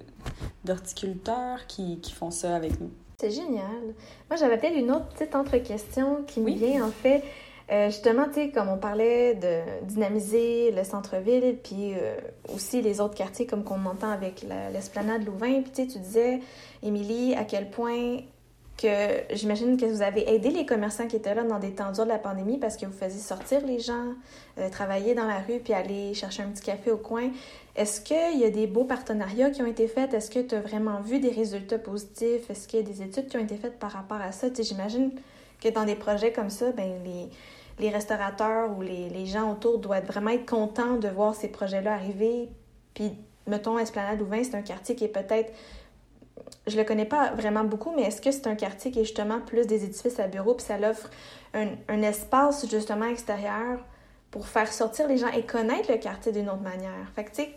d'horticulteurs 0.64 1.66
qui, 1.66 1.98
qui 2.00 2.12
font 2.12 2.30
ça 2.30 2.54
avec 2.54 2.80
nous. 2.80 2.90
C'est 3.18 3.30
génial. 3.30 3.82
Moi, 4.30 4.38
j'avais 4.38 4.56
peut-être 4.56 4.76
une 4.76 4.90
autre 4.90 5.08
petite 5.08 5.34
entre-question 5.34 6.22
qui 6.26 6.40
me 6.40 6.52
vient, 6.52 6.86
en 6.86 6.90
fait. 6.90 7.22
Euh, 7.70 7.86
justement, 7.86 8.24
tu 8.26 8.34
sais, 8.34 8.50
comme 8.50 8.68
on 8.68 8.78
parlait 8.78 9.34
de 9.34 9.84
dynamiser 9.84 10.72
le 10.72 10.82
centre-ville, 10.82 11.56
puis 11.62 11.94
euh, 11.94 12.16
aussi 12.52 12.82
les 12.82 13.00
autres 13.00 13.14
quartiers, 13.14 13.46
comme 13.46 13.62
qu'on 13.62 13.84
entend 13.84 14.10
avec 14.10 14.44
l'esplanade 14.72 15.24
Louvain, 15.24 15.62
puis 15.62 15.86
tu 15.86 15.98
disais, 15.98 16.40
Émilie, 16.82 17.34
à 17.34 17.44
quel 17.44 17.70
point 17.70 18.20
que 18.80 19.34
j'imagine 19.34 19.76
que 19.76 19.84
vous 19.84 20.02
avez 20.02 20.28
aidé 20.32 20.50
les 20.50 20.64
commerçants 20.64 21.06
qui 21.06 21.16
étaient 21.16 21.34
là 21.34 21.42
dans 21.44 21.58
des 21.58 21.72
temps 21.72 21.92
durs 21.92 22.04
de 22.04 22.08
la 22.08 22.18
pandémie 22.18 22.58
parce 22.58 22.76
que 22.76 22.86
vous 22.86 22.96
faisiez 22.96 23.20
sortir 23.20 23.66
les 23.66 23.78
gens, 23.78 24.14
euh, 24.58 24.70
travailler 24.70 25.14
dans 25.14 25.26
la 25.26 25.40
rue, 25.40 25.58
puis 25.58 25.74
aller 25.74 26.14
chercher 26.14 26.42
un 26.42 26.48
petit 26.48 26.62
café 26.62 26.90
au 26.90 26.96
coin. 26.96 27.30
Est-ce 27.76 28.00
qu'il 28.00 28.38
y 28.38 28.44
a 28.44 28.50
des 28.50 28.66
beaux 28.66 28.84
partenariats 28.84 29.50
qui 29.50 29.60
ont 29.62 29.66
été 29.66 29.86
faits? 29.86 30.14
Est-ce 30.14 30.30
que 30.30 30.40
tu 30.40 30.54
as 30.54 30.60
vraiment 30.60 31.00
vu 31.00 31.18
des 31.18 31.30
résultats 31.30 31.78
positifs? 31.78 32.48
Est-ce 32.48 32.66
qu'il 32.66 32.80
y 32.80 32.82
a 32.82 32.86
des 32.86 33.02
études 33.02 33.28
qui 33.28 33.36
ont 33.36 33.42
été 33.42 33.56
faites 33.56 33.78
par 33.78 33.90
rapport 33.92 34.20
à 34.20 34.32
ça? 34.32 34.48
J'imagine 34.58 35.12
que 35.62 35.68
dans 35.68 35.84
des 35.84 35.96
projets 35.96 36.32
comme 36.32 36.50
ça, 36.50 36.72
ben 36.72 36.90
les 37.04 37.28
les 37.80 37.88
restaurateurs 37.88 38.76
ou 38.76 38.82
les, 38.82 39.26
gens 39.26 39.52
autour 39.52 39.78
doivent 39.78 40.04
vraiment 40.04 40.30
être 40.30 40.46
contents 40.46 40.96
de 40.96 41.08
voir 41.08 41.34
ces 41.34 41.48
projets-là 41.48 41.94
arriver. 41.94 42.48
Puis, 42.94 43.12
mettons, 43.46 43.78
Esplanade 43.78 44.18
Louvain, 44.18 44.44
c'est 44.44 44.54
un 44.54 44.62
quartier 44.62 44.94
qui 44.94 45.04
est 45.04 45.08
peut-être 45.08 45.52
je 46.70 46.76
le 46.76 46.84
connais 46.84 47.04
pas 47.04 47.32
vraiment 47.32 47.64
beaucoup, 47.64 47.92
mais 47.94 48.02
est-ce 48.02 48.20
que 48.20 48.30
c'est 48.30 48.46
un 48.46 48.54
quartier 48.54 48.90
qui 48.90 49.00
est 49.00 49.04
justement 49.04 49.40
plus 49.40 49.66
des 49.66 49.84
édifices 49.84 50.18
à 50.18 50.26
bureaux, 50.26 50.54
puis 50.54 50.64
ça 50.66 50.78
l'offre 50.78 51.10
un, 51.54 52.02
espace 52.02 52.68
justement 52.70 53.06
extérieur 53.06 53.80
pour 54.30 54.46
faire 54.46 54.72
sortir 54.72 55.08
les 55.08 55.16
gens 55.16 55.28
et 55.28 55.42
connaître 55.42 55.90
le 55.90 55.98
quartier 55.98 56.32
d'une 56.32 56.48
autre 56.48 56.62
manière? 56.62 57.10
Fait 57.14 57.24
que, 57.24 57.30
tu 57.30 57.42
sais, 57.42 57.50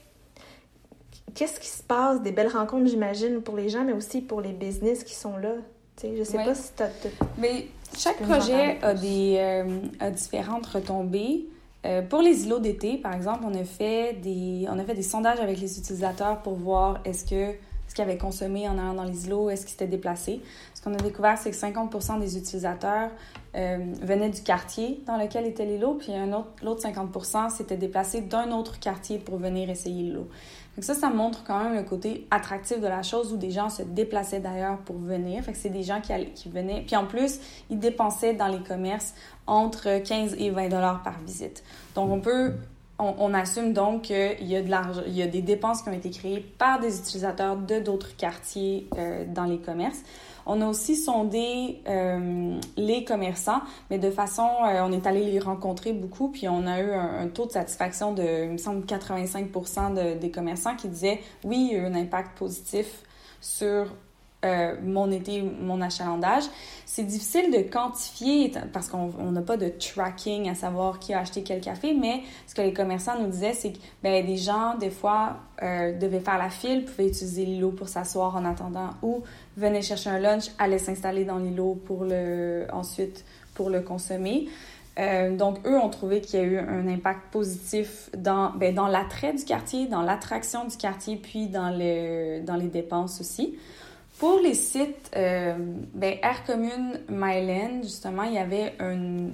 qu'est-ce 1.36 1.60
qui 1.60 1.68
se 1.68 1.84
passe? 1.84 2.22
Des 2.22 2.32
belles 2.32 2.48
rencontres, 2.48 2.88
j'imagine, 2.88 3.42
pour 3.42 3.56
les 3.56 3.70
gens, 3.70 3.84
mais 3.84 3.94
aussi 3.94 4.22
pour 4.22 4.42
les 4.42 4.52
business 4.52 5.04
qui 5.04 5.16
sont 5.16 5.38
là. 5.38 5.54
Sais, 5.98 6.16
je 6.18 6.24
sais 6.24 6.38
pas 6.38 6.56
si 6.56 6.72
tu 6.76 6.84
as... 6.84 6.90
Mais 7.38 7.68
chaque 7.98 8.18
projet 8.18 8.80
a, 8.82 8.96
des, 8.96 9.38
euh, 9.40 10.10
différentes 10.10 10.66
retombées. 10.66 11.48
Euh, 11.86 12.02
pour 12.02 12.22
les 12.22 12.46
îlots 12.46 12.60
d'été, 12.60 12.98
par 12.98 13.14
exemple, 13.14 13.44
on 13.46 13.54
a, 13.54 13.64
fait 13.64 14.14
des, 14.14 14.66
on 14.70 14.80
a 14.80 14.84
fait 14.84 14.96
des 14.96 15.04
sondages 15.04 15.40
avec 15.40 15.60
les 15.60 15.78
utilisateurs 15.78 16.42
pour 16.42 16.56
voir 16.56 17.02
est-ce 17.06 17.26
que 17.26 17.56
ce 17.94 17.96
qu'ils 17.96 18.06
avaient 18.06 18.18
consommé 18.18 18.68
en 18.68 18.80
allant 18.80 18.96
dans 18.96 19.04
les 19.04 19.28
îlots, 19.28 19.52
est-ce 19.52 19.62
qu'ils 19.62 19.74
s'étaient 19.74 19.86
déplacés. 19.86 20.42
Ce 20.74 20.82
qu'on 20.82 20.96
a 20.96 20.98
découvert, 20.98 21.38
c'est 21.38 21.52
que 21.52 21.56
50 21.56 22.20
des 22.20 22.40
utilisateurs 22.40 23.12
euh, 23.56 23.78
venaient 24.02 24.32
du 24.32 24.42
quartier 24.42 25.04
dans 25.06 25.16
lequel 25.18 25.46
était 25.46 25.66
l'îlot, 25.66 26.00
puis 26.00 26.12
l'autre 26.64 26.82
50 26.82 27.52
s'étaient 27.52 27.78
déplacés 27.78 28.22
d'un 28.22 28.52
autre 28.52 28.80
quartier 28.80 29.20
pour 29.20 29.38
venir 29.38 29.70
essayer 29.70 30.02
l'îlot. 30.06 30.28
Donc 30.76 30.84
ça, 30.84 30.96
ça 30.96 31.12
montre 31.12 31.44
quand 31.44 31.64
même 31.64 31.76
le 31.76 31.84
côté 31.84 32.26
attractif 32.32 32.80
de 32.80 32.88
la 32.88 33.04
chose 33.04 33.32
où 33.32 33.38
des 33.38 33.52
gens 33.52 33.70
se 33.70 33.84
déplaçaient 33.84 34.40
d'ailleurs 34.40 34.80
pour 34.80 34.98
venir. 34.98 35.44
C'est 35.54 35.70
des 35.70 35.84
gens 35.84 36.02
qui, 36.02 36.14
qui 36.34 36.50
venaient. 36.50 36.82
Puis 36.82 36.96
en 36.96 37.06
plus, 37.06 37.40
ils 37.70 37.78
dépensaient 37.78 38.34
dans 38.34 38.48
les 38.48 38.64
commerces 38.64 39.14
entre 39.46 40.00
15 40.00 40.38
et 40.40 40.50
20 40.50 40.70
dollars 40.70 41.04
par 41.04 41.20
visite. 41.20 41.64
Donc 41.94 42.10
on 42.10 42.22
peut 42.22 42.54
on, 43.00 43.34
assume 43.34 43.74
donc 43.74 44.04
qu'il 44.04 44.48
y 44.48 44.56
a 44.56 44.62
de 44.62 45.10
y 45.10 45.22
a 45.22 45.28
des 45.28 45.42
dépenses 45.42 45.82
qui 45.82 45.90
ont 45.90 45.94
été 45.94 46.10
créées 46.12 46.40
par 46.40 46.80
des 46.80 47.00
utilisateurs 47.00 47.58
de 47.58 47.80
d'autres 47.80 48.16
quartiers 48.16 48.88
euh, 48.98 49.26
dans 49.28 49.46
les 49.46 49.58
commerces. 49.58 50.02
On 50.46 50.62
a 50.62 50.68
aussi 50.68 50.96
sondé 50.96 51.80
euh, 51.88 52.60
les 52.76 53.04
commerçants, 53.04 53.62
mais 53.90 53.98
de 53.98 54.12
façon, 54.12 54.48
euh, 54.66 54.82
on 54.84 54.92
est 54.92 55.08
allé 55.08 55.24
les 55.24 55.40
rencontrer 55.40 55.94
beaucoup, 55.94 56.30
puis 56.30 56.48
on 56.50 56.68
a 56.68 56.82
eu 56.82 56.92
un, 56.92 57.28
taux 57.28 57.46
de 57.46 57.52
satisfaction 57.52 58.14
de, 58.14 58.46
il 58.46 58.52
me 58.52 58.58
semble, 58.58 58.86
85 58.86 59.50
des 60.20 60.32
commerçants 60.32 60.76
qui 60.76 60.90
disaient 60.90 61.22
oui, 61.46 61.70
il 61.72 61.78
y 61.78 61.80
a 61.80 61.84
eu 61.84 61.86
un 61.86 61.96
impact 61.96 62.38
positif 62.38 63.04
sur 63.42 63.88
euh, 64.44 64.76
mon 64.84 65.12
été, 65.12 65.42
mon 65.42 65.82
achalandage. 65.82 66.44
C'est 66.86 67.04
difficile 67.04 67.52
de 67.52 67.70
quantifier 67.70 68.52
parce 68.72 68.88
qu'on 68.88 69.32
n'a 69.32 69.42
pas 69.42 69.58
de 69.58 69.70
tracking 69.70 70.50
à 70.50 70.56
savoir 70.56 71.00
qui 71.00 71.14
a 71.14 71.20
acheté 71.20 71.44
quel 71.44 71.62
café, 71.62 71.94
mais 71.94 72.22
ce 72.48 72.54
que 72.54 72.62
les 72.62 72.74
commerçants 72.74 73.20
nous 73.20 73.28
disaient, 73.28 73.54
c'est 73.54 73.72
que 73.72 73.80
ben, 74.04 74.26
des 74.26 74.38
gens, 74.38 74.76
des 74.78 74.90
fois, 74.90 75.38
euh, 75.64 75.98
devaient 75.98 76.20
faire 76.20 76.38
la 76.38 76.50
file, 76.50 76.86
pouvaient 76.86 77.08
utiliser 77.08 77.46
l'îlot 77.46 77.72
pour 77.72 77.88
s'asseoir 77.88 78.36
en 78.36 78.46
attendant 78.46 78.92
ou 79.02 79.24
venaient 79.58 79.82
chercher 79.82 80.10
un 80.10 80.20
lunch, 80.20 80.46
allaient 80.60 80.78
s'installer 80.78 81.26
dans 81.26 81.38
l'îlot 81.38 81.76
pour 81.86 82.04
le, 82.04 82.68
ensuite 82.72 83.26
pour 83.56 83.70
le 83.70 83.82
consommer. 83.82 84.48
Euh, 85.00 85.36
donc, 85.36 85.66
eux 85.66 85.78
ont 85.78 85.90
trouvé 85.90 86.22
qu'il 86.22 86.40
y 86.40 86.44
a 86.44 86.46
eu 86.46 86.58
un 86.58 86.88
impact 86.88 87.32
positif 87.32 88.10
dans, 88.16 88.52
ben, 88.52 88.76
dans 88.76 88.88
l'attrait 88.88 89.34
du 89.34 89.44
quartier, 89.44 89.88
dans 89.88 90.02
l'attraction 90.02 90.66
du 90.66 90.78
quartier, 90.78 91.16
puis 91.16 91.48
dans, 91.48 91.72
le, 91.76 92.42
dans 92.42 92.56
les 92.56 92.68
dépenses 92.68 93.20
aussi. 93.20 93.58
Pour 94.20 94.40
les 94.40 94.54
sites, 94.54 95.10
euh, 95.16 95.56
ben, 95.94 96.18
Air 96.22 96.46
Commune 96.46 97.00
Myland, 97.10 97.82
justement, 97.82 98.24
il 98.24 98.34
y 98.34 98.38
avait 98.38 98.74
une, 98.80 99.34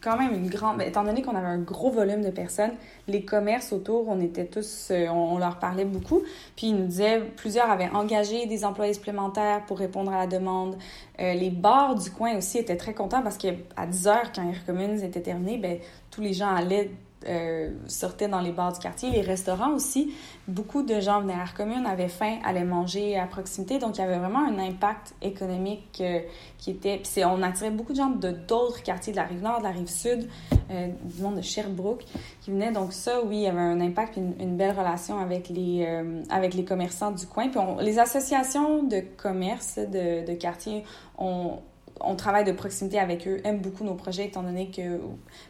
quand 0.00 0.18
même 0.18 0.34
une 0.34 0.48
grande... 0.50 0.78
Ben, 0.78 0.88
étant 0.88 1.04
donné 1.04 1.22
qu'on 1.22 1.36
avait 1.36 1.46
un 1.46 1.60
gros 1.60 1.90
volume 1.90 2.22
de 2.22 2.30
personnes, 2.30 2.72
les 3.06 3.24
commerces 3.24 3.72
autour, 3.72 4.08
on 4.08 4.20
était 4.20 4.46
tous... 4.46 4.88
Euh, 4.90 5.06
on, 5.08 5.38
leur 5.38 5.60
parlait 5.60 5.84
beaucoup. 5.84 6.22
Puis 6.56 6.68
ils 6.68 6.76
nous 6.76 6.86
disaient, 6.86 7.20
plusieurs 7.36 7.70
avaient 7.70 7.90
engagé 7.90 8.46
des 8.46 8.64
employés 8.64 8.94
supplémentaires 8.94 9.64
pour 9.66 9.78
répondre 9.78 10.12
à 10.12 10.18
la 10.18 10.26
demande. 10.26 10.76
Euh, 11.20 11.34
les 11.34 11.50
bars 11.50 11.94
du 11.94 12.10
coin 12.10 12.36
aussi 12.36 12.58
étaient 12.58 12.76
très 12.76 12.94
contents 12.94 13.22
parce 13.22 13.38
qu'à 13.38 13.52
10 13.86 14.08
heures, 14.08 14.32
quand 14.34 14.42
Air 14.42 14.66
Commune 14.66 15.00
était 15.00 15.22
terminé, 15.22 15.58
ben, 15.58 15.78
tous 16.10 16.20
les 16.20 16.32
gens 16.32 16.52
allaient 16.52 16.90
euh, 17.26 17.70
sortaient 17.86 18.28
dans 18.28 18.40
les 18.40 18.52
bars 18.52 18.72
du 18.72 18.78
quartier. 18.78 19.10
Les 19.10 19.20
restaurants 19.20 19.72
aussi, 19.72 20.14
beaucoup 20.46 20.82
de 20.82 21.00
gens 21.00 21.20
venaient 21.20 21.34
à 21.34 21.38
la 21.38 21.52
commune, 21.56 21.86
avaient 21.86 22.08
faim, 22.08 22.38
allaient 22.44 22.64
manger 22.64 23.18
à 23.18 23.26
proximité. 23.26 23.78
Donc, 23.78 23.96
il 23.96 24.00
y 24.00 24.04
avait 24.04 24.18
vraiment 24.18 24.46
un 24.46 24.58
impact 24.58 25.14
économique 25.22 25.98
euh, 26.00 26.20
qui 26.58 26.70
était... 26.70 26.98
Puis 26.98 27.24
on 27.24 27.42
attirait 27.42 27.70
beaucoup 27.70 27.92
de 27.92 27.98
gens 27.98 28.10
de 28.10 28.30
d'autres 28.30 28.82
quartiers, 28.82 29.12
de 29.12 29.18
la 29.18 29.24
rive 29.24 29.42
nord, 29.42 29.58
de 29.58 29.64
la 29.64 29.70
rive 29.70 29.88
sud, 29.88 30.28
euh, 30.70 30.88
du 31.04 31.22
monde 31.22 31.36
de 31.36 31.42
Sherbrooke, 31.42 32.04
qui 32.40 32.50
venaient. 32.50 32.72
Donc 32.72 32.92
ça, 32.92 33.20
oui, 33.24 33.38
il 33.38 33.42
y 33.42 33.46
avait 33.48 33.58
un 33.60 33.80
impact 33.80 34.16
une, 34.16 34.34
une 34.40 34.56
belle 34.56 34.76
relation 34.78 35.18
avec 35.18 35.48
les, 35.48 35.86
avec 36.30 36.54
les 36.54 36.64
commerçants 36.64 37.10
du 37.10 37.26
coin. 37.26 37.48
Puis 37.48 37.60
les 37.80 37.98
associations 37.98 38.82
de 38.82 39.02
commerce 39.16 39.78
de, 39.78 40.26
de 40.26 40.34
quartier 40.34 40.84
ont 41.18 41.58
on 42.00 42.16
travaille 42.16 42.44
de 42.44 42.52
proximité 42.52 42.98
avec 42.98 43.26
eux, 43.26 43.40
aiment 43.44 43.60
beaucoup 43.60 43.84
nos 43.84 43.94
projets, 43.94 44.26
étant 44.26 44.42
donné 44.42 44.70
que 44.70 45.00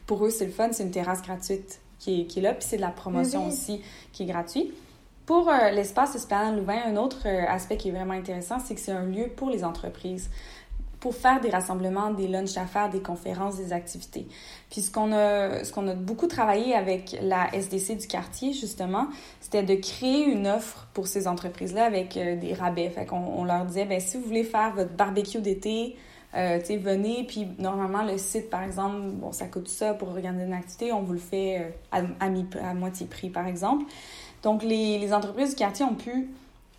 pour 0.06 0.24
eux, 0.24 0.30
c'est 0.30 0.46
le 0.46 0.52
fun, 0.52 0.68
c'est 0.72 0.82
une 0.82 0.90
terrasse 0.90 1.22
gratuite 1.22 1.80
qui 1.98 2.20
est, 2.20 2.24
qui 2.26 2.38
est 2.38 2.42
là, 2.42 2.54
puis 2.54 2.64
c'est 2.68 2.76
de 2.76 2.82
la 2.82 2.90
promotion 2.90 3.46
aussi 3.46 3.82
qui 4.12 4.22
est 4.22 4.26
gratuite. 4.26 4.72
Pour 5.26 5.50
euh, 5.50 5.70
l'espace 5.70 6.14
Esplanade 6.14 6.56
Louvain, 6.56 6.80
un 6.86 6.96
autre 6.96 7.26
euh, 7.26 7.44
aspect 7.48 7.76
qui 7.76 7.88
est 7.88 7.92
vraiment 7.92 8.14
intéressant, 8.14 8.58
c'est 8.60 8.74
que 8.74 8.80
c'est 8.80 8.92
un 8.92 9.04
lieu 9.04 9.28
pour 9.28 9.50
les 9.50 9.62
entreprises 9.62 10.30
pour 11.00 11.14
faire 11.14 11.40
des 11.40 11.50
rassemblements, 11.50 12.10
des 12.10 12.26
lunchs 12.26 12.54
d'affaires, 12.54 12.90
des 12.90 13.00
conférences, 13.00 13.56
des 13.56 13.72
activités. 13.72 14.26
Puis 14.70 14.80
ce 14.80 14.90
qu'on 14.90 15.12
a, 15.12 15.64
ce 15.64 15.72
qu'on 15.72 15.86
a 15.86 15.94
beaucoup 15.94 16.26
travaillé 16.26 16.74
avec 16.74 17.16
la 17.22 17.54
SDC 17.54 17.98
du 17.98 18.06
quartier, 18.06 18.52
justement, 18.52 19.06
c'était 19.40 19.62
de 19.62 19.74
créer 19.74 20.24
une 20.24 20.46
offre 20.46 20.88
pour 20.94 21.06
ces 21.06 21.28
entreprises-là 21.28 21.84
avec 21.84 22.16
euh, 22.16 22.36
des 22.36 22.54
rabais. 22.54 22.90
Fait 22.90 23.06
qu'on 23.06 23.16
on 23.16 23.44
leur 23.44 23.64
disait, 23.64 23.84
ben 23.84 24.00
si 24.00 24.16
vous 24.16 24.24
voulez 24.24 24.44
faire 24.44 24.74
votre 24.74 24.92
barbecue 24.92 25.40
d'été, 25.40 25.96
euh, 26.34 26.60
tu 26.64 26.76
venez, 26.76 27.24
puis 27.24 27.48
normalement, 27.58 28.04
le 28.04 28.18
site, 28.18 28.50
par 28.50 28.62
exemple, 28.62 28.96
bon, 29.14 29.32
ça 29.32 29.46
coûte 29.46 29.68
ça 29.68 29.94
pour 29.94 30.08
organiser 30.08 30.44
une 30.44 30.52
activité, 30.52 30.92
on 30.92 31.02
vous 31.02 31.14
le 31.14 31.18
fait 31.18 31.58
euh, 31.58 31.68
à, 31.90 32.24
à, 32.24 32.70
à 32.70 32.74
moitié 32.74 33.06
prix, 33.06 33.30
par 33.30 33.46
exemple. 33.46 33.84
Donc, 34.42 34.62
les, 34.62 34.98
les 34.98 35.12
entreprises 35.14 35.50
du 35.50 35.56
quartier 35.56 35.84
ont 35.84 35.94
pu 35.94 36.28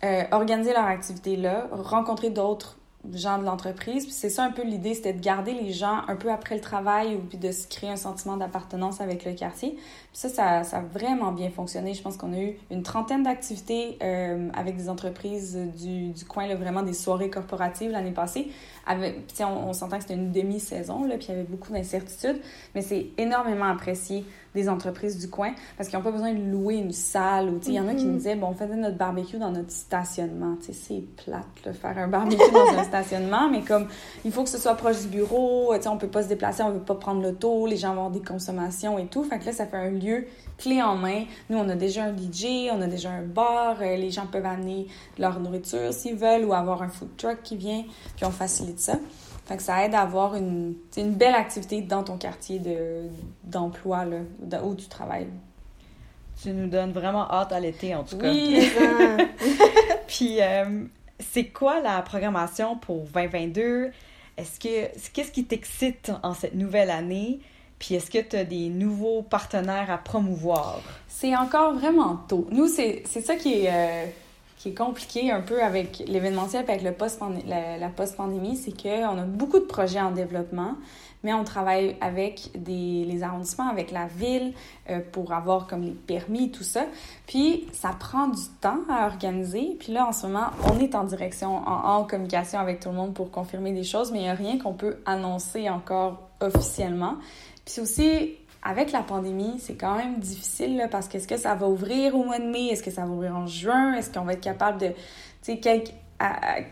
euh, 0.04 0.22
organiser 0.30 0.72
leur 0.72 0.84
activité 0.84 1.36
là, 1.36 1.68
rencontrer 1.72 2.30
d'autres 2.30 2.78
gens 3.14 3.38
de 3.38 3.44
l'entreprise. 3.44 4.04
Puis 4.04 4.12
c'est 4.12 4.28
ça 4.28 4.44
un 4.44 4.50
peu 4.50 4.62
l'idée, 4.62 4.94
c'était 4.94 5.12
de 5.12 5.20
garder 5.20 5.52
les 5.52 5.72
gens 5.72 6.02
un 6.08 6.16
peu 6.16 6.30
après 6.30 6.54
le 6.54 6.60
travail 6.60 7.14
ou 7.14 7.18
puis 7.20 7.38
de 7.38 7.50
se 7.50 7.66
créer 7.66 7.90
un 7.90 7.96
sentiment 7.96 8.36
d'appartenance 8.36 9.00
avec 9.00 9.24
le 9.24 9.32
quartier. 9.32 9.70
Puis 9.72 9.80
ça, 10.12 10.28
ça, 10.28 10.64
ça, 10.64 10.78
a 10.78 10.82
vraiment 10.82 11.32
bien 11.32 11.50
fonctionné. 11.50 11.94
Je 11.94 12.02
pense 12.02 12.16
qu'on 12.16 12.32
a 12.32 12.38
eu 12.38 12.56
une 12.70 12.82
trentaine 12.82 13.22
d'activités 13.22 13.98
euh, 14.02 14.48
avec 14.54 14.76
des 14.76 14.88
entreprises 14.88 15.58
du, 15.78 16.10
du 16.10 16.24
coin, 16.24 16.46
là, 16.46 16.56
vraiment 16.56 16.82
des 16.82 16.92
soirées 16.92 17.30
corporatives 17.30 17.90
l'année 17.90 18.10
passée. 18.10 18.48
Avec, 18.90 19.16
on, 19.40 19.44
on 19.44 19.72
s'entend 19.72 19.96
que 19.98 20.02
c'était 20.02 20.14
une 20.14 20.32
demi-saison, 20.32 21.04
là, 21.04 21.16
puis 21.16 21.26
il 21.28 21.30
y 21.30 21.34
avait 21.34 21.46
beaucoup 21.48 21.72
d'incertitudes, 21.72 22.40
mais 22.74 22.82
c'est 22.82 23.06
énormément 23.18 23.66
apprécié 23.66 24.24
des 24.52 24.68
entreprises 24.68 25.16
du 25.16 25.30
coin 25.30 25.52
parce 25.76 25.88
qu'ils 25.88 25.96
n'ont 25.96 26.02
pas 26.04 26.10
besoin 26.10 26.32
de 26.32 26.40
louer 26.50 26.74
une 26.74 26.90
salle. 26.90 27.50
Ou, 27.50 27.60
il 27.68 27.74
y 27.74 27.78
en 27.78 27.86
a 27.86 27.94
qui 27.94 28.04
me 28.04 28.10
Mhm. 28.10 28.16
disaient, 28.16 28.34
bon, 28.34 28.48
on 28.48 28.54
faisait 28.54 28.74
notre 28.74 28.96
barbecue 28.96 29.38
dans 29.38 29.52
notre 29.52 29.70
stationnement. 29.70 30.56
C'est 30.60 31.04
plate, 31.24 31.44
de 31.64 31.70
faire 31.70 31.96
un 31.96 32.08
barbecue 32.08 32.50
dans 32.52 32.78
un 32.78 32.82
stationnement, 32.84 33.48
mais 33.48 33.60
comme 33.62 33.86
il 34.24 34.32
faut 34.32 34.42
que 34.42 34.48
ce 34.48 34.58
soit 34.58 34.74
proche 34.74 35.02
du 35.02 35.06
bureau, 35.08 35.72
on 35.86 35.96
peut 35.98 36.08
pas 36.08 36.24
se 36.24 36.28
déplacer, 36.28 36.64
on 36.64 36.70
veut 36.72 36.80
pas 36.80 36.96
prendre 36.96 37.22
l'auto, 37.22 37.66
les 37.68 37.76
gens 37.76 37.90
vont 37.94 38.06
avoir 38.06 38.10
des 38.10 38.22
consommations 38.22 38.98
et 38.98 39.06
tout. 39.06 39.22
Fait 39.22 39.38
que 39.38 39.46
là, 39.46 39.52
ça 39.52 39.66
fait 39.66 39.76
un 39.76 39.90
lieu 39.90 40.26
clé 40.58 40.82
en 40.82 40.96
main. 40.96 41.24
Nous, 41.48 41.56
on 41.56 41.68
a 41.68 41.76
déjà 41.76 42.04
un 42.04 42.12
DJ, 42.16 42.70
on 42.72 42.80
a 42.82 42.86
déjà 42.88 43.10
un 43.10 43.22
bar, 43.22 43.76
euh, 43.80 43.96
les 43.96 44.10
gens 44.10 44.26
peuvent 44.26 44.44
amener 44.46 44.88
leur 45.16 45.38
nourriture 45.38 45.92
s'ils 45.92 46.16
veulent 46.16 46.44
ou 46.44 46.52
avoir 46.54 46.82
un 46.82 46.88
food 46.88 47.16
truck 47.16 47.38
qui 47.44 47.56
vient, 47.56 47.84
puis 48.16 48.24
on 48.26 48.30
facilite 48.30 48.79
ça. 48.80 48.94
Fait 49.46 49.56
que 49.56 49.62
ça 49.62 49.84
aide 49.84 49.94
à 49.94 50.02
avoir 50.02 50.34
une, 50.36 50.74
une 50.96 51.14
belle 51.14 51.34
activité 51.34 51.82
dans 51.82 52.02
ton 52.04 52.16
quartier 52.18 52.58
de, 52.60 53.02
d'emploi, 53.44 54.04
là, 54.04 54.18
de- 54.40 54.56
où 54.64 54.74
tu 54.74 54.86
travailles. 54.86 55.26
Tu 56.42 56.50
nous 56.52 56.68
donnes 56.68 56.92
vraiment 56.92 57.30
hâte 57.30 57.52
à 57.52 57.60
l'été, 57.60 57.94
en 57.94 58.04
tout 58.04 58.16
cas. 58.16 58.30
Oui! 58.30 58.70
Puis, 60.06 60.40
euh, 60.40 60.84
c'est 61.18 61.46
quoi 61.46 61.80
la 61.80 62.00
programmation 62.02 62.76
pour 62.76 63.04
2022? 63.14 63.90
Est-ce 64.36 64.58
que, 64.58 65.10
qu'est-ce 65.12 65.32
qui 65.32 65.44
t'excite 65.44 66.12
en 66.22 66.32
cette 66.32 66.54
nouvelle 66.54 66.90
année? 66.90 67.40
Puis, 67.78 67.94
est-ce 67.94 68.10
que 68.10 68.18
tu 68.18 68.36
as 68.36 68.44
des 68.44 68.68
nouveaux 68.68 69.22
partenaires 69.22 69.90
à 69.90 69.98
promouvoir? 69.98 70.80
C'est 71.08 71.36
encore 71.36 71.74
vraiment 71.74 72.16
tôt. 72.28 72.46
Nous, 72.50 72.68
c'est 72.68 73.02
c'est 73.06 73.20
ça 73.22 73.36
qui 73.36 73.64
est, 73.64 73.70
euh, 73.70 74.06
qui 74.60 74.68
est 74.68 74.74
compliqué 74.74 75.32
un 75.32 75.40
peu 75.40 75.62
avec 75.62 76.02
l'événementiel 76.06 76.64
avec 76.68 76.82
le 76.82 76.92
post 76.92 77.18
la, 77.46 77.78
la 77.78 77.88
post-pandémie, 77.88 78.56
c'est 78.56 78.72
qu'on 78.72 79.16
a 79.16 79.24
beaucoup 79.24 79.58
de 79.58 79.64
projets 79.64 80.02
en 80.02 80.10
développement, 80.10 80.74
mais 81.22 81.32
on 81.32 81.44
travaille 81.44 81.96
avec 82.02 82.50
des, 82.54 83.06
les 83.06 83.22
arrondissements, 83.22 83.70
avec 83.70 83.90
la 83.90 84.06
ville 84.06 84.52
euh, 84.90 85.00
pour 85.12 85.32
avoir 85.32 85.66
comme 85.66 85.80
les 85.80 85.92
permis, 85.92 86.50
tout 86.50 86.62
ça. 86.62 86.84
Puis, 87.26 87.68
ça 87.72 87.96
prend 87.98 88.28
du 88.28 88.42
temps 88.60 88.80
à 88.90 89.06
organiser. 89.06 89.78
Puis 89.80 89.94
là, 89.94 90.06
en 90.06 90.12
ce 90.12 90.26
moment, 90.26 90.48
on 90.70 90.78
est 90.78 90.94
en 90.94 91.04
direction, 91.04 91.56
en, 91.66 91.96
en 91.96 92.04
communication 92.04 92.58
avec 92.58 92.80
tout 92.80 92.90
le 92.90 92.96
monde 92.96 93.14
pour 93.14 93.30
confirmer 93.30 93.72
des 93.72 93.84
choses, 93.84 94.12
mais 94.12 94.18
il 94.18 94.24
n'y 94.24 94.28
a 94.28 94.34
rien 94.34 94.58
qu'on 94.58 94.74
peut 94.74 94.98
annoncer 95.06 95.70
encore 95.70 96.28
officiellement. 96.42 97.14
Puis 97.64 97.74
c'est 97.74 97.80
aussi 97.80 98.34
avec 98.62 98.92
la 98.92 99.02
pandémie, 99.02 99.58
c'est 99.58 99.74
quand 99.74 99.96
même 99.96 100.18
difficile 100.18 100.76
là, 100.76 100.88
parce 100.88 101.08
que 101.08 101.16
est-ce 101.16 101.26
que 101.26 101.36
ça 101.36 101.54
va 101.54 101.66
ouvrir 101.66 102.14
au 102.14 102.24
mois 102.24 102.38
de 102.38 102.44
mai? 102.44 102.66
Est-ce 102.66 102.82
que 102.82 102.90
ça 102.90 103.02
va 103.02 103.08
ouvrir 103.08 103.34
en 103.34 103.46
juin? 103.46 103.94
Est-ce 103.94 104.12
qu'on 104.12 104.24
va 104.24 104.34
être 104.34 104.40
capable 104.40 104.78
de, 104.78 104.88
tu 104.88 104.94
sais, 105.42 105.58
quelle, 105.58 105.84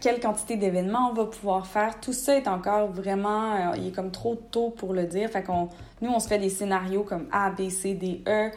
quelle 0.01 0.21
quantité 0.21 0.57
d'événements 0.57 1.11
on 1.11 1.15
va 1.15 1.25
pouvoir 1.25 1.67
faire? 1.67 1.99
Tout 2.01 2.13
ça 2.13 2.37
est 2.37 2.47
encore 2.47 2.89
vraiment, 2.89 3.55
euh, 3.55 3.77
il 3.77 3.89
est 3.89 3.95
comme 3.95 4.11
trop 4.11 4.35
tôt 4.35 4.71
pour 4.71 4.93
le 4.93 5.05
dire. 5.05 5.31
Fait 5.31 5.43
qu'on, 5.43 5.69
nous, 6.03 6.11
on 6.11 6.21
se 6.21 6.29
fait 6.29 6.39
des 6.39 6.51
scénarios 6.51 7.05
comme 7.05 7.27
A, 7.33 7.51
B, 7.51 7.71
C, 7.71 7.95
D, 7.95 8.23
E, 8.29 8.51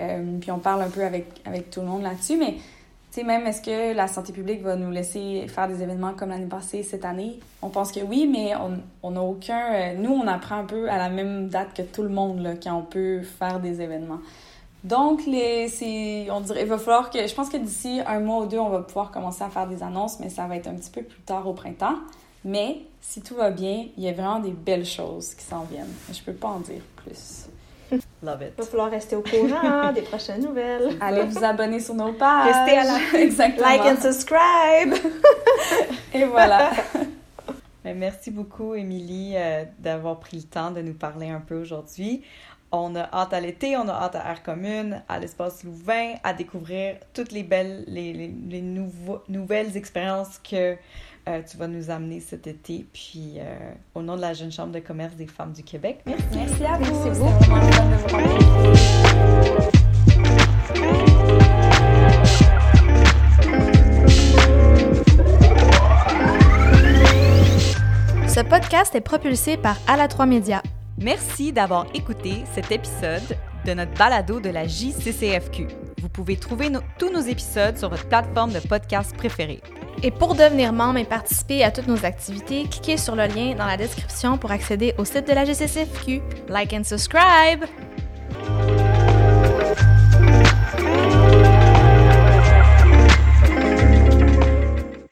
euh, 0.00 0.38
puis 0.40 0.50
on 0.50 0.58
parle 0.58 0.82
un 0.82 0.90
peu 0.90 1.04
avec, 1.04 1.40
avec 1.46 1.70
tout 1.70 1.80
le 1.80 1.86
monde 1.86 2.02
là-dessus, 2.02 2.36
mais 2.36 2.56
sais, 3.14 3.24
même 3.24 3.46
est-ce 3.46 3.62
que 3.62 3.94
la 3.94 4.08
santé 4.08 4.32
publique 4.32 4.62
va 4.62 4.76
nous 4.76 4.90
laisser 4.90 5.46
faire 5.48 5.68
des 5.68 5.82
événements 5.82 6.14
comme 6.14 6.30
l'année 6.30 6.46
passée, 6.46 6.82
cette 6.82 7.04
année? 7.04 7.38
On 7.62 7.68
pense 7.68 7.92
que 7.92 8.00
oui, 8.00 8.28
mais 8.30 8.54
on 9.02 9.10
n'a 9.10 9.22
aucun... 9.22 9.72
euh, 9.72 9.94
nous, 9.96 10.12
on 10.12 10.26
apprend 10.26 10.56
un 10.56 10.64
peu 10.64 10.90
à 10.90 10.98
la 10.98 11.08
même 11.08 11.48
date 11.48 11.74
que 11.74 11.82
tout 11.82 12.02
le 12.02 12.08
monde, 12.08 12.40
là, 12.40 12.54
quand 12.60 12.76
on 12.76 12.82
peut 12.82 13.22
faire 13.22 13.60
des 13.60 13.80
événements. 13.80 14.20
Donc, 14.82 15.24
les, 15.26 16.28
on 16.30 16.40
dirait, 16.40 16.62
il 16.62 16.68
va 16.68 16.76
falloir 16.76 17.10
que... 17.10 17.26
Je 17.26 17.34
pense 17.34 17.48
que 17.48 17.56
d'ici 17.56 18.00
un 18.06 18.20
mois 18.20 18.44
ou 18.44 18.46
deux, 18.46 18.58
on 18.58 18.68
va 18.68 18.80
pouvoir 18.80 19.10
commencer 19.10 19.42
à 19.42 19.48
faire 19.48 19.66
des 19.66 19.82
annonces, 19.82 20.20
mais 20.20 20.28
ça 20.28 20.46
va 20.46 20.56
être 20.56 20.66
un 20.66 20.74
petit 20.74 20.90
peu 20.90 21.02
plus 21.02 21.22
tard 21.22 21.46
au 21.46 21.54
printemps. 21.54 21.96
Mais, 22.44 22.80
si 23.00 23.22
tout 23.22 23.34
va 23.36 23.50
bien, 23.50 23.86
il 23.96 24.02
y 24.02 24.08
a 24.08 24.12
vraiment 24.12 24.40
des 24.40 24.50
belles 24.50 24.84
choses 24.84 25.34
qui 25.34 25.44
s'en 25.44 25.62
viennent. 25.64 25.94
Je 26.12 26.20
peux 26.20 26.34
pas 26.34 26.48
en 26.48 26.58
dire 26.58 26.82
plus. 26.96 27.46
Love 28.22 28.42
it. 28.42 28.52
Il 28.58 28.64
va 28.64 28.70
falloir 28.70 28.90
rester 28.90 29.16
au 29.16 29.22
courant 29.22 29.60
hein, 29.62 29.92
des 29.92 30.02
prochaines 30.02 30.42
nouvelles. 30.42 30.96
Allez 31.00 31.22
vous 31.24 31.44
abonner 31.44 31.80
sur 31.80 31.94
nos 31.94 32.12
pages. 32.12 32.54
Restez 32.54 32.78
à 32.78 32.84
la- 32.84 33.18
Exactement. 33.20 33.66
Like 33.66 33.80
and 33.82 34.00
subscribe! 34.00 34.94
Et 36.12 36.24
voilà. 36.24 36.70
Ben, 37.84 37.96
merci 37.98 38.30
beaucoup, 38.30 38.74
Émilie, 38.74 39.34
euh, 39.36 39.64
d'avoir 39.78 40.18
pris 40.20 40.38
le 40.38 40.42
temps 40.44 40.70
de 40.70 40.80
nous 40.80 40.94
parler 40.94 41.28
un 41.28 41.40
peu 41.40 41.56
aujourd'hui. 41.60 42.22
On 42.72 42.96
a 42.96 43.08
hâte 43.12 43.32
à 43.32 43.40
l'été, 43.40 43.76
on 43.76 43.86
a 43.88 43.92
hâte 43.92 44.16
à 44.16 44.30
Air 44.30 44.42
Commune, 44.42 45.02
à 45.08 45.18
l'Espace 45.18 45.62
Louvain, 45.64 46.14
à 46.24 46.32
découvrir 46.32 46.96
toutes 47.12 47.30
les 47.30 47.42
belles, 47.42 47.84
les, 47.86 48.12
les- 48.12 48.34
les 48.48 48.62
nouveaux- 48.62 49.22
nouvelles 49.28 49.76
expériences 49.76 50.38
que 50.38 50.76
euh, 51.28 51.40
tu 51.48 51.56
vas 51.56 51.68
nous 51.68 51.90
amener 51.90 52.20
cet 52.20 52.46
été. 52.46 52.86
Puis, 52.92 53.34
euh, 53.38 53.72
au 53.94 54.02
nom 54.02 54.16
de 54.16 54.20
la 54.20 54.34
Jeune 54.34 54.52
Chambre 54.52 54.72
de 54.72 54.80
commerce 54.80 55.14
des 55.14 55.26
femmes 55.26 55.52
du 55.52 55.62
Québec, 55.62 56.00
merci. 56.06 56.24
Merci 56.34 56.64
à 56.64 56.78
vous. 56.78 57.04
Merci 57.04 57.20
beaucoup. 57.20 57.44
Ce 68.28 68.40
podcast 68.40 68.94
est 68.96 69.00
propulsé 69.00 69.56
par 69.56 69.76
Ala3 69.86 70.28
Média. 70.28 70.60
Merci 70.98 71.52
d'avoir 71.52 71.86
écouté 71.94 72.42
cet 72.52 72.72
épisode 72.72 73.36
de 73.64 73.74
notre 73.74 73.92
balado 73.94 74.40
de 74.40 74.50
la 74.50 74.66
JCCFQ. 74.66 75.68
Vous 76.00 76.08
pouvez 76.08 76.36
trouver 76.36 76.70
tous 76.98 77.10
nos 77.10 77.20
épisodes 77.20 77.76
sur 77.76 77.88
votre 77.88 78.06
plateforme 78.06 78.52
de 78.52 78.60
podcast 78.60 79.16
préférée. 79.16 79.60
Et 80.02 80.10
pour 80.10 80.34
devenir 80.34 80.72
membre 80.72 80.98
et 80.98 81.04
participer 81.04 81.64
à 81.64 81.70
toutes 81.70 81.86
nos 81.86 82.04
activités, 82.04 82.64
cliquez 82.70 82.96
sur 82.96 83.16
le 83.16 83.26
lien 83.26 83.54
dans 83.54 83.66
la 83.66 83.76
description 83.76 84.36
pour 84.36 84.50
accéder 84.50 84.94
au 84.98 85.04
site 85.04 85.26
de 85.26 85.32
la 85.32 85.44
GCCFQ. 85.44 86.20
Like 86.48 86.72
and 86.72 86.84
subscribe! 86.84 87.64